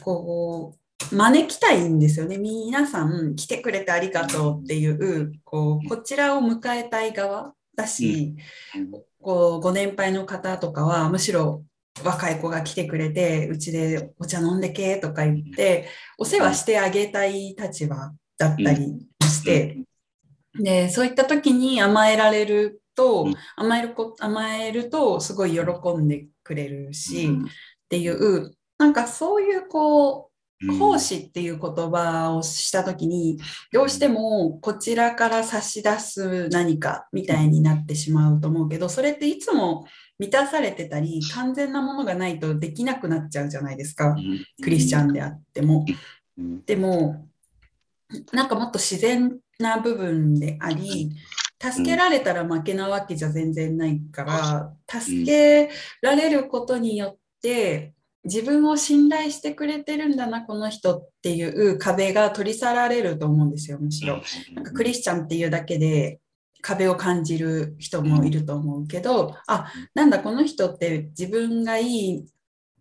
[0.00, 0.74] こ
[1.12, 2.38] う、招きたいんですよね。
[2.38, 8.34] 皆さん来てくれてありがとうっていう、こう、こちらを迎えたい側だし、
[8.74, 8.90] うん
[9.20, 11.64] こう、ご年配の方とかは、むしろ
[12.04, 15.88] 若い子が来てくれて、うちでお茶飲んでけとか言って、
[16.18, 19.78] お世話してあげたい立場だったりして、
[20.58, 23.34] で、そういった時に甘えられると、うん。
[23.56, 25.60] 甘えるこ、甘えるとすごい喜
[25.96, 27.44] んでくれるし、うん。
[27.44, 27.46] っ
[27.88, 30.27] ていう、なんかそういうこう、
[30.62, 30.78] うん。
[30.78, 33.38] 奉仕っていう言葉をしたときに、
[33.72, 39.86] どうしてもこちらから差し出す何かみたいになってしまうと思うけど、それっていつも
[40.18, 44.16] 満たされてたり、完全なものがないとできなくなっちゃうじゃないですか。
[44.62, 45.84] クリスチャンであっても。
[46.36, 46.64] うん。
[46.64, 47.28] でも、
[48.32, 51.10] なんかもっと自然な部分であり、
[51.60, 55.70] 助けられたら負けなわけじゃ全然ないから、助け
[56.02, 57.94] られることによって、
[58.28, 64.22] 自分を信頼してくれてるんだな、この人っていう壁が取り去られると思うんですよ、むしろ。
[64.54, 66.20] なんかクリスチャンっていうだけで
[66.60, 72.24] 壁を感じる人もいると思うけど、あ、なんだこの人って自分がいい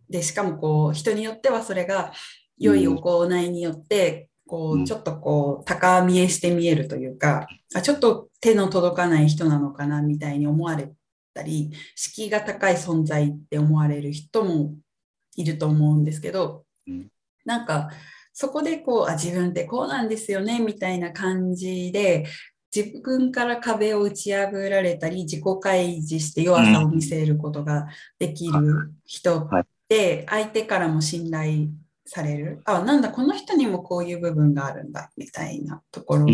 [0.09, 2.11] で、しかもこう人によってはそれが
[2.57, 10.91] 良い行いによって、こうちょっとこう高見えして見えるというか、あちょっと手の届かない人なのかなみたいに思われ
[11.33, 14.73] たり、敷居が高い存在って思われる人も
[15.37, 17.07] いると思うんですけど、うん。
[17.45, 17.89] なんか
[18.33, 22.25] そこでこうあ自分ってこうなんですよねみたいな感じで
[22.75, 27.87] 自分から壁を打ち破られたり自己開示して弱さを見せることが
[28.19, 29.49] できる人っ
[29.87, 31.69] て相手からも信頼
[32.05, 32.61] される。
[32.65, 36.27] あなんだこの人にもこういう部分があるんだみたいなところ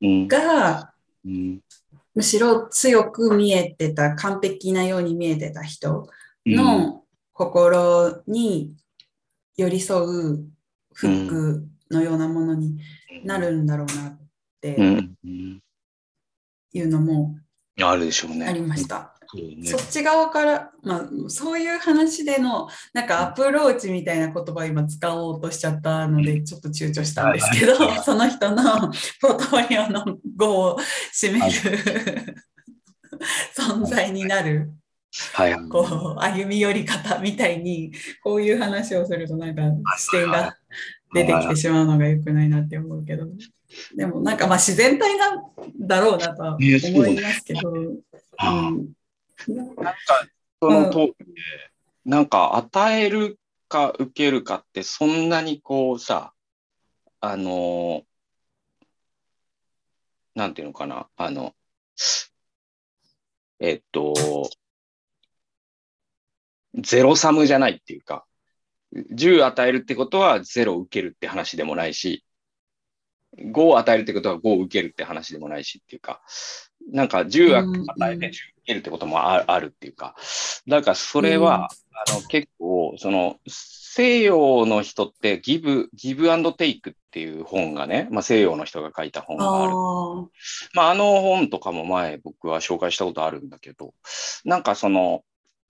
[0.00, 0.28] うん。
[0.28, 0.92] が
[1.24, 1.60] うん。
[2.14, 6.08] むしろ強く見えてた完璧なように見えてた人
[6.44, 7.04] の
[7.38, 8.74] 心に
[9.56, 10.44] 寄り添う
[10.92, 12.80] フックのようなものに
[13.24, 14.18] なるんだろうなっ
[14.60, 14.76] て
[16.72, 17.36] いうのも
[17.80, 18.44] あるでしょうね。
[18.44, 19.14] ありました。
[19.62, 28.64] そっち側から、まあ、そういう話でのなんかアプローチみたいな言葉を今使おうとしちゃったのでちょっと躊躇したんですけど、その人の
[29.22, 30.04] ポートフォリオの
[30.36, 30.76] 5を
[31.14, 32.34] 占める
[33.56, 34.72] 存在になる
[35.34, 35.54] はい。
[35.54, 35.68] はい。
[35.68, 39.62] こう歩み寄り方みたいにこういう話をするとなんか
[39.98, 40.56] 視点が
[41.14, 43.26] 出てきてしまうのが良くないなって思うけど。
[43.94, 45.42] でもなんかまあ自然体なん
[45.78, 48.94] だろうなとは思いますけど、うん、
[49.46, 49.94] なんか、
[50.60, 51.14] その通りで、
[52.04, 56.32] なんか与えるか受けるかってそんなにこうさ、
[57.20, 58.04] あの、
[60.34, 61.54] なんていうのかな、あの、
[63.60, 64.14] えっと、
[66.78, 68.24] ゼロサムじゃないっていうか、
[68.94, 72.24] 10与えるってことは0受けるって話でもないし、
[73.36, 76.22] 5を与えるってことは5を受けるって話でもないしっていうか、
[76.90, 78.34] なんか10与えて10受
[78.64, 80.14] けるってこともああるっていうか、
[80.66, 81.68] だからそれは、
[82.06, 89.72] あの結構、その西洋の人ってギブ、ギブアンドテイクっていう本がね、まあ、西洋の人が書いた本がある。
[89.72, 90.26] あ
[90.72, 93.94] まあ、あの本とかも前僕は紹介したことあるんだけど、
[94.44, 95.24] なんかその、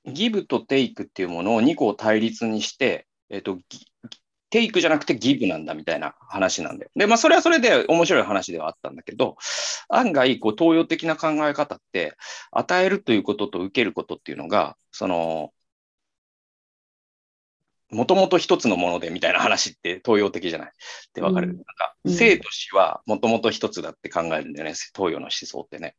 [0.08, 3.86] ギブとテイクっていうものを2個を対立にして、えっと、ギ
[4.50, 6.90] テイクじゃなくてギブなんだみたいな話なんだよ。
[6.96, 9.36] で、まあ、それはそれで面白い話ではあったんだけど、
[9.90, 12.16] 案外、こう、東洋的な考え方って、
[12.50, 15.52] 与えるということと受けることっていうのが、その、
[17.90, 20.68] もともと一つのものでみたいな話って東洋的じゃない？
[20.68, 20.72] っ
[21.14, 25.96] てわかる、うんなんかうん生と死はもともと一つだって考えるんだよね、東洋の思想ってね。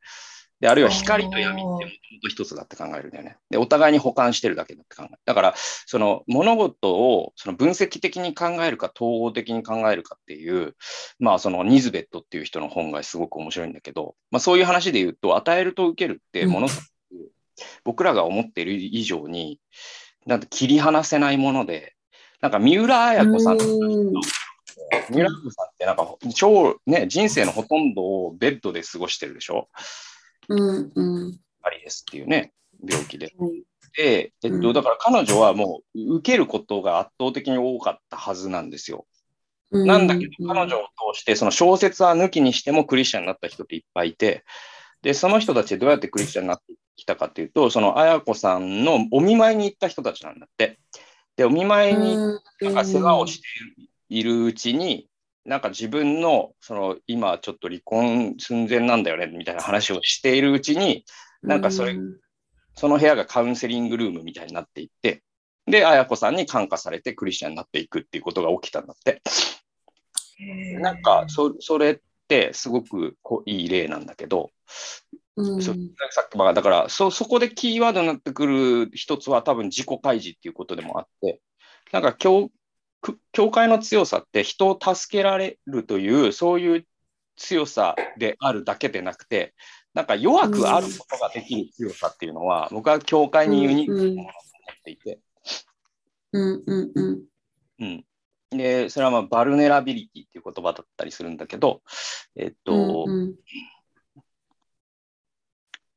[0.59, 1.89] で、あるいは光と闇ってもとも
[2.21, 3.37] と一つだって考えるんだよね。
[3.49, 5.19] で、お互いに補完してるだけだって考える。
[5.25, 10.75] だから、その物事をその分析的に考えるか統合的に考えるかっていう、
[11.19, 17.31] まあそのニズベットっていう人の本がすごく面白いんだけど、まあそういう話で言うと、与えると受けるってものすごく
[17.85, 19.61] 僕らが思っている以上に、
[20.25, 21.95] なんか切り離せないもので、
[22.41, 24.13] なんか三浦綾子さん、うん
[25.09, 29.69] 三浦綾子さんってなんか超ね、人生のほとんどをベッドで過ごしてるでしょ？
[30.49, 32.51] うんうんアリエスっていうね、
[32.83, 33.33] 病気で。
[33.37, 33.63] はい
[33.95, 39.05] で、えっと、うんだから彼女はもう受けることが圧倒的に多かったはずなんですよ。
[39.71, 44.43] うなんだけど、彼女を通して、その小説は抜きにしてもクリスチャンになった人っていっぱいいて、
[45.01, 50.79] で、その人たちでどうやってクリスチャンになってきたかっていうと、その綾子さんのお見舞いに行った人たちなんだって。
[51.35, 52.15] で、お見舞いに
[52.61, 53.47] なんか世話をして
[54.09, 55.08] いるうちに、
[55.49, 61.05] なんか自分の、その今ちょっと離婚寸前なんだよね、みたいな話をしているうちに、
[61.41, 62.19] なんかそれうん。
[62.75, 65.23] その部屋がカウンセリングルームみたいになっていって、
[65.65, 69.23] で、綾子さんに感化されてクリスチャンになっていくっていうことが起きたんだって。
[70.79, 71.97] なんか、そそれっ
[72.27, 74.51] てすごくこういい例なんだけど、
[75.35, 75.61] うん。
[75.63, 75.75] さっ
[76.29, 81.41] きまあだからそ、そこでキーワードになってくる一つは多分自己開示っていうことでもあって、
[81.91, 82.51] なんか教く
[83.31, 86.85] 教会の強さって人を助けられるという、そういう
[87.35, 89.53] 強さであるだけでなくて、
[89.93, 94.33] なんか弱くあることができる強さっていうのは、僕は教会にユニークなものだと思
[94.79, 95.19] っていて、
[96.31, 97.23] うんうんうん。
[97.79, 98.05] うん。
[98.51, 101.81] で、それはまあバルネラビリティっていう言葉だったりするんだけど、
[102.35, 103.35] えっと、うんうん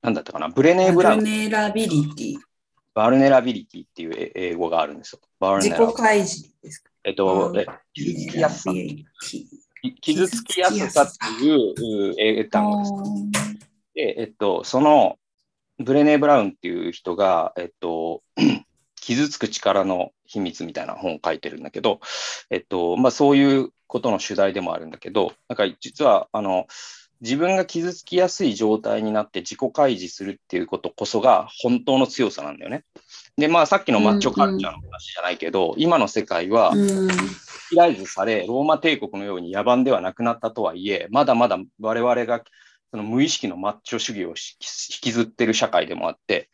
[0.02, 2.51] なんだったかな、ブレネー・ブラバルウン、ネラビリティ。
[2.94, 5.20] バルネラビリティっていうえ英語があるんですよ。
[5.40, 6.90] バルネ自ラ己開示ですか？
[7.04, 7.52] えっと、
[7.94, 8.72] 傷つきやすさ、
[10.00, 12.92] 傷つきやすさっていうう英単語です。
[13.94, 15.18] で、えっと、その
[15.78, 18.22] ブレネー・ブラウンっていう人が、えっと、
[19.00, 22.00] 傷つく力の秘密みたいな本を書いてるんだけど、
[22.50, 26.66] えっと、まあそういうことの主題でもあるんだけど、なんか実は、あの、
[27.22, 32.84] 自分が傷つきやすい状態になって自己開示するっていうことこそが本当の強さなんだよね。
[33.38, 37.08] で、まあさっきのマッチョカルチャーの話じゃないけど、今の世界は、うん
[37.72, 42.42] ヒライズされ、ローマ帝国のように野蛮ではなくなったとはいえ、まだまだ我々が
[42.90, 46.50] その無意識のマッチョ主義をし引きずってる社会でもあって、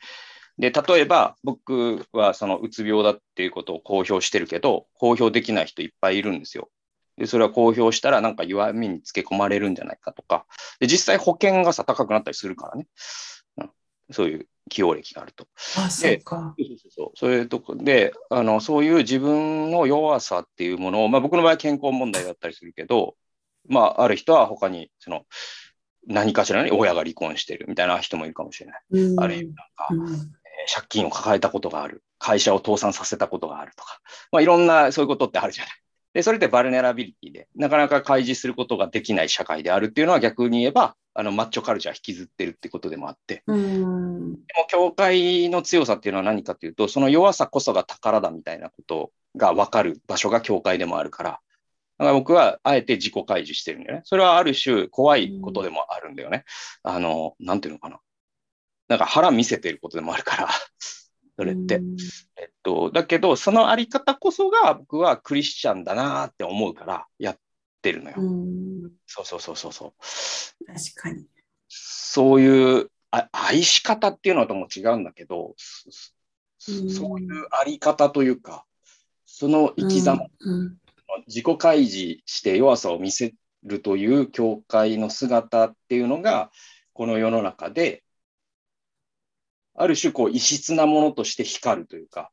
[0.59, 6.71] で、例えば僕はそのうつ病だっていうことを公表してるけど、公表できない人いっぱいいるんですよ。
[7.19, 10.47] で、それは公表したらなんか弱みにつけ込まれるんじゃないかとか、
[10.81, 12.87] で、実際保険がさ、高くなったりするからね。
[13.59, 13.71] うん、
[14.11, 15.47] そういう起用歴があると。
[15.77, 16.55] あ、そうか。
[16.91, 23.17] そうそういうとこであの、そういう自分の弱さっていうものを、まあ、僕の場合、健康問題だったりするけど、
[23.69, 25.27] まあ、ある人は他にその
[26.07, 28.81] 何かしらに親が離婚してるみたいな人もいるかもしれない。
[28.91, 30.39] うんあるいはなんか、うんえー
[30.71, 34.01] 借金を抱えたことがある、会社を倒産させたことがあるとか、
[34.33, 35.73] まあ、いろんなそういうことってあるじゃない。
[36.15, 51.31] で、それってバルネラビリティで、なかなか開示することができない社会であるっていうのは逆に言えば、あのマッチョカルチャー引きずってるってことでもあって、うんでも教会の強さっていうのは何かというと、その弱さこそが宝だみたいなことが分かる場所が教会でもあるから、
[51.99, 54.03] だから僕はあえて自己開示してるんだよね。
[54.05, 56.45] それはある種怖いことでもあるんだよね。
[56.85, 57.99] あの、なんていうのかな。
[58.87, 60.49] なんか腹見せてることでもあるから、
[61.39, 61.81] それって。
[62.37, 67.39] えっと、だけど、そのあり方こそが僕はクリスチャンだなって思うからやっ
[67.81, 68.17] てるのよ。
[68.19, 70.67] うんそうそうそうそうそう。
[70.67, 71.27] 確かに。
[71.69, 75.55] そういうあ愛し方っていうのとも違うんだけど、
[76.59, 78.65] そうんそういうあり方というか、
[79.25, 80.77] その生き様、うん
[81.27, 83.35] 自己開示して弱さを見せ
[83.65, 86.51] るという教会の姿っていうのが、
[86.93, 88.03] この世の中で、
[89.79, 92.31] ある種こう異質なものとして光るというか、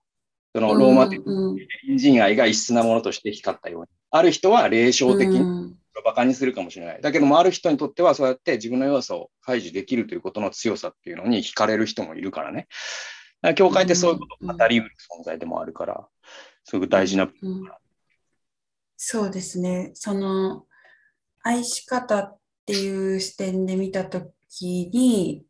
[0.54, 1.58] そのローマ帝国うん
[1.88, 7.02] 隣人愛が異質なものとして光ったように、ある人は霊障的にうんバカにするかもしれない。
[7.02, 12.68] だけども、ある人にとっては、そうやって自分の弱さを開示できるということの強さっていうのに惹かれる人もいるからね。
[13.42, 16.08] だから教会ってそういうことを語りうる存在でもあるから、
[16.64, 17.24] すごく大事な。
[17.24, 17.64] うん
[18.98, 19.92] そうですね。
[19.94, 20.66] その
[21.44, 25.44] 愛し方っていう視点で見たときに、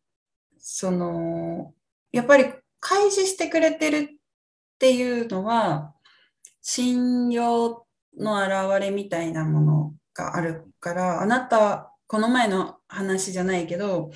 [0.58, 1.72] その
[2.16, 2.46] やっぱり
[2.80, 4.08] 開示してくれてるっ
[4.78, 5.92] ていうのは、
[6.62, 7.86] 信用
[8.16, 14.10] の表れみたいなものがあるから、あなた、この前の話じゃないけど、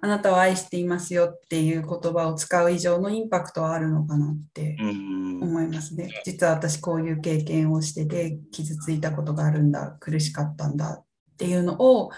[0.00, 5.42] あなたを愛していますよっていう言葉を使う以上のインパクトはあるのかなってうん。
[5.42, 6.08] 思いますね。
[6.24, 11.04] 実は私こういう経験をしてて傷ついたことがあるんだ、苦しかったんだっ
[11.36, 12.10] ていうのを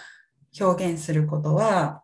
[0.60, 2.03] 表現することは、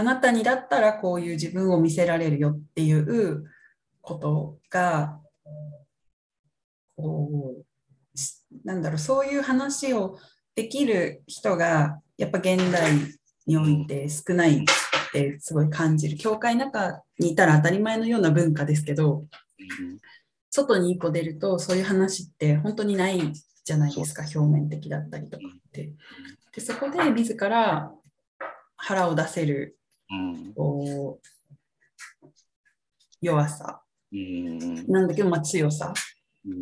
[0.00, 3.44] あなたにだったらこういう自分を見せられるよっていう
[4.00, 5.18] ことが、
[6.96, 7.64] こう、
[8.64, 10.16] なんだろう、そういう話を
[10.54, 12.92] できる人がやっぱ現代
[13.46, 14.60] において少ないっ
[15.10, 16.16] てすごい感じる。
[16.16, 19.24] 教会の中にいたら当たり前のような文化ですけど、
[20.48, 23.32] 外に一歩出るとそういう話って本当にない
[23.64, 25.90] じゃないですか表面的だったりとかって。
[26.54, 27.90] でそこで自ら
[28.76, 29.77] 腹を出せる。
[30.54, 32.28] こう
[33.20, 33.82] 弱さ
[34.12, 34.86] うん。
[34.86, 35.92] なんだけど、まあ、強さ
[36.46, 36.54] うん。
[36.54, 36.58] っ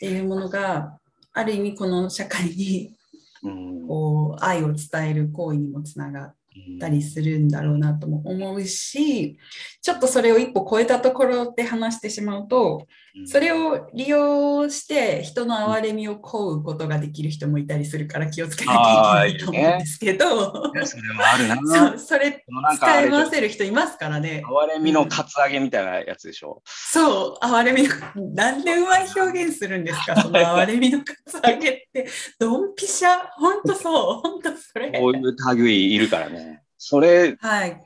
[0.00, 0.98] ていうものが
[1.32, 2.96] ある意味この社会に
[3.42, 3.86] うん。
[3.86, 6.35] こう愛を伝える行為にもつながっ
[6.78, 9.38] たりするんだろうなとも思うし
[9.80, 12.86] ちょっとそれを一歩超えたところで話してしまうと
[13.24, 20.26] それを利用して人の憐れみを請うことができる人もいたりするから気をつけなきゃいけないと思うんですけど、
[20.84, 21.96] それもあるな。
[21.98, 22.44] それ
[22.76, 24.42] 使い回せる人いますからね。
[24.44, 26.62] 哀れみのカツアゲみたいなやつでしょ。
[26.66, 32.06] そう、憐れみの、なんでうまい表現するんですか、 その憐れみのカツアゲって、
[32.38, 34.90] ドンピシャ、ほんとそう、ほんとそれ。
[34.92, 36.45] こういう類いるからね。
[36.78, 37.82] それ、はい。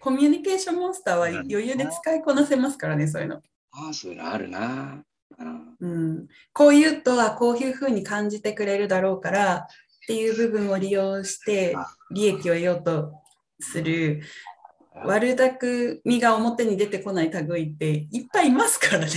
[0.00, 3.36] コミュニケーションモンスターは余裕で使いこなせますからね、そういうの。
[3.72, 5.02] ああ、そういうのあるな。
[5.80, 9.66] うん、こう言うとはこういうふうに感じてくれるだろうからっ
[10.06, 11.76] ていう部分を利用して
[12.10, 13.12] 利益を得ようと
[13.60, 14.22] する
[15.04, 19.10] 悪巧みが表に出てこない類っていっぱいいますからね。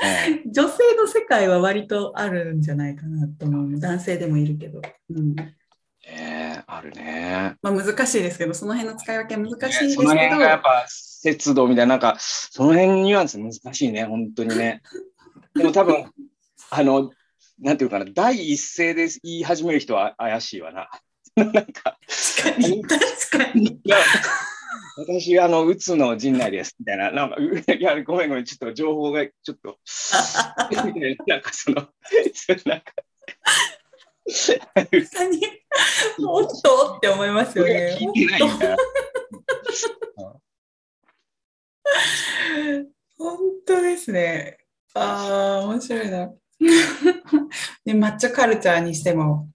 [0.50, 3.78] 女性の世界は割とあるんじゃないかなと思う。
[3.78, 4.80] 男性でもいるけど。
[5.10, 5.36] うん
[6.06, 7.56] えー、あるね。
[7.62, 10.08] まあ難しいですけど、その辺の使い分けは難しいですけど。
[10.08, 14.82] その辺がやっぱ節度みたいな、なんか、その辺ニュアンス難しいね、本当にね。
[15.54, 16.10] でも多分、
[16.70, 17.10] あの、
[17.58, 20.88] なんていうかな、第一声で言い始める人は怪しいわな。
[21.36, 21.98] なんか、
[22.42, 22.98] 確かに、確
[23.38, 23.80] かに。
[24.96, 27.10] 私、あの、うつの陣内です、みたいな。
[27.10, 27.36] なんか、
[27.72, 29.78] いや、ごめんごめん、ちょっと情報がちょっと、
[31.26, 31.88] なんかその、
[32.64, 32.92] なんか、
[34.26, 34.60] 確
[35.10, 35.40] かに、
[36.26, 36.96] おっと？
[36.96, 37.98] って思いますよね。
[38.00, 38.76] 聞いてないんだ。
[43.18, 44.58] 本当ですね。
[44.94, 46.30] ああ、面白いな。
[47.84, 49.48] で、マッチョカルチャーにしても、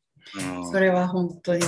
[0.72, 1.64] それは本当に、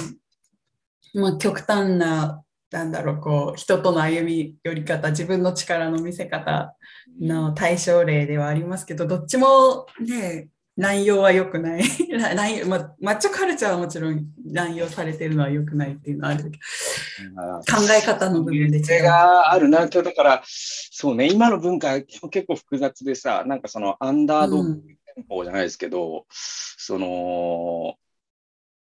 [1.14, 6.76] まあ、極端な、なんだろう、こう、人との歩み寄り方、自分の力の見せ方
[7.22, 11.84] の対象例ではありますけど、どっちもね、乱用は良くない
[12.36, 12.96] 乱用、まあ。
[13.00, 19.04] マッチョカルチャーはもちろん乱用されてるのは良くないっていうのはあるけど、考え方の部分で違う。
[19.04, 27.96] があるな、だから、そうね、今の文化結構複雑でさ、なんかそのアンダードッグじゃないですけど、うん、その、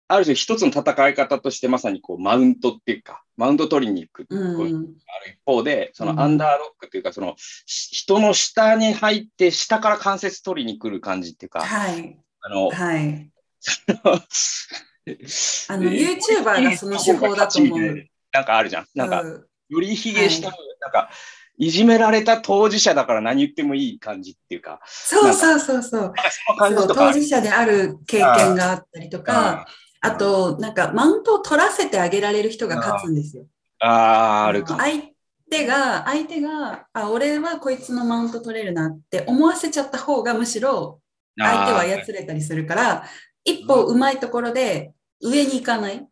[0.08, 7.34] ある種一つの戦い方としてまさにこうマウントっていうか、マウント取りに行くっていうある一方で、そのアンダーロックっていうか、その
[7.66, 12.18] 人の下に入って下から関節取りに来る感じっていうか、はい。
[12.40, 13.30] あの、はい。
[15.68, 18.04] あの、YouTuber がその手法だと思う。
[18.32, 18.86] なんかあるじゃん。
[18.94, 19.24] なんか、
[19.68, 20.50] よりひげした、
[20.80, 21.10] なんか、
[21.58, 24.80] いじめられた当事者だから何言ってもいい感じっていうか。
[24.84, 26.12] そうそうそうそう。
[26.58, 29.66] そう当事者である経験があったりとか、
[30.00, 33.44] あと、なんか、マウントを取らせてあげられる人が勝つんですよ。
[33.80, 34.76] ああ、あるか。
[34.76, 35.02] 相
[35.50, 41.00] 手が、相手が、あ、俺はこいつのマウント取れるなって思わせちゃった方がむしろ、
[41.38, 43.04] 相手は操れたりするから、
[43.44, 45.98] 一歩うまいところで上に行かない。
[46.00, 46.08] ね、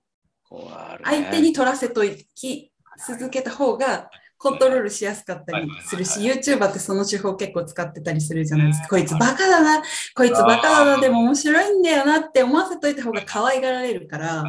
[1.02, 2.02] 相手に取らせと
[2.34, 2.72] き
[3.06, 4.10] 続けた方が、
[4.44, 8.88] コントロールしやすかったりするし、YouTuber ってその手法結構使ってたりするじゃないですか。
[8.88, 9.82] こいつバカだな、
[10.14, 14.44] こいつバカだな、でも面白いんだよなって思わせといた方が可愛がられるから。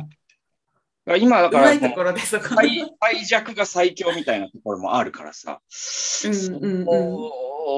[1.17, 5.61] 今だから、最弱が最強みたいなところもあるからさ。
[6.25, 6.85] うんうんうん。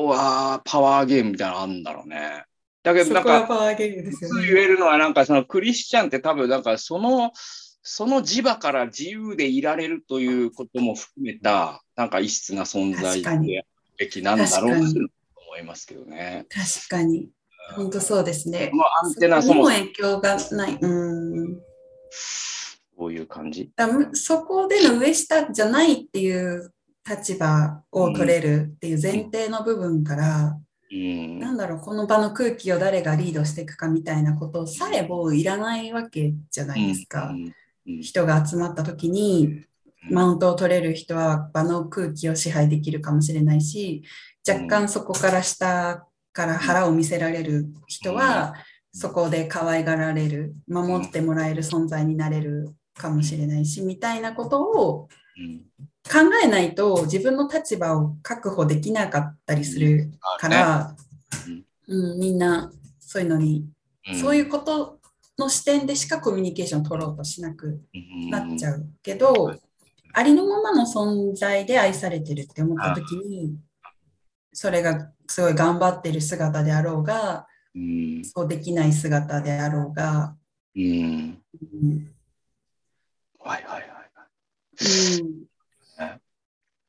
[0.07, 2.45] はパワーゲームみたいなのあるんだろうね。
[2.81, 4.47] だけどなんか、パワーゲームですよね。
[4.47, 7.31] 言えるのはなんかそのクリスチャンって多分なんかその、
[7.89, 13.65] その磁場から自由でいられるということも含めた、なんか異質な存在で
[13.97, 14.99] べきなんだろうと
[15.47, 16.45] 思いますけどね。
[16.49, 17.29] 確かに。
[17.75, 18.71] 本当そうですね。
[18.73, 20.77] まあ、アンテナそも影響がない。
[20.81, 21.55] うん。
[22.97, 23.71] こういう感じ？
[24.11, 26.73] そこでの上下じゃないっていう
[27.09, 30.57] 立場を取れるっていう前提の部分から、
[30.91, 37.29] うん、なんだろう、この場の空気を誰がリードしていくかみたいなことさえもいらないわけじゃないですか。
[37.29, 37.53] うんうん、
[38.01, 39.63] 人が集まった時に、
[40.09, 44.03] マウントを取れる人は場の空気を支配できるかもしれないし、
[44.47, 48.53] 若干そこから下から腹を見せられる人は、
[48.93, 55.07] そこで可愛がられる、守ってもらえる存在になれるかもしれないし、みたいなことを
[56.09, 60.95] 考えないと自分の立場を確保できなかったりするから、
[61.87, 63.65] うん、みんなそういうのに、
[64.21, 64.96] そういうこと
[65.37, 67.81] の視点でしかコミュニケーションを取ろうとしなく
[68.29, 69.53] なっちゃうけど、
[70.13, 73.55] ありのままの存在で愛されてるって思った時に、
[74.51, 77.45] それがすごい頑張ってる姿であろうが、
[77.75, 80.35] うん、そうできない姿であろうが、
[80.75, 82.11] うん、うん、
[83.39, 83.87] はいはいはい。
[85.21, 85.47] うん。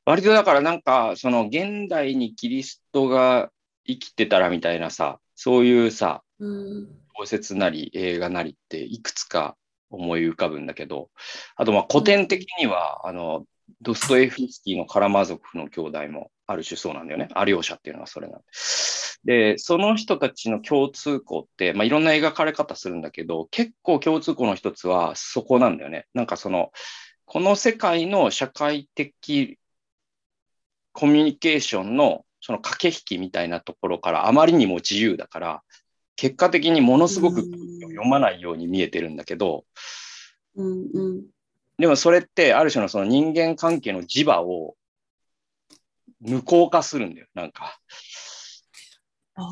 [0.09, 3.51] 割とだからなんかその現代にキリストが
[3.87, 6.23] 生きてたらみたいなさそういうさ
[7.19, 9.57] 小説なり映画なりっていくつか
[9.91, 11.11] 思い浮かぶんだけど
[11.57, 13.45] あとまあ古典的には、あの
[13.83, 17.29] ドストエフスキーのカラマゾフの兄弟もある種そうなんだよね。
[17.35, 18.45] アリョーシャっていうのはそれなんで。
[19.25, 26.07] で、その人たちの共通項って、まあ、いろんな描かれ方するんだけど、結構共通項の一つはそこなんだよね。
[26.15, 26.71] なんかその、
[27.25, 29.59] この世界の社会的
[30.93, 35.63] コミュニケーションのその駆け引きみたいなところからあまりにも自由だから、
[36.19, 37.43] 結果的にものすごく
[37.81, 39.65] 読まないように見えてるんだけど、
[40.57, 41.23] うんうん、
[41.79, 44.75] でもそれってある種のその人間関係の磁場を
[46.21, 47.79] 無効化するんだよ、なんか。
[49.37, 49.47] あ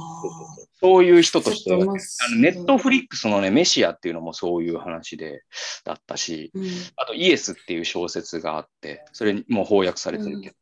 [0.80, 1.94] そういう人としてあの
[2.40, 5.44] ネットフリックスのね、メシアっていうのもそういう話で、
[5.84, 6.66] だったし、うん。
[6.97, 10.56] あとイエスっていう小説があって、それにもう翻訳されてるけど、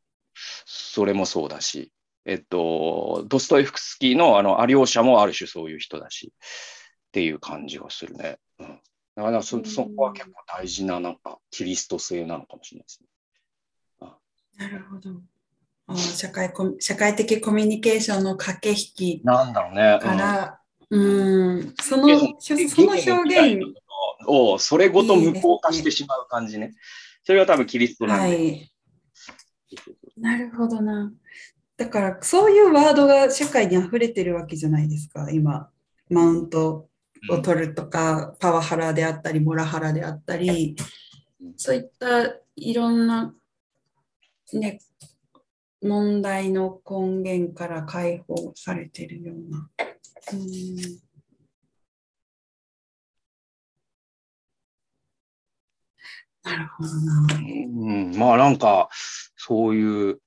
[0.67, 1.91] それもそうだし、
[2.27, 8.39] えっと、ドストエフスキーのあの、アリョーシャもある種そういう人だし、っていう感じがするね。
[8.59, 8.81] うん。
[9.17, 13.09] だからそ、うんそこは結構大事な、なんか、キリスト性なのかもしれないですね。
[14.57, 15.11] なるほど。
[15.97, 19.99] 社会コミ社会的コミュニケーションの駆け引きなんだろうね。
[20.01, 23.61] から、うん、そのうんその表現、
[24.27, 26.73] をそれごと無効化してしまう感じね。
[27.25, 28.37] それが多分キリストなんで。
[28.37, 28.71] はい、
[30.17, 31.13] なるほどな。
[31.77, 35.71] だからそういうワードが社会に溢れてるわけじゃないですか、今。
[36.09, 36.89] マウント
[37.31, 40.77] を取るとか、パワハラであったり、モラハラであったり
[41.43, 43.35] うん、そういったいろんな、
[44.53, 44.79] ね、
[45.83, 49.71] 問題の根源から解放されてるような。
[50.33, 51.14] うん
[56.45, 57.27] なるほどな。
[57.39, 58.89] うん、まあなんか、
[59.37, 60.21] そういう。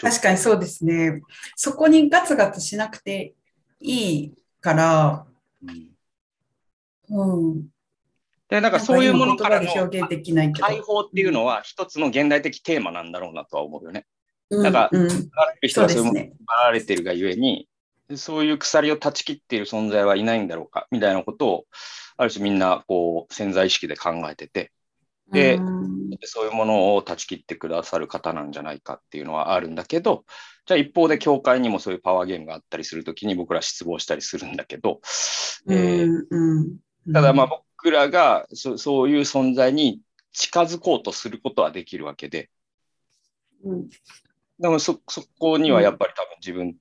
[0.00, 1.20] 確かにそうですね。
[1.56, 3.34] そこにガツガツしなくて
[3.80, 5.26] いいから、
[5.62, 5.88] うん
[7.10, 7.68] うん。
[8.48, 10.52] で、なんかそういうものからの表現できない。
[10.52, 14.06] 解放っていうのは一つの現代的テーマなんだろうなとは思うよね。
[14.50, 15.08] うんなんかうん、
[15.60, 16.36] 人そうがそういうものにですね。
[16.46, 17.68] バられてるがゆえに、
[18.16, 21.64] そういう鎖を断ち切っている存在はいないんだろうか、みたいなことを、
[22.16, 24.72] ある種みんなこう潜在意識で考えてて、
[25.32, 25.98] でうん。
[26.24, 30.24] そういうものを断ち切ってくださる方なんじゃないかっていうのはあるんだけど、
[30.66, 35.00] じゃあ一方で教会にもそういうパワーゲームがあったりするときに僕ら失望したりするんだけど、
[35.68, 36.78] えー
[37.12, 40.02] ただまあ僕らがそそういう存在に
[40.32, 42.50] 近づこうとすることはできるわけで、
[43.64, 43.88] うん。
[44.58, 46.76] でもそそこにはやっぱり多分自分、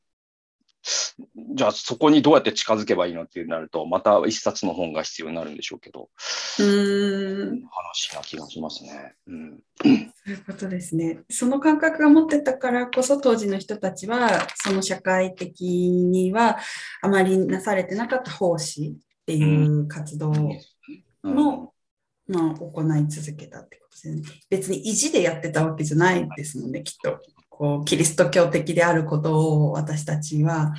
[1.56, 6.10] じゃあそこにどうやって近づけばいいのってなると、また一冊の本が必要になるんでしょうけど、
[6.60, 9.16] うん話な気がしますね。
[9.28, 9.60] うん。
[9.84, 11.20] そういうことですね。
[11.30, 16.58] その感覚が持ってたからこそ当時の人たちはその社会的には
[17.02, 21.74] あまりなされてなかった奉仕っていう活動うんの、
[22.28, 24.22] まあ、行い続けたってことですよね。
[24.50, 27.20] 別に意地でやってたわけじゃないですもんね、きっと。
[27.58, 30.76] こうキリスト教的であることを私たちは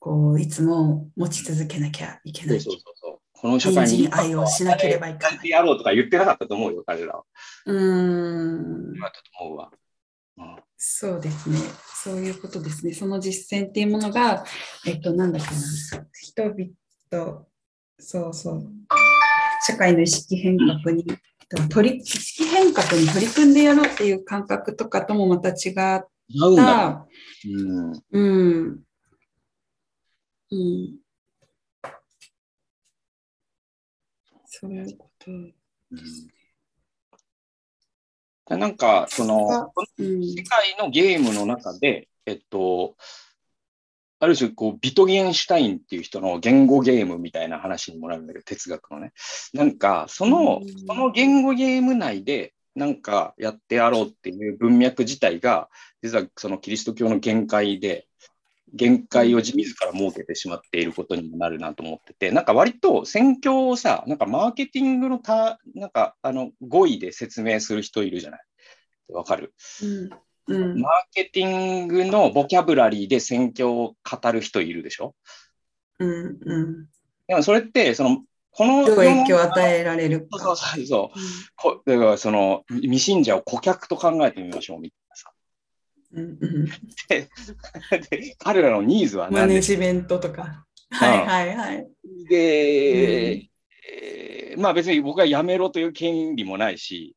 [0.00, 2.60] こういつも持ち続けなきゃいけない。
[2.60, 3.18] そうそうそう。
[3.32, 7.22] この社会に愛をしなければいけないやろうとか言ってなかったと思うよ、彼らは。
[7.66, 9.70] うーん今だと思うわ。
[10.38, 11.58] うんそうですね。
[12.02, 12.92] そういうことですね。
[12.92, 14.44] その実践っていうものが、
[14.84, 16.06] えっと、なんだっけな。
[16.12, 17.46] 人々、
[17.98, 18.68] そうそう。
[19.66, 21.06] 社会の意識変革に、
[21.70, 26.64] 取り意識変革に取り組んでやろうっていう感覚とかともまた違っ違うんだ。
[26.64, 27.06] た。
[27.48, 28.02] うん。
[28.10, 28.84] うん。
[30.50, 30.98] うん。
[34.46, 35.30] そういうこと。
[35.30, 35.52] うん
[38.48, 40.24] なんか、その、うん。
[40.24, 42.94] 世界のゲームの中で、えっと、
[44.20, 49.12] ある種、こう、ビトゲンシュタインっていう人の言語ゲームみたいな話にもなるんだけど、哲学のね。
[49.52, 55.68] なんか、そのうん、その言語ゲーム内で、なんかやってやろうっていう文脈自体が、
[56.02, 58.06] 実はそのキリスト教の限界で、
[58.74, 68.40] 限界を自ら設けてしまっていることにもなるなと思ってて、なんか割と宣教をさ、なんかマーケティングのた、なんかあの語彙で説明する人いるじゃない？
[69.08, 69.54] わかる？
[69.82, 70.10] うん。
[70.48, 70.80] うん。
[70.80, 75.14] マーケティングのボキャブラリーで宣教を語る人いるでしょ？
[75.98, 76.38] うん。
[76.44, 76.86] うん。
[77.28, 78.22] でもそれって、その、
[78.56, 80.56] この影響をえ与えられるそうか。
[80.56, 81.18] そうそう。
[81.56, 85.30] こだからその未信者を顧客と考えてみましょうみたいなさ。
[86.12, 86.64] うんうん
[88.10, 90.64] で彼らのニーズはマ何ですネジメントとか。
[90.90, 91.86] はいはいはい。
[92.30, 93.50] で、うん
[93.92, 97.14] えーまあ別に僕は辞めろという権利もないし、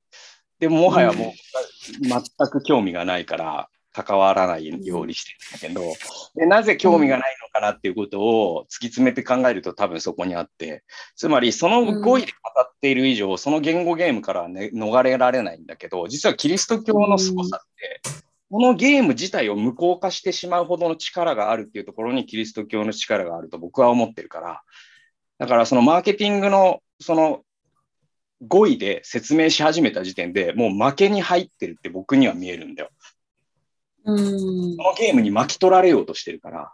[0.59, 2.21] でももはやもう全
[2.51, 3.69] く興味がないから
[4.03, 5.31] 関わらないようにして
[5.67, 5.95] るんだけど、
[6.35, 10.83] でなぜ興味がないのかなっていうことを突き詰めて考えると多分そこにあって、
[11.15, 18.01] つまりその語彙で語っている以上、その言語ゲームからは、ね、逃れられないんだけど、実はキリスト教の凄さって、
[18.51, 24.61] このゲーム自体を無効化してしまうほどの力があるっていうところにキリスト教の力があると僕は思ってるから、
[25.37, 27.41] だからそのマーケティングのその
[28.47, 32.89] 語彙で説明し始めた時点でもう負けに入ってるって僕には見えるんだよ。
[34.05, 34.75] うん。
[34.75, 36.73] そのゲームに巻き取られようとしてるから、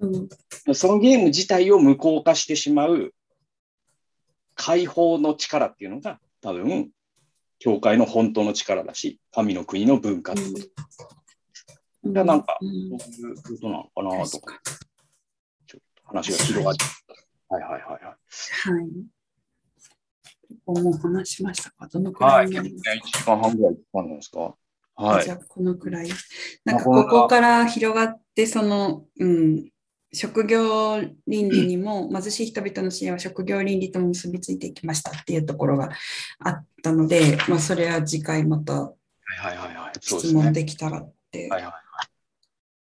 [0.00, 0.28] うん。
[0.74, 3.14] そのゲーム自体を無効化してしまう
[4.54, 6.90] 解放の力っていうのが多分、
[7.58, 10.42] 教会の本当の力だし、神の国の文化って。
[10.42, 10.56] いう
[12.04, 12.98] うんやなんかうん。
[12.98, 14.60] そういうことなのかなと確か
[16.04, 16.84] 話が広がって。
[17.48, 18.02] はいはいはいはい。
[18.02, 18.90] はい。
[20.66, 21.86] もう話しましたか？
[21.86, 22.48] どのくらはいい。
[22.50, 24.54] 1になりますか、時間半ぐらいかかんないですか？
[24.94, 25.30] はいじ。
[25.30, 26.08] ゃあこのくらい。
[26.64, 29.68] なんかこここから広がって、その、うん、
[30.12, 35.90] 職業倫理にも、 貧しい人々の支援は職業倫理とも結びついていきましたっていうところが
[36.40, 38.94] あったので、まあ、それは次回または
[39.54, 40.52] いはいはい質問。
[40.52, 41.72] できたらってはいはいは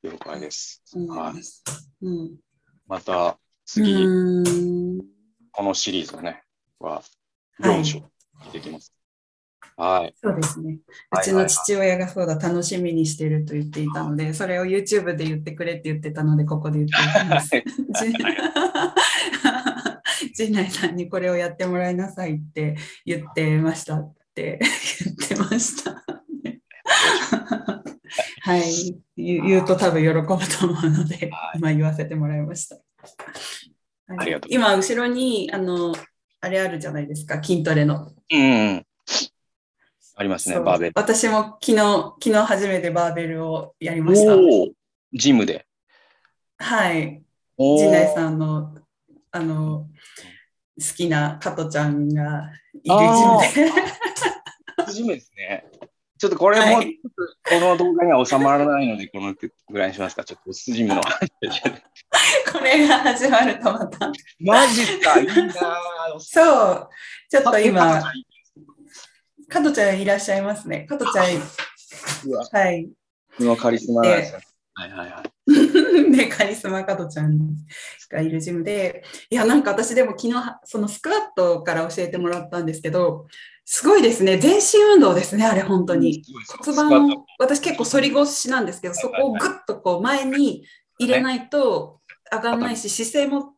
[0.04, 0.08] い。
[0.10, 0.82] 了解です。
[1.10, 2.06] はい。
[2.06, 2.36] うん
[2.88, 4.06] またう次、
[5.52, 6.44] このシリーズね、
[6.80, 7.02] は
[7.60, 8.94] はい4章聞いてきます。
[9.78, 10.14] はい。
[10.20, 10.80] そうですね。
[11.12, 17.24] うちの父親がそうだ、楽しみにしていると言っていたので、それを YouTube で言ってくれって言ってたので、ここで言ってい。
[17.24, 17.52] きます。
[20.34, 21.96] じ陣内さんにこれをやってもらい。
[21.96, 22.38] なさい。
[22.38, 22.76] って
[23.06, 24.60] 言ってましたって
[25.06, 26.04] 言ってました。
[28.42, 28.64] はい、
[29.16, 31.60] 言うと多分喜ぶと思うので、はい。
[31.60, 32.42] 今言わせてもらい。
[32.42, 32.78] ました。
[34.50, 35.94] 今、後ろにあの
[36.40, 37.08] あれあるじゃない。
[37.08, 38.12] ですか、筋トレの。
[38.32, 38.87] うんうん。
[40.20, 40.94] ありますね、バーベル。
[40.96, 41.78] 私も昨日、
[42.20, 44.36] 昨日初めてバーベルをやりました。
[45.14, 45.68] ジムで。
[46.58, 47.22] はい。
[47.56, 48.76] 陣内さんの
[49.30, 49.88] あの
[50.80, 52.50] 好きな加トちゃんが
[52.84, 52.96] いる
[53.54, 53.72] ジムで。
[54.92, 55.66] ジムですね。
[56.18, 57.00] ちょっとこれも、はい
[57.50, 60.24] この動画には収まらないので、このぐらいにしますか。
[60.24, 61.32] ちょっとジムの話。
[62.52, 64.12] これが始まるとまた。
[64.40, 66.20] マジか、いいなぁ。
[66.20, 66.90] そう、
[67.30, 68.27] ちょっと加今、藤
[69.50, 70.86] 加トちゃんいらっしゃいますね。
[70.90, 71.26] 加トちゃん、
[72.52, 72.90] はい。
[73.40, 76.12] のカリスマはいはいはい。
[76.16, 77.40] で、 カリスマ加トちゃん
[78.12, 83.28] がいるジムで、いや、なんか私でも昨日、そのスクワットから教えてもらったんですけど、
[83.66, 84.38] すごいですね。
[84.38, 86.24] 全身運動ですね、あれ、本当に。
[86.64, 90.64] 骨盤を、私結構反り腰なんですけど、そこをぐっとこう前に
[91.00, 92.00] 入れないと
[92.32, 93.54] 上がらないし、姿勢も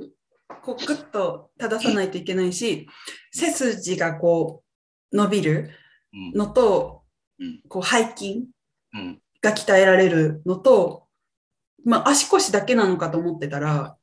[0.64, 2.88] こうぐっと正さないといけないし、
[3.32, 4.69] 背筋がこう
[5.14, 5.72] 伸びる
[6.14, 6.32] うん。
[6.34, 7.04] のと
[7.40, 8.46] うん、こう背筋
[8.94, 9.22] うん。
[9.42, 11.08] が鍛えられるのと、
[11.86, 13.96] まあ、足腰だけなのかと思ってたら、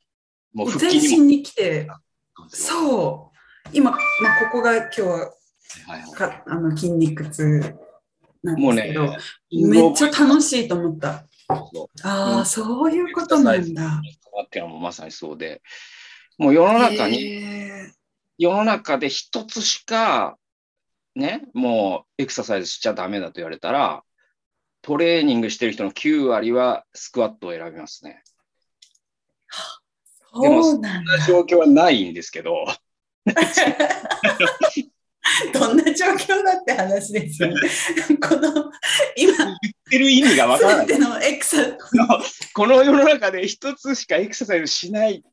[0.55, 1.01] もう腹全。
[1.01, 2.57] 身に来て、う。
[2.57, 3.37] そう、
[3.75, 4.01] 今、まあ、
[4.51, 5.31] ここが今日は
[6.15, 7.75] かあの筋肉痛
[8.43, 8.93] なんもうねです
[9.51, 11.27] けど、、めっちゃ楽しいと思った。
[11.49, 12.47] ああ、うん。
[12.47, 14.01] そういうことなんだ。
[14.45, 15.61] っていうのもまさにそうで、
[16.39, 17.93] もう世の中に、へ
[18.39, 20.39] 世の中で一つしか、
[21.17, 24.05] ね、もうエクササイズしちゃダメだと言われたら、
[24.83, 28.23] トレーニングしてる人の9割はスクワットを選びますね。
[30.35, 32.67] ーでもそんな状況はないんですけど、
[35.53, 37.57] どんな状況だって話ですよね。
[38.21, 38.71] この
[39.17, 39.57] 今、言っ
[39.91, 40.99] てる意味がわからない。
[40.99, 41.57] のエクサ
[42.55, 45.25] この世の中で一つしかエクササイズしない、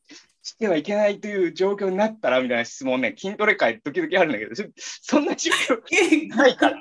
[0.43, 4.63] してはいけないという状況になったらみたいな質問ね、筋トレ界時々あるんだけど、そ
[5.15, 6.77] そんな状況 ないから。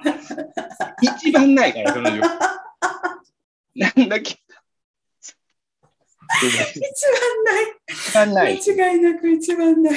[1.00, 2.28] 一番ないから、その状況。
[3.76, 4.36] なんだっけ。
[6.34, 7.76] 一番ない。
[7.88, 8.60] 一番ない。
[8.60, 9.94] 間違いなく一番ない。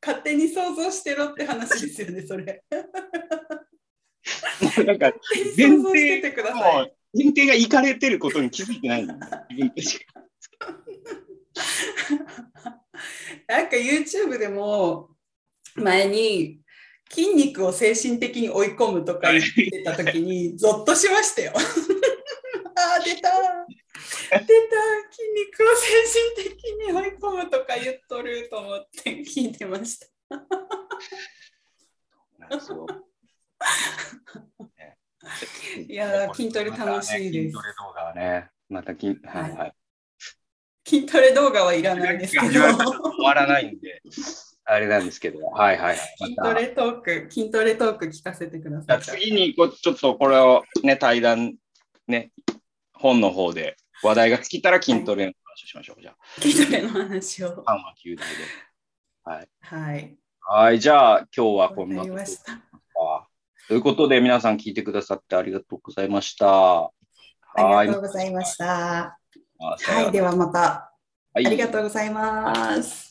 [0.00, 2.62] 勝手に想像してろって話ですよね、それ。
[4.60, 5.12] もうなんか、
[5.56, 6.84] 前想像してて提くださもい。
[6.84, 9.16] う前提がいかれてることに気づいてない自
[9.56, 10.08] 分たちが
[13.46, 15.10] なんか YouTube でも
[15.74, 16.62] 前に
[17.10, 21.52] 筋肉を精神的に追い込むとか言ってた時にゾッとしましたよ。
[21.56, 23.30] あー出た
[24.30, 24.52] 出た筋
[25.34, 25.88] 肉を精
[26.36, 30.06] 神的に追い込むとか言っとると思って聞いてました。
[35.88, 39.74] いやー筋トレ楽しいです筋トレ動画はね、また筋、はいはい。
[40.88, 42.62] 筋トレ動画はいらないんですけど終
[43.22, 44.00] わらないんで、
[44.64, 45.98] あれなんですけど、はいはいはい。
[46.18, 48.96] 筋トレトーク筋トレトーク聞かせてください。
[48.96, 51.56] あ次にこうちょっとこれをね、対談、
[52.06, 52.32] ね、
[52.94, 56.00] 本の方で話題が尽きたら筋トレの話をしましょう。
[56.00, 57.62] じゃ筋トレの話を。
[57.66, 58.34] あ、3話9題で。
[59.24, 59.48] はい。
[59.60, 60.16] はい。
[60.40, 62.08] はい、じゃあ今日はこわんなと。
[63.68, 66.46] ということで皆さん聞いてくださってありがとうございました。
[66.46, 66.90] あ
[67.54, 69.17] はいりがとうございました。
[69.58, 70.58] はい、ではまた。
[71.34, 73.07] はいありがとうございます。